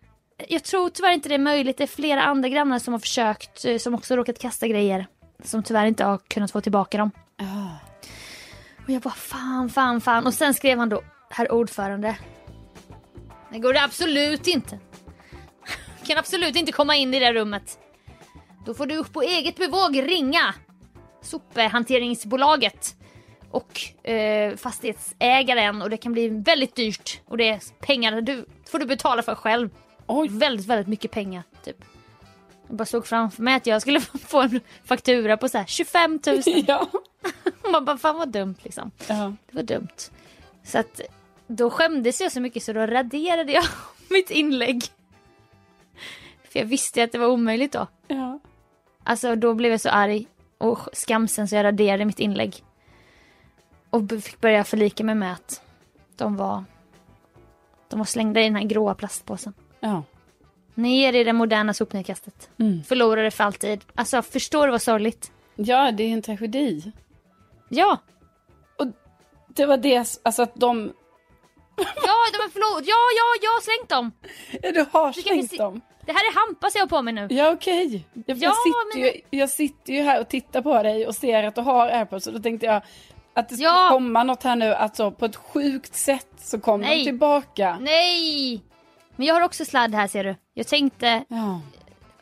Jag 0.48 0.64
tror 0.64 0.90
tyvärr 0.90 1.12
inte 1.12 1.30
det 1.30 1.36
är 1.36 1.40
möjligt. 1.40 1.78
Det 1.78 1.84
är 1.84 1.88
flera 1.88 2.24
andra 2.24 2.50
grannar 2.50 2.80
som 2.80 2.94
har 2.94 3.00
försökt, 3.00 3.66
eh, 3.66 3.78
som 3.78 3.94
också 3.94 4.16
råkat 4.16 4.40
kasta 4.40 4.68
grejer. 4.68 5.08
Som 5.44 5.64
tyvärr 5.64 5.86
inte 5.86 6.04
har 6.04 6.18
kunnat 6.18 6.52
få 6.52 6.62
tillbaka 6.62 6.98
dem. 6.98 7.12
Och 8.86 8.90
jag 8.90 9.02
bara 9.02 9.14
fan, 9.14 9.70
fan, 9.70 10.02
fan. 10.02 10.26
Och 10.26 10.34
sen 10.34 10.54
skrev 10.54 10.78
han 10.78 10.90
då, 10.90 11.04
herr 11.30 11.52
ordförande. 11.52 12.18
Det 13.52 13.60
går 13.60 13.74
det 13.74 13.84
absolut 13.84 14.48
inte. 14.48 14.80
Kan 16.04 16.18
absolut 16.18 16.56
inte 16.56 16.72
komma 16.72 16.96
in 16.96 17.14
i 17.14 17.20
det 17.20 17.34
rummet. 17.34 17.80
Då 18.66 18.74
får 18.74 18.86
du 18.86 19.04
på 19.04 19.22
eget 19.22 19.58
bevåg 19.58 20.02
ringa 20.02 20.54
sophanteringsbolaget 21.22 22.96
och 23.52 24.08
eh, 24.10 24.56
fastighetsägaren 24.56 25.82
och 25.82 25.90
det 25.90 25.98
kan 25.98 26.14
bli 26.14 26.28
väldigt 26.28 26.76
dyrt 26.76 27.22
och 27.26 27.38
det 27.38 27.50
är 27.50 27.60
pengar 27.80 28.22
du 28.22 28.46
får 28.70 28.80
du 28.80 28.86
betala 28.86 29.24
för 29.24 29.36
själv. 29.36 29.70
Oj. 30.08 30.28
Väldigt, 30.32 30.66
väldigt 30.66 30.88
mycket 30.88 31.12
pengar 31.12 31.44
typ. 31.64 31.78
Jag 32.68 32.78
bara 32.78 32.86
såg 32.86 33.08
framför 33.08 33.44
mig 33.44 33.56
att 33.56 33.66
jag 33.68 33.82
skulle 33.82 34.00
få 34.28 34.42
en 34.42 34.60
faktura 34.84 35.38
på 35.38 35.50
så 35.50 35.58
här 35.58 35.66
25 35.66 36.20
000. 36.28 36.42
Ja. 36.68 36.88
Man 37.72 37.86
bara 37.86 37.98
fan 37.98 38.18
vad 38.18 38.30
dumt 38.30 38.56
liksom. 38.64 38.92
ja. 39.08 39.34
Det 39.50 39.56
var 39.56 39.64
dumt. 39.64 39.98
Så 40.64 40.80
att 40.80 41.02
då 41.48 41.70
skämdes 41.70 42.22
jag 42.22 42.32
så 42.32 42.42
mycket 42.42 42.64
så 42.64 42.74
då 42.74 42.80
raderade 42.80 43.52
jag 43.52 43.64
mitt 44.10 44.30
inlägg. 44.32 44.84
För 46.52 46.60
jag 46.60 46.66
visste 46.66 47.04
att 47.04 47.12
det 47.12 47.18
var 47.18 47.28
omöjligt 47.28 47.72
då. 47.72 47.88
ja. 48.08 48.40
Alltså 49.04 49.36
då 49.36 49.54
blev 49.54 49.72
jag 49.72 49.82
så 49.82 49.90
arg 49.90 50.28
och 50.58 50.80
skamsen 50.94 51.48
så 51.48 51.56
jag 51.56 51.64
raderade 51.64 52.06
mitt 52.06 52.20
inlägg. 52.20 52.64
Och 53.92 54.10
fick 54.24 54.42
börja 54.42 54.64
förlika 54.64 55.04
mig 55.04 55.16
med 55.16 55.34
att 55.34 55.62
de 56.16 56.38
var, 56.38 56.64
de 57.90 58.00
var 58.00 58.06
slängda 58.06 58.42
i 58.42 58.44
den 58.44 58.56
här 58.56 58.64
gråa 58.64 58.96
plastpåsen. 58.96 59.54
ja. 59.80 60.04
Ner 60.74 61.14
i 61.14 61.24
det 61.24 61.34
moderna 61.34 61.74
sopnedkastet. 61.74 62.50
Mm. 62.60 62.84
Förlorade 62.84 63.32
för 63.32 63.44
alltid. 63.44 63.82
Alltså 63.96 64.22
förstår 64.22 64.68
du 64.68 64.72
vad 64.72 64.82
sorgligt? 64.82 65.32
Ja, 65.56 65.92
det 65.92 66.04
är 66.04 66.10
en 66.14 66.22
tragedi. 66.22 66.92
Ja, 67.70 67.98
Det 69.48 69.66
var 69.66 69.78
det, 69.78 70.20
alltså 70.24 70.42
att 70.42 70.56
de... 70.56 70.94
ja 71.78 72.14
de 72.34 72.38
har 72.38 72.50
förlorat. 72.50 72.84
Ja, 72.86 72.96
ja, 73.18 73.40
jag 73.42 73.52
har 73.52 73.62
slängt 73.62 73.90
dem. 73.90 74.12
Ja, 74.62 74.72
du 74.72 74.86
har 74.98 75.14
vi 75.14 75.22
slängt 75.22 75.58
dem. 75.58 75.82
Det 76.06 76.12
här 76.12 76.20
är 76.20 76.48
Hampas 76.48 76.76
jag 76.76 76.82
har 76.82 76.88
på 76.88 77.02
mig 77.02 77.14
nu. 77.14 77.28
Ja, 77.30 77.52
okej. 77.52 78.06
Jag, 78.14 78.38
Ja, 78.38 78.44
jag, 78.44 78.56
sitter 78.56 79.00
ju, 79.16 79.22
jag 79.40 79.50
sitter 79.50 79.94
ju 79.94 80.02
här 80.02 80.22
och 80.22 80.28
tittar 80.30 80.62
på 80.62 80.84
dig 80.84 81.08
och 81.08 81.16
ser 81.16 81.44
att 81.44 81.56
du 81.56 81.62
har 81.62 81.88
airpods 81.88 82.28
och 82.28 82.34
då 82.34 82.40
tänkte 82.40 82.66
jag 82.66 82.82
att 83.34 83.50
det 83.50 83.56
skulle 83.56 83.70
Ja. 83.70 83.90
komma 83.90 84.24
något 84.24 84.44
här 84.44 84.56
nu, 84.56 84.74
alltså 84.74 85.12
på 85.12 85.26
ett 85.26 85.36
sjukt 85.36 85.96
sätt 85.96 86.28
så 86.38 86.60
kom 86.60 86.82
Nej. 86.82 86.98
de 87.00 87.06
tillbaka. 87.06 87.78
Nej! 87.82 88.62
Men 89.16 89.28
jag 89.28 89.36
har 89.36 89.42
också 89.42 89.66
sladd 89.66 89.96
här 89.96 90.08
ser 90.08 90.24
du. 90.24 90.36
Jag 90.54 90.68
tänkte, 90.68 91.24
Ja. 91.28 91.62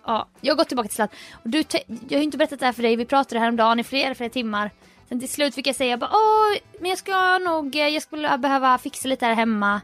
ja, 0.05 0.27
jag 0.41 0.53
har 0.53 0.57
gått 0.57 0.67
tillbaka 0.67 0.87
till 0.89 0.95
sladd. 0.95 1.09
Och 1.43 1.49
du, 1.49 1.63
jag 1.87 2.11
har 2.11 2.17
ju 2.17 2.23
inte 2.23 2.37
berättat 2.37 2.59
det 2.59 2.65
här 2.65 2.73
för 2.73 2.83
dig, 2.83 2.95
vi 2.95 3.05
pratade 3.05 3.39
häromdagen 3.39 3.79
i 3.79 3.83
flera, 3.83 4.15
flera 4.15 4.29
timmar. 4.29 4.71
Sen 5.09 5.19
till 5.19 5.29
slut 5.29 5.55
fick 5.55 5.67
jag 5.67 5.75
säga 5.75 5.97
bara, 5.97 6.09
åh, 6.13 6.57
men 6.79 6.89
jag 6.89 6.99
ska 6.99 7.37
nog, 7.37 7.75
eh, 7.75 7.87
jag 7.87 8.01
skulle 8.03 8.37
behöva 8.37 8.77
fixa 8.77 9.07
lite 9.07 9.25
här 9.25 9.33
hemma. 9.33 9.81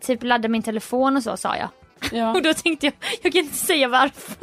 Typ 0.00 0.22
ladda 0.22 0.48
min 0.48 0.62
telefon 0.62 1.16
och 1.16 1.22
så 1.22 1.36
sa 1.36 1.56
jag. 1.56 1.68
Ja. 2.12 2.32
Och 2.34 2.42
då 2.42 2.54
tänkte 2.54 2.86
jag, 2.86 2.94
jag 3.22 3.32
kan 3.32 3.42
inte 3.42 3.56
säga 3.56 3.88
varför. 3.88 4.36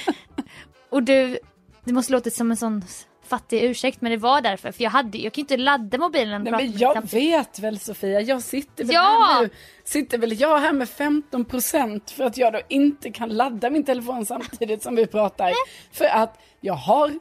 och 0.90 1.02
du, 1.02 1.38
det 1.84 1.92
måste 1.92 2.12
låta 2.12 2.30
som 2.30 2.50
en 2.50 2.56
sån 2.56 2.84
fattig 3.26 3.62
ursäkt 3.64 4.00
men 4.00 4.12
det 4.12 4.18
var 4.18 4.40
därför. 4.40 4.72
För 4.72 4.82
jag 4.82 4.90
hade 4.90 5.18
jag 5.18 5.32
kan 5.32 5.40
inte 5.42 5.56
ladda 5.56 5.98
mobilen 5.98 6.42
Nej, 6.44 6.52
men 6.52 6.64
med 6.70 6.80
jag 6.80 6.94
samtidigt. 6.94 7.32
vet 7.34 7.58
väl 7.58 7.78
Sofia, 7.78 8.20
jag 8.20 8.42
sitter 8.42 8.84
väl 8.84 8.94
Ja! 8.94 9.26
här 9.32 9.42
nu. 9.42 9.50
Sitter 9.84 10.18
väl 10.18 10.40
jag 10.40 10.58
här 10.58 10.72
med 10.72 10.88
15% 10.88 12.12
för 12.14 12.24
att 12.24 12.36
jag 12.36 12.52
då 12.52 12.60
inte 12.68 13.10
kan 13.10 13.28
ladda 13.28 13.70
min 13.70 13.84
telefon 13.84 14.26
samtidigt 14.26 14.82
som 14.82 14.96
vi 14.96 15.06
pratar. 15.06 15.52
För 15.92 16.04
att 16.04 16.38
jag 16.60 16.74
har 16.74 17.18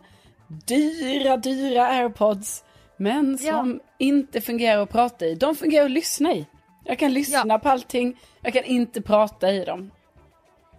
dyra, 0.67 1.37
dyra 1.37 1.87
airpods. 1.87 2.63
Men 2.97 3.37
som 3.37 3.79
inte 3.99 4.41
fungerar 4.41 4.81
att 4.81 4.91
prata 4.91 5.25
i. 5.25 5.35
De 5.35 5.55
fungerar 5.55 5.85
att 5.85 5.91
lyssna 5.91 6.33
i. 6.33 6.45
Jag 6.83 6.99
kan 6.99 7.13
lyssna 7.13 7.43
Ja. 7.47 7.59
på 7.59 7.69
allting, 7.69 8.17
jag 8.41 8.53
kan 8.53 8.63
inte 8.63 9.01
prata 9.01 9.51
i 9.51 9.65
dem. 9.65 9.91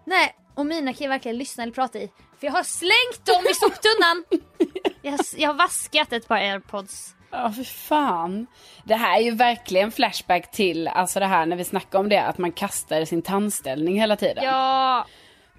Nej, 0.04 0.34
och 0.54 0.66
mina 0.66 0.92
kan 0.92 1.04
jag 1.04 1.08
verkligen 1.08 1.38
lyssna 1.38 1.62
eller 1.62 1.72
prata 1.72 1.98
i. 1.98 2.10
För 2.40 2.46
jag 2.46 2.52
har 2.52 2.62
slängt 2.62 3.24
dem 3.26 3.44
i 3.50 3.54
soptunnan. 3.54 4.24
jag, 5.06 5.12
har, 5.12 5.20
jag 5.36 5.48
har 5.48 5.54
vaskat 5.54 6.12
ett 6.12 6.28
par 6.28 6.36
airpods. 6.36 7.12
Ja, 7.30 7.50
för 7.52 7.64
fan. 7.64 8.46
Det 8.84 8.94
här 8.94 9.16
är 9.18 9.22
ju 9.22 9.30
verkligen 9.30 9.92
flashback 9.92 10.50
till, 10.50 10.88
alltså 10.88 11.20
det 11.20 11.26
här 11.26 11.46
när 11.46 11.56
vi 11.56 11.64
snackar 11.64 11.98
om 11.98 12.08
det, 12.08 12.22
att 12.22 12.38
man 12.38 12.52
kastar 12.52 13.04
sin 13.04 13.22
tandställning 13.22 14.00
hela 14.00 14.16
tiden. 14.16 14.44
Ja, 14.44 15.06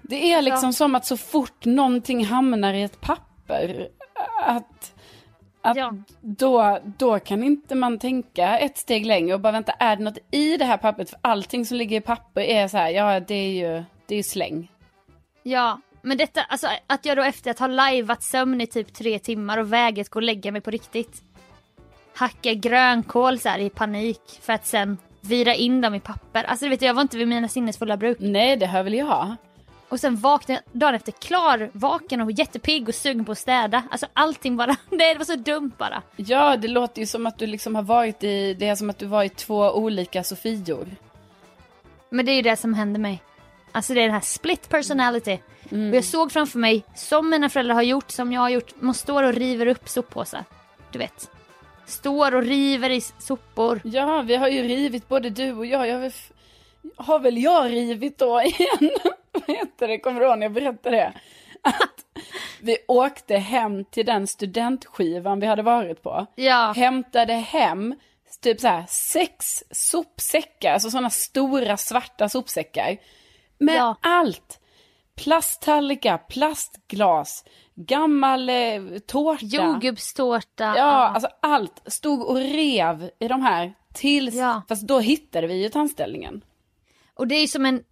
Det 0.02 0.32
är 0.32 0.42
liksom 0.42 0.72
som 0.72 0.94
att 0.94 1.06
så 1.06 1.16
fort 1.16 1.64
någonting 1.64 2.24
hamnar 2.24 2.74
i 2.74 2.82
ett 2.82 3.00
papper, 3.00 3.88
att, 4.44 4.92
att 5.62 5.76
Ja. 5.76 5.94
då, 6.20 6.78
då 6.84 7.18
kan 7.18 7.42
inte 7.44 7.74
man 7.74 7.98
tänka 7.98 8.58
ett 8.58 8.78
steg 8.78 9.06
längre 9.06 9.34
och 9.34 9.40
bara 9.40 9.52
vänta, 9.52 9.72
är 9.72 9.96
det 9.96 10.02
något 10.04 10.18
i 10.30 10.56
det 10.56 10.64
här 10.64 10.76
pappret? 10.76 11.10
För 11.10 11.18
allting 11.22 11.66
som 11.66 11.76
ligger 11.76 11.96
i 11.96 12.00
papper 12.00 12.40
är 12.40 12.68
så 12.68 12.76
här, 12.76 12.90
ja 12.90 13.20
det 13.20 13.34
är 13.34 13.50
ju, 13.50 13.84
det 14.06 14.14
är 14.14 14.16
ju 14.16 14.22
släng. 14.22 14.70
ja. 15.42 15.80
Men 16.02 16.16
detta, 16.16 16.42
alltså 16.42 16.68
att 16.86 17.06
jag 17.06 17.16
då 17.16 17.22
efter 17.22 17.50
att 17.50 17.58
ha 17.58 17.66
lajvat 17.66 18.22
sömn 18.22 18.60
i 18.60 18.66
typ 18.66 18.94
tre 18.94 19.18
timmar 19.18 19.58
och 19.58 19.72
vägrat 19.72 20.08
gå 20.08 20.18
och 20.18 20.22
lägga 20.22 20.52
mig 20.52 20.60
på 20.60 20.70
riktigt. 20.70 21.22
Hacka 22.14 22.54
grönkål 22.54 23.38
så 23.38 23.48
här 23.48 23.58
i 23.58 23.70
panik 23.70 24.40
för 24.42 24.52
att 24.52 24.66
sen 24.66 24.98
vira 25.20 25.54
in 25.54 25.80
dem 25.80 25.94
i 25.94 26.00
papper. 26.00 26.44
Alltså 26.44 26.64
du 26.64 26.70
vet 26.70 26.82
jag 26.82 26.94
var 26.94 27.02
inte 27.02 27.16
vid 27.16 27.28
mina 27.28 27.48
sinnesfulla 27.48 27.96
bruk. 27.96 28.16
Nej, 28.20 28.56
det 28.56 28.66
hör 28.66 28.82
väl 28.82 28.94
jag. 28.94 29.36
Och 29.88 30.00
sen 30.00 30.16
vaknade 30.16 30.62
jag 30.72 30.80
dagen 30.80 30.94
efter 30.94 31.12
klar, 31.12 31.70
vaken 31.72 32.20
och 32.20 32.30
jättepigg 32.30 32.88
och 32.88 32.94
sugen 32.94 33.24
på 33.24 33.32
att 33.32 33.38
städa. 33.38 33.82
Alltså 33.90 34.06
allting 34.12 34.56
bara, 34.56 34.76
nej 34.90 35.14
det 35.14 35.18
var 35.18 35.24
så 35.24 35.36
dumt 35.36 35.72
bara. 35.78 36.02
Ja, 36.16 36.56
det 36.56 36.68
låter 36.68 37.00
ju 37.00 37.06
som 37.06 37.26
att 37.26 37.38
du 37.38 37.46
liksom 37.46 37.74
har 37.74 37.82
varit 37.82 38.24
i, 38.24 38.54
det 38.54 38.68
är 38.68 38.74
som 38.74 38.90
att 38.90 38.98
du 38.98 39.06
var 39.06 39.24
i 39.24 39.28
två 39.28 39.70
olika 39.70 40.24
Sofior. 40.24 40.86
Men 42.10 42.26
det 42.26 42.32
är 42.32 42.36
ju 42.36 42.42
det 42.42 42.56
som 42.56 42.74
händer 42.74 43.00
mig. 43.00 43.22
Alltså 43.72 43.94
det 43.94 44.00
är 44.00 44.04
den 44.04 44.14
här 44.14 44.20
split 44.20 44.68
personality. 44.68 45.38
Och 45.70 45.96
jag 45.96 46.04
såg 46.04 46.32
framför 46.32 46.58
mig, 46.58 46.84
som 46.94 47.30
mina 47.30 47.48
föräldrar 47.48 47.74
har 47.74 47.82
gjort, 47.82 48.10
som 48.10 48.32
jag 48.32 48.40
har 48.40 48.48
gjort, 48.48 48.74
man 48.80 48.94
står 48.94 49.22
och 49.22 49.32
river 49.34 49.66
upp 49.66 49.88
soppåsar. 49.88 50.44
Du 50.92 50.98
vet. 50.98 51.30
Står 51.86 52.34
och 52.34 52.42
river 52.42 52.90
i 52.90 53.00
sopor. 53.00 53.80
Ja, 53.84 54.22
vi 54.22 54.36
har 54.36 54.48
ju 54.48 54.62
rivit 54.62 55.08
både 55.08 55.30
du 55.30 55.52
och 55.52 55.66
jag. 55.66 55.88
jag 55.88 55.94
har, 55.94 56.00
väl, 56.00 56.08
f- 56.14 56.30
har 56.96 57.18
väl 57.18 57.38
jag 57.42 57.70
rivit 57.72 58.18
då 58.18 58.42
igen? 58.42 58.90
Vad 59.32 59.56
heter 59.56 59.88
det? 59.88 59.98
Kommer 59.98 60.20
du 60.20 60.26
ihåg 60.26 60.38
när 60.38 60.44
jag 60.46 60.52
berättade 60.52 60.96
det? 60.96 61.12
Att 61.62 62.04
vi 62.60 62.76
åkte 62.88 63.36
hem 63.36 63.84
till 63.84 64.06
den 64.06 64.26
studentskivan 64.26 65.40
vi 65.40 65.46
hade 65.46 65.62
varit 65.62 66.02
på. 66.02 66.26
Ja. 66.34 66.72
Hämtade 66.76 67.32
hem 67.32 67.94
typ 68.40 68.60
så 68.60 68.68
här 68.68 68.84
sex 68.88 69.64
sopsäckar, 69.70 70.72
alltså 70.72 70.90
sådana 70.90 71.10
stora 71.10 71.76
svarta 71.76 72.28
sopsäckar. 72.28 72.96
Med 73.58 73.76
Ja. 73.76 73.96
allt. 74.00 74.60
Plasttallrikar, 75.16 76.18
plastglas, 76.18 77.44
gammal 77.74 78.48
eh, 78.48 78.82
tårta. 79.06 79.44
Jordgubbstårta. 79.46 80.64
Ja, 80.76 81.08
alltså 81.08 81.28
allt 81.42 81.82
stod 81.86 82.22
och 82.22 82.36
rev 82.36 83.10
i 83.20 83.28
de 83.28 83.42
här 83.42 83.74
tills, 83.94 84.34
Ja. 84.34 84.62
fast 84.68 84.82
då 84.82 85.00
hittade 85.00 85.46
vi 85.46 85.62
ju 85.62 85.68
tandställningen. 85.68 86.44
Och 87.14 87.26
det 87.28 87.34
är 87.34 87.46
som 87.46 87.66
en, 87.66 87.82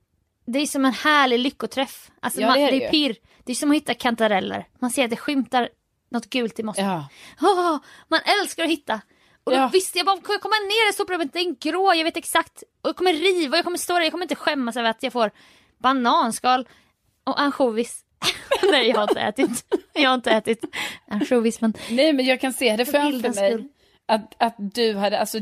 det 0.47 0.59
är 0.59 0.67
som 0.67 0.85
en 0.85 0.93
härlig 0.93 1.39
lyckoträff. 1.39 2.11
Alltså 2.21 2.41
Ja, 2.41 2.47
man, 2.47 2.57
det 2.57 2.63
är 2.63 2.73
det, 2.73 2.79
det 2.79 2.87
är 2.87 2.91
pirr. 2.91 3.17
Det 3.45 3.53
är 3.53 3.57
som 3.57 3.71
att 3.71 3.77
hitta 3.77 3.95
kantareller. 3.95 4.67
Man 4.79 4.91
ser 4.91 5.05
att 5.05 5.11
det 5.11 5.17
skymtar 5.17 5.69
något 6.11 6.31
gult 6.31 6.59
i 6.59 6.63
mossen. 6.63 6.85
Ja. 6.85 7.09
Åh, 7.43 7.79
man 8.09 8.21
älskar 8.41 8.65
att 8.65 8.71
hitta. 8.71 9.01
Och 9.47 9.53
då 9.53 9.59
Ja. 9.59 9.71
visste 9.73 9.99
jag 9.99 10.07
bara, 10.07 10.17
kommer 10.21 10.35
jag 10.35 10.41
komma 10.41 10.57
ner 10.57 10.91
i 10.91 10.93
soprummet, 10.93 11.33
det 11.33 11.39
är 11.39 11.45
en 11.45 11.57
grå, 11.61 11.95
jag 11.95 12.05
vet 12.05 12.17
exakt. 12.17 12.63
Och 12.83 12.89
jag 12.89 12.97
kommer 12.97 13.13
riva, 13.13 13.57
jag 13.57 13.65
kommer 13.65 13.79
stå 13.79 13.95
där, 13.95 14.01
jag 14.01 14.11
kommer 14.13 14.25
inte 14.25 14.35
skämmas 14.35 14.77
över 14.77 14.91
att 14.91 15.03
jag 15.03 15.13
får 15.13 15.31
bananskal 15.79 16.69
och 17.25 17.41
ansjovis. 17.41 18.05
Nej, 18.71 18.89
jag 18.89 18.97
har 18.97 19.03
inte 19.03 19.21
ätit. 19.21 19.65
Jag 19.93 20.11
har 20.11 20.15
inte 20.15 20.31
ätit 20.31 20.65
ansjovis, 21.09 21.61
men 21.61 21.75
Nej 21.91 22.13
men 22.13 22.25
jag 22.27 22.41
kan 22.41 22.53
se 22.53 22.77
det 22.77 22.85
För 22.85 22.93
framför 22.93 23.35
mig. 23.35 23.69
Att, 24.07 24.35
att 24.43 24.55
du 24.59 24.95
hade, 24.97 25.21
alltså 25.21 25.39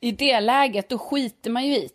i 0.00 0.12
det 0.12 0.40
läget 0.40 0.88
då 0.88 0.98
skiter 0.98 1.50
man 1.50 1.66
ju 1.66 1.74
i. 1.76 1.88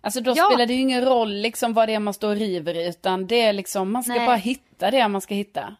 Alltså 0.00 0.20
då 0.20 0.32
Ja. 0.36 0.44
spelar 0.50 0.66
det 0.66 0.74
ju 0.74 0.80
ingen 0.80 1.04
roll 1.04 1.32
liksom 1.32 1.72
vad 1.74 1.88
det 1.88 1.94
är 1.94 1.98
man 1.98 2.14
står 2.14 2.30
och 2.30 2.36
river 2.36 2.74
i 2.76 2.88
utan 2.88 3.26
det 3.26 3.40
är 3.40 3.52
liksom, 3.52 3.92
man 3.92 4.02
ska 4.02 4.14
Nej. 4.14 4.26
bara 4.26 4.36
hitta 4.36 4.90
det 4.90 5.08
man 5.08 5.20
ska 5.20 5.34
hitta. 5.34 5.76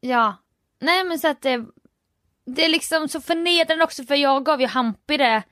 ja. 0.00 0.36
Nej, 0.82 1.04
men 1.04 1.18
så 1.18 1.28
att 1.28 1.42
det, 1.42 1.64
det 2.46 2.64
är 2.64 2.68
liksom 2.68 3.08
så 3.08 3.20
förnedrande 3.20 3.84
också 3.84 4.04
för 4.04 4.14
jag 4.14 4.44
gav 4.44 4.60
ju 4.60 4.66
Hampi 4.66 5.16
det 5.16 5.42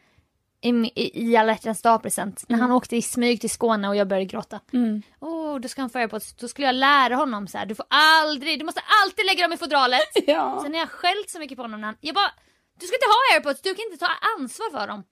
i, 0.61 0.69
i, 0.71 1.31
i 1.31 1.37
alla 1.37 1.53
hjärtans 1.53 1.83
dag-present. 1.83 2.45
När 2.49 2.59
han 2.59 2.71
åkte 2.73 2.97
i 2.97 3.03
smyg 3.03 3.41
till 3.41 3.51
Skåne 3.51 3.89
och 3.89 3.97
jag 3.97 4.09
började 4.09 4.25
gråta. 4.25 4.61
Mm. 4.73 5.03
Oh, 5.21 5.61
då 5.61 5.69
ska 5.69 5.81
han 5.81 5.91
få 5.91 5.99
airpods. 5.99 6.33
Då 6.35 6.49
skulle 6.49 6.67
jag 6.67 6.75
lära 6.75 7.17
honom 7.17 7.47
så 7.49 7.59
här. 7.59 7.67
du 7.67 7.75
får 7.75 7.87
aldrig, 7.89 8.59
du 8.59 8.65
måste 8.65 8.83
alltid 9.05 9.27
lägga 9.27 9.43
dem 9.43 9.53
i 9.53 9.57
fodralet. 9.57 10.01
Ja. 10.27 10.61
Sen 10.63 10.73
har 10.73 10.81
jag 10.81 10.91
skällt 10.91 11.31
så 11.31 11.39
mycket 11.39 11.57
på 11.57 11.63
honom. 11.63 11.81
när 11.81 11.89
han- 11.89 11.97
Jag 12.01 12.15
bara, 12.15 12.31
du 12.81 12.87
ska 12.87 12.97
inte 12.97 13.07
ha 13.07 13.35
airpods, 13.37 13.63
du 13.63 13.75
kan 13.75 13.85
inte 13.93 14.07
ta 14.07 14.13
ansvar 14.39 14.71
för 14.81 14.87
dem. 14.87 15.05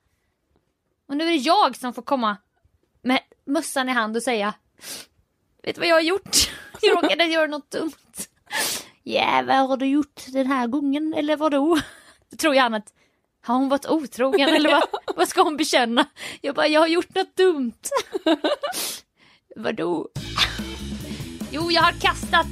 Och 1.08 1.16
nu 1.16 1.24
är 1.24 1.28
det 1.30 1.36
jag 1.36 1.76
som 1.76 1.94
får 1.94 2.02
komma 2.02 2.36
med 3.02 3.20
mössan 3.46 3.88
i 3.88 3.92
hand 3.92 4.16
och 4.16 4.22
säga, 4.22 4.54
vet 5.62 5.74
du 5.74 5.80
vad 5.80 5.88
jag 5.88 5.94
har 5.96 6.00
gjort? 6.00 6.36
Jag 6.82 7.04
råkade 7.04 7.24
göra 7.24 7.46
något 7.46 7.70
dumt. 7.70 7.92
Ja, 9.08 9.42
vad 9.46 9.56
har 9.68 9.76
du 9.76 9.86
gjort 9.86 10.22
den 10.32 10.46
här 10.46 10.66
gången 10.66 11.14
eller 11.16 11.36
vadå? 11.36 11.78
Då 12.30 12.36
tror 12.36 12.54
jag 12.54 12.62
han 12.62 12.74
att, 12.74 12.92
har 13.46 13.54
hon 13.54 13.68
varit 13.68 13.86
otrogen 13.86 14.48
eller 14.48 14.70
vad, 14.72 14.82
vad 15.16 15.28
ska 15.28 15.42
hon 15.42 15.56
bekänna? 15.56 16.06
Jag 16.40 16.54
bara, 16.54 16.66
jag 16.66 16.80
har 16.80 16.86
gjort 16.86 17.14
något 17.14 17.36
dumt. 17.36 17.72
Vadå? 19.56 20.08
Jo, 21.50 21.70
jag 21.72 21.82
har 21.82 21.92
kastat 21.92 22.46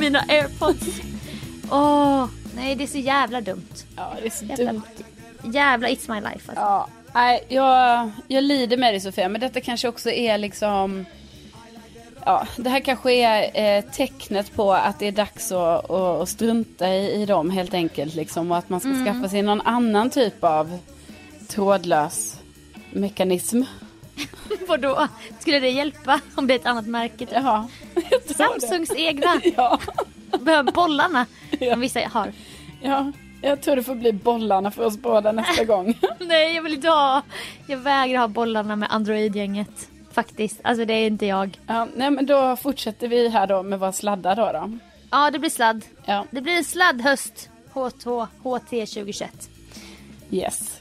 mina 0.00 0.24
airpods. 0.28 0.86
Åh, 1.70 2.26
nej 2.54 2.74
det 2.74 2.84
är 2.84 2.88
så 2.88 2.98
jävla 2.98 3.40
dumt. 3.40 3.68
ja, 3.96 4.16
det 4.20 4.26
är 4.26 4.30
så 4.30 4.44
Jävla, 4.44 4.72
dumt. 4.72 4.82
jävla 5.44 5.88
it's 5.88 6.14
my 6.14 6.20
life 6.20 6.32
alltså. 6.50 6.52
Ja, 6.54 6.88
nej, 7.14 7.44
jag, 7.48 8.10
jag 8.28 8.44
lider 8.44 8.76
med 8.76 8.92
dig 8.94 9.00
Sofia, 9.00 9.28
men 9.28 9.40
detta 9.40 9.60
kanske 9.60 9.88
också 9.88 10.10
är 10.10 10.38
liksom... 10.38 11.04
Ja, 12.24 12.46
det 12.56 12.70
här 12.70 12.80
kanske 12.80 13.12
är 13.12 13.76
eh, 13.78 13.84
tecknet 13.84 14.54
på 14.54 14.72
att 14.72 14.98
det 14.98 15.06
är 15.06 15.12
dags 15.12 15.52
att, 15.52 15.90
att, 15.90 15.90
att 15.90 16.28
strunta 16.28 16.88
i, 16.94 17.22
i 17.22 17.26
dem 17.26 17.50
helt 17.50 17.74
enkelt. 17.74 18.14
Liksom, 18.14 18.50
och 18.50 18.56
att 18.58 18.68
man 18.68 18.80
ska 18.80 18.88
Mm. 18.88 19.04
skaffa 19.06 19.28
sig 19.28 19.42
någon 19.42 19.60
annan 19.60 20.10
typ 20.10 20.44
av 20.44 20.78
trådlös 21.48 22.36
mekanism. 22.90 23.62
Vadå? 24.68 25.08
Skulle 25.40 25.60
det 25.60 25.70
hjälpa 25.70 26.20
om 26.34 26.46
det 26.46 26.54
är 26.54 26.58
ett 26.58 26.66
annat 26.66 26.86
märke? 26.86 27.26
Ja, 27.32 27.68
jag 27.94 28.26
tror 28.26 28.54
det. 28.54 28.60
Samsungs 28.60 28.92
egna. 28.96 29.40
Ja, 29.56 29.78
Behöver 30.40 30.72
bollarna. 30.72 31.26
Som 31.72 31.80
vissa 31.80 32.00
har. 32.12 32.32
ja, 32.82 33.12
jag 33.42 33.60
tror 33.62 33.76
det 33.76 33.82
får 33.82 33.94
bli 33.94 34.12
bollarna 34.12 34.70
för 34.70 34.84
oss 34.84 34.96
båda 34.98 35.32
nästa 35.32 35.64
gång. 35.64 35.98
Nej, 36.20 36.54
jag 36.54 36.62
vill 36.62 36.74
inte 36.74 36.88
ha. 36.88 37.22
Jag 37.66 37.78
vägrar 37.78 38.18
ha 38.20 38.28
bollarna 38.28 38.76
med 38.76 38.88
Android-gänget. 38.92 39.88
Faktiskt. 40.12 40.60
Alltså 40.64 40.84
det 40.84 40.94
är 40.94 41.06
inte 41.06 41.26
jag. 41.26 41.58
Ja, 41.66 41.88
nej, 41.96 42.10
men 42.10 42.26
då 42.26 42.56
fortsätter 42.56 43.08
vi 43.08 43.28
här 43.28 43.46
då 43.46 43.62
med 43.62 43.78
våra 43.80 43.92
sladdar 43.92 44.36
då. 44.36 44.52
då. 44.52 44.78
Ja, 45.10 45.30
det 45.30 45.38
blir 45.38 45.50
sladd. 45.50 45.84
Ja, 46.04 46.24
Det 46.30 46.40
blir 46.40 46.56
en 46.56 46.64
sladdhöst. 46.64 47.48
H2, 47.74 48.26
HT 48.42 48.70
2021. 48.86 49.48
yes. 50.30 50.80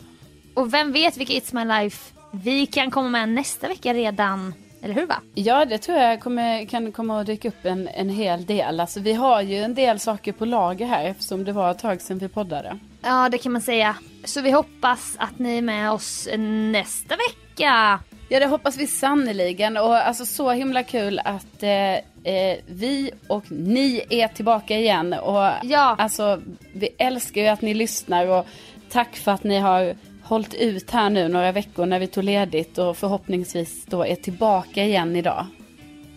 Och 0.54 0.74
vem 0.74 0.92
vet 0.92 1.18
vilka 1.18 1.34
It's 1.34 1.56
My 1.56 1.84
Life 1.84 2.14
vi 2.32 2.66
kan 2.66 2.92
komma 2.92 3.10
med 3.10 3.30
nästa 3.30 3.68
vecka 3.68 3.94
redan. 3.94 4.54
Eller 4.84 4.94
hur 4.96 5.06
va? 5.06 5.16
Ja, 5.34 5.66
det 5.66 5.78
tror 5.78 5.98
jag 5.98 6.22
kommer, 6.22 6.66
kan 6.66 6.92
komma 6.92 7.20
att 7.22 7.26
dyka 7.26 7.48
upp 7.48 7.66
en, 7.66 7.88
en 7.88 8.10
hel 8.10 8.46
del. 8.46 8.80
Alltså, 8.80 9.00
vi 9.00 9.14
har 9.14 9.42
ju 9.42 9.58
en 9.58 9.76
del 9.76 10.00
saker 10.00 10.32
på 10.32 10.46
lager 10.46 10.86
här 10.86 11.06
eftersom 11.06 11.44
det 11.44 11.52
var 11.52 11.72
ett 11.72 11.80
tag 11.80 12.02
sedan 12.02 12.18
vi 12.18 12.28
poddade. 12.28 12.80
Ja, 13.02 13.30
det 13.30 13.38
kan 13.38 13.52
man 13.52 13.62
säga. 13.62 13.96
Så 14.26 14.42
vi 14.42 14.52
hoppas 14.52 15.16
att 15.18 15.40
ni 15.40 15.58
är 15.58 15.62
med 15.62 15.92
oss 15.92 16.28
nästa 16.72 17.16
vecka. 17.16 18.00
Ja, 18.32 18.40
det 18.40 18.46
hoppas 18.46 18.78
vi 18.78 18.88
sannoliken. 18.88 19.78
Och 19.78 19.96
alltså 20.08 20.26
så 20.26 20.52
himla 20.52 20.84
kul 20.84 21.20
att 21.26 21.64
eh, 21.64 21.94
eh, 22.34 22.58
vi 22.68 23.12
och 23.28 23.52
ni 23.52 24.04
är 24.10 24.28
tillbaka 24.28 24.78
igen. 24.78 25.14
Och 25.14 25.50
Ja. 25.64 25.96
alltså, 25.98 26.42
vi 26.74 26.90
älskar 26.98 27.42
ju 27.42 27.48
att 27.48 27.62
ni 27.62 27.74
lyssnar 27.74 28.28
och 28.28 28.46
tack 28.90 29.16
för 29.16 29.32
att 29.32 29.44
ni 29.44 29.58
har 29.60 29.96
hållit 30.24 30.54
ut 30.54 30.92
här 30.92 31.10
nu 31.10 31.28
några 31.28 31.52
veckor 31.52 31.86
när 31.86 32.00
vi 32.00 32.08
tog 32.08 32.24
ledigt 32.24 32.78
och 32.78 32.98
förhoppningsvis 32.98 33.86
då 33.86 34.06
är 34.06 34.16
tillbaka 34.16 34.84
igen 34.84 35.16
idag. 35.16 35.46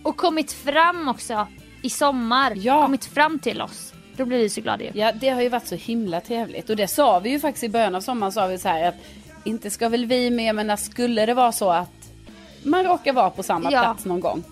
Och 0.03 0.17
kommit 0.17 0.53
fram 0.53 1.09
också 1.09 1.47
i 1.83 1.91
sommar. 1.91 2.53
Ja. 2.57 2.83
Kommit 2.83 3.05
fram 3.05 3.39
till 3.39 3.63
oss. 3.63 3.93
Då 4.17 4.25
blir 4.25 4.39
vi 4.39 4.49
så 4.49 4.61
glada 4.61 4.85
ju. 4.85 4.91
Ja, 4.95 5.13
det 5.13 5.29
har 5.29 5.43
ju 5.43 5.49
varit 5.49 5.67
så 5.67 5.75
himla 5.75 6.21
trevligt. 6.21 6.71
Och 6.71 6.77
det 6.77 6.89
sa 6.89 7.19
vi 7.19 7.31
ju 7.31 7.41
faktiskt 7.41 7.65
i 7.65 7.69
början 7.69 7.95
av 7.95 8.01
sommaren, 8.01 8.33
sa 8.33 8.47
vi 8.47 8.59
så 8.59 8.69
här 8.69 8.89
att 8.89 8.95
inte 9.45 9.71
ska 9.71 9.89
väl 9.89 10.07
vi 10.07 10.31
med, 10.31 10.55
men 10.55 10.77
skulle 10.79 11.27
det 11.27 11.35
vara 11.35 11.53
så 11.53 11.71
att 11.71 12.04
man 12.65 12.85
råkar 12.85 13.13
vara 13.13 13.31
på 13.31 13.43
samma 13.43 13.73
Ja. 13.73 13.81
plats 13.83 14.05
någon 14.05 14.21
gång. 14.21 14.45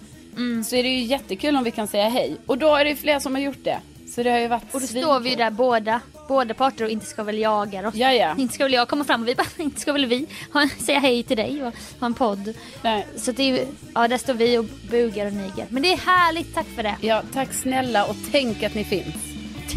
Så 0.66 0.76
är 0.76 0.82
det 0.82 0.88
ju 0.88 1.00
jättekul 1.04 1.56
om 1.56 1.64
vi 1.64 1.70
kan 1.70 1.86
säga 1.88 2.08
hej. 2.08 2.36
Och 2.46 2.58
då 2.58 2.74
är 2.76 2.84
det 2.84 2.90
ju 2.90 2.96
fler 2.96 3.18
som 3.18 3.34
har 3.34 3.42
gjort 3.42 3.64
det. 3.64 3.78
Så 4.14 4.22
det 4.22 4.30
har 4.30 4.38
ju 4.38 4.48
varit 4.48 4.74
Och 4.74 4.80
då 4.80 4.86
står 4.86 5.20
vi 5.20 5.30
ju 5.30 5.36
där 5.36 5.50
båda, 5.50 6.00
båda 6.28 6.54
parter 6.54 6.84
och 6.84 6.90
inte 6.90 7.06
ska 7.06 7.22
väl 7.22 7.38
jaga 7.38 7.88
oss. 7.88 7.94
Ja, 7.94 8.12
ja. 8.12 8.34
Inte 8.38 8.54
ska 8.54 8.64
väl 8.64 8.72
jag 8.72 8.88
komma 8.88 9.04
fram 9.04 9.22
och 9.22 9.28
vi 9.28 9.34
bara, 9.34 9.46
inte 9.62 9.80
ska 9.80 9.92
väl 9.92 10.06
vi 10.06 10.26
ha, 10.52 10.68
säga 10.78 10.98
hej 10.98 11.22
till 11.22 11.36
dig 11.36 11.62
och 11.64 11.72
ha 12.00 12.06
en 12.06 12.14
podd. 12.14 12.54
Nej. 12.82 13.06
Så 13.16 13.32
det 13.32 13.42
är 13.42 13.46
ju, 13.56 13.66
ja 13.94 14.08
där 14.08 14.18
står 14.18 14.34
vi 14.34 14.58
och 14.58 14.64
bugar 14.90 15.26
och 15.26 15.32
niger. 15.32 15.66
Men 15.68 15.82
det 15.82 15.92
är 15.92 15.96
härligt, 15.98 16.54
tack 16.54 16.66
för 16.76 16.82
det. 16.82 16.96
Ja, 17.00 17.22
tack 17.34 17.52
snälla 17.52 18.04
och 18.04 18.16
tänk 18.32 18.62
att 18.62 18.74
ni 18.74 18.84
finns. 18.84 19.14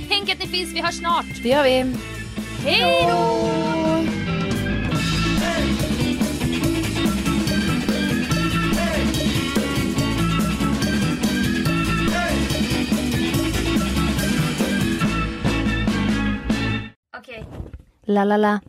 Tänk 0.09 0.29
att 0.31 0.39
ni 0.39 0.47
finns, 0.47 0.73
vi 0.75 0.81
hörs 0.81 0.95
snart. 0.97 1.25
Det 1.43 1.49
gör 1.49 1.63
vi. 1.63 1.95
Hej 2.65 3.07
då! 3.11 3.74
La 18.05 18.23
la 18.23 18.37
la. 18.37 18.59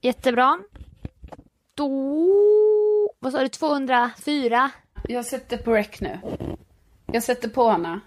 Jättebra. 0.00 0.58
Då... 1.74 1.88
Vad 3.18 3.32
sa 3.32 3.38
du? 3.40 3.48
204? 3.48 4.70
Jag 5.08 5.26
sätter 5.26 5.56
på 5.56 5.72
rec 5.72 6.00
nu. 6.00 6.18
Jag 7.12 7.22
sätter 7.22 7.48
på 7.48 7.68
Anna. 7.68 8.00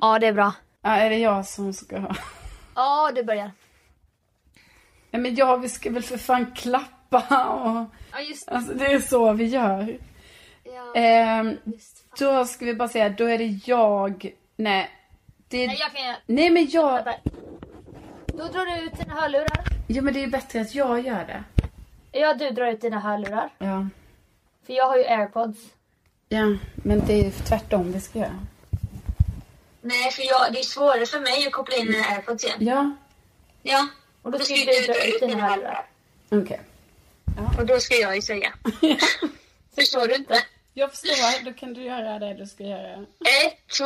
Ja, 0.00 0.18
det 0.18 0.26
är 0.26 0.32
bra. 0.32 0.52
Ja, 0.82 0.90
är 0.96 1.10
det 1.10 1.18
jag 1.18 1.46
som 1.46 1.72
ska... 1.72 2.14
Ja, 2.74 3.12
du 3.14 3.24
börjar. 3.24 3.50
Ja, 5.10 5.18
men 5.18 5.34
ja, 5.34 5.56
vi 5.56 5.68
ska 5.68 5.90
väl 5.90 6.02
för 6.02 6.18
fan 6.18 6.52
klappa 6.54 7.18
och... 7.54 7.86
Ja, 8.12 8.20
just 8.20 8.48
Alltså 8.48 8.74
det 8.74 8.86
är 8.86 8.98
så 9.00 9.32
vi 9.32 9.44
gör. 9.44 9.98
Ja, 10.64 10.94
Ehm, 10.94 11.56
just. 11.64 12.18
då 12.18 12.44
ska 12.44 12.64
vi 12.64 12.74
bara 12.74 12.88
säga, 12.88 13.08
då 13.08 13.24
är 13.24 13.38
det 13.38 13.60
jag... 13.66 14.32
Nej. 14.56 14.90
Det... 15.48 15.66
Nej, 15.66 15.76
jag 15.80 15.92
kan. 15.92 16.14
Nej 16.26 16.50
men 16.50 16.66
jag... 16.70 16.92
Vänta. 17.04 17.14
Då 18.36 18.44
drar 18.48 18.66
du 18.66 18.86
ut 18.86 18.98
dina 18.98 19.14
hörlurar. 19.14 19.64
Ja 19.88 20.02
men 20.02 20.14
det 20.14 20.22
är 20.22 20.26
bättre 20.26 20.60
att 20.60 20.74
jag 20.74 21.00
gör 21.06 21.24
det. 21.24 21.44
Ja, 22.18 22.34
du 22.34 22.50
drar 22.50 22.66
ut 22.66 22.80
dina 22.80 23.00
hörlurar. 23.00 23.50
Ja. 23.58 23.88
För 24.66 24.72
jag 24.72 24.88
har 24.88 24.96
ju 24.96 25.04
airpods. 25.04 25.58
Ja, 26.28 26.56
men 26.74 27.06
det 27.06 27.12
är 27.12 27.24
ju 27.24 27.30
tvärtom 27.30 27.92
vi 27.92 28.00
ska 28.00 28.18
göra. 28.18 28.46
Nej, 29.80 30.10
för 30.10 30.22
jag, 30.22 30.52
det 30.52 30.58
är 30.58 30.62
svårare 30.62 31.06
för 31.06 31.20
mig 31.20 31.46
att 31.46 31.52
koppla 31.52 31.76
in 31.76 31.86
mina 31.90 32.04
airpods 32.04 32.44
igen. 32.44 32.56
Ja, 32.60 32.90
Ja. 33.62 33.88
Och 34.22 34.30
då 34.30 34.38
ska 34.38 34.54
ju 34.54 34.64
du 34.64 34.86
dra 34.92 35.04
ut 35.04 35.20
dina 35.20 35.48
hörlurar. 35.48 35.86
okej. 36.30 36.60
Och 37.58 37.66
då 37.66 37.80
ska 37.80 37.94
jag 37.94 38.16
ju 38.16 38.22
säga. 38.22 38.52
Förstår 39.74 40.08
du 40.08 40.14
inte? 40.14 40.42
Jag 40.74 40.90
förstår, 40.90 41.44
då 41.44 41.52
kan 41.52 41.74
du 41.74 41.82
göra 41.82 42.18
det 42.18 42.34
du 42.34 42.46
ska 42.46 42.64
göra. 42.64 42.92
Ett, 43.46 43.66
två... 43.78 43.84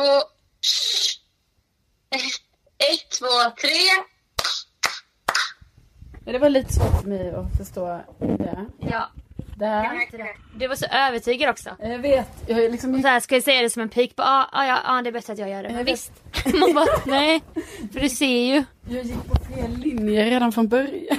Ett, 2.77 3.09
två, 3.19 3.51
tre. 3.61 3.79
Ja, 6.29 6.33
Det 6.33 6.39
var 6.39 6.49
lite 6.49 6.73
svårt 6.73 7.01
för 7.01 7.09
mig 7.09 7.31
att 7.35 7.57
förstå 7.57 7.99
det. 8.19 8.65
Ja, 8.91 9.07
Där. 9.55 9.89
Du 10.55 10.67
var 10.67 10.75
så 10.75 10.85
övertygad 10.85 11.49
också. 11.49 11.69
Jag 11.79 11.99
vet, 11.99 12.29
jag 12.47 12.71
liksom... 12.71 13.01
Så 13.01 13.07
här, 13.07 13.19
ska 13.19 13.35
jag 13.35 13.43
säga 13.43 13.61
det 13.61 13.69
som 13.69 13.81
en 13.81 13.89
pik 13.89 14.15
på, 14.15 14.21
ja, 14.23 14.49
ah, 14.51 14.65
ja, 14.65 14.77
ah, 14.85 15.01
det 15.01 15.09
är 15.09 15.11
bättre 15.11 15.33
att 15.33 15.39
jag 15.39 15.49
gör 15.49 15.63
det. 15.63 15.69
Men 15.69 15.77
Jag 15.77 15.85
visst. 15.85 16.11
Man 16.59 16.73
bara, 16.73 16.85
nej. 17.05 17.41
För 17.93 17.99
du 17.99 18.09
ser 18.09 18.53
ju. 18.55 18.63
Jag 18.89 19.03
gick 19.03 19.25
på 19.27 19.35
fel 19.53 19.77
linje 19.77 20.25
redan 20.25 20.51
från 20.51 20.67
början. 20.67 20.93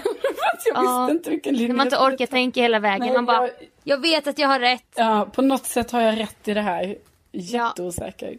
Jag 0.74 0.84
Ja. 0.84 1.00
visste 1.06 1.16
inte 1.16 1.30
vilken 1.30 1.54
linje 1.54 1.74
man 1.74 1.86
inte 1.86 1.96
orkar 1.98 2.26
tänka 2.26 2.61
hela 2.62 2.78
vägen. 2.78 3.00
Nej, 3.06 3.12
man 3.14 3.26
bara, 3.26 3.42
jag- 3.46 3.50
jag 3.84 4.00
vet 4.00 4.26
att 4.26 4.38
jag 4.38 4.48
har 4.48 4.58
rätt. 4.61 4.92
Ja, 4.96 5.28
på 5.32 5.42
något 5.42 5.64
sätt 5.66 5.90
har 5.90 6.00
jag 6.00 6.18
rätt 6.20 6.48
i 6.48 6.54
det 6.54 6.61
här. 6.61 6.96
Jätteosäker. 7.32 8.38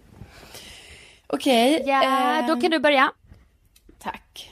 Okej. 1.28 1.84
Ja, 1.86 2.40
eh, 2.40 2.48
då 2.48 2.62
kan 2.62 2.72
du 2.72 2.80
börja. 2.80 3.12
Tack. 4.00 4.52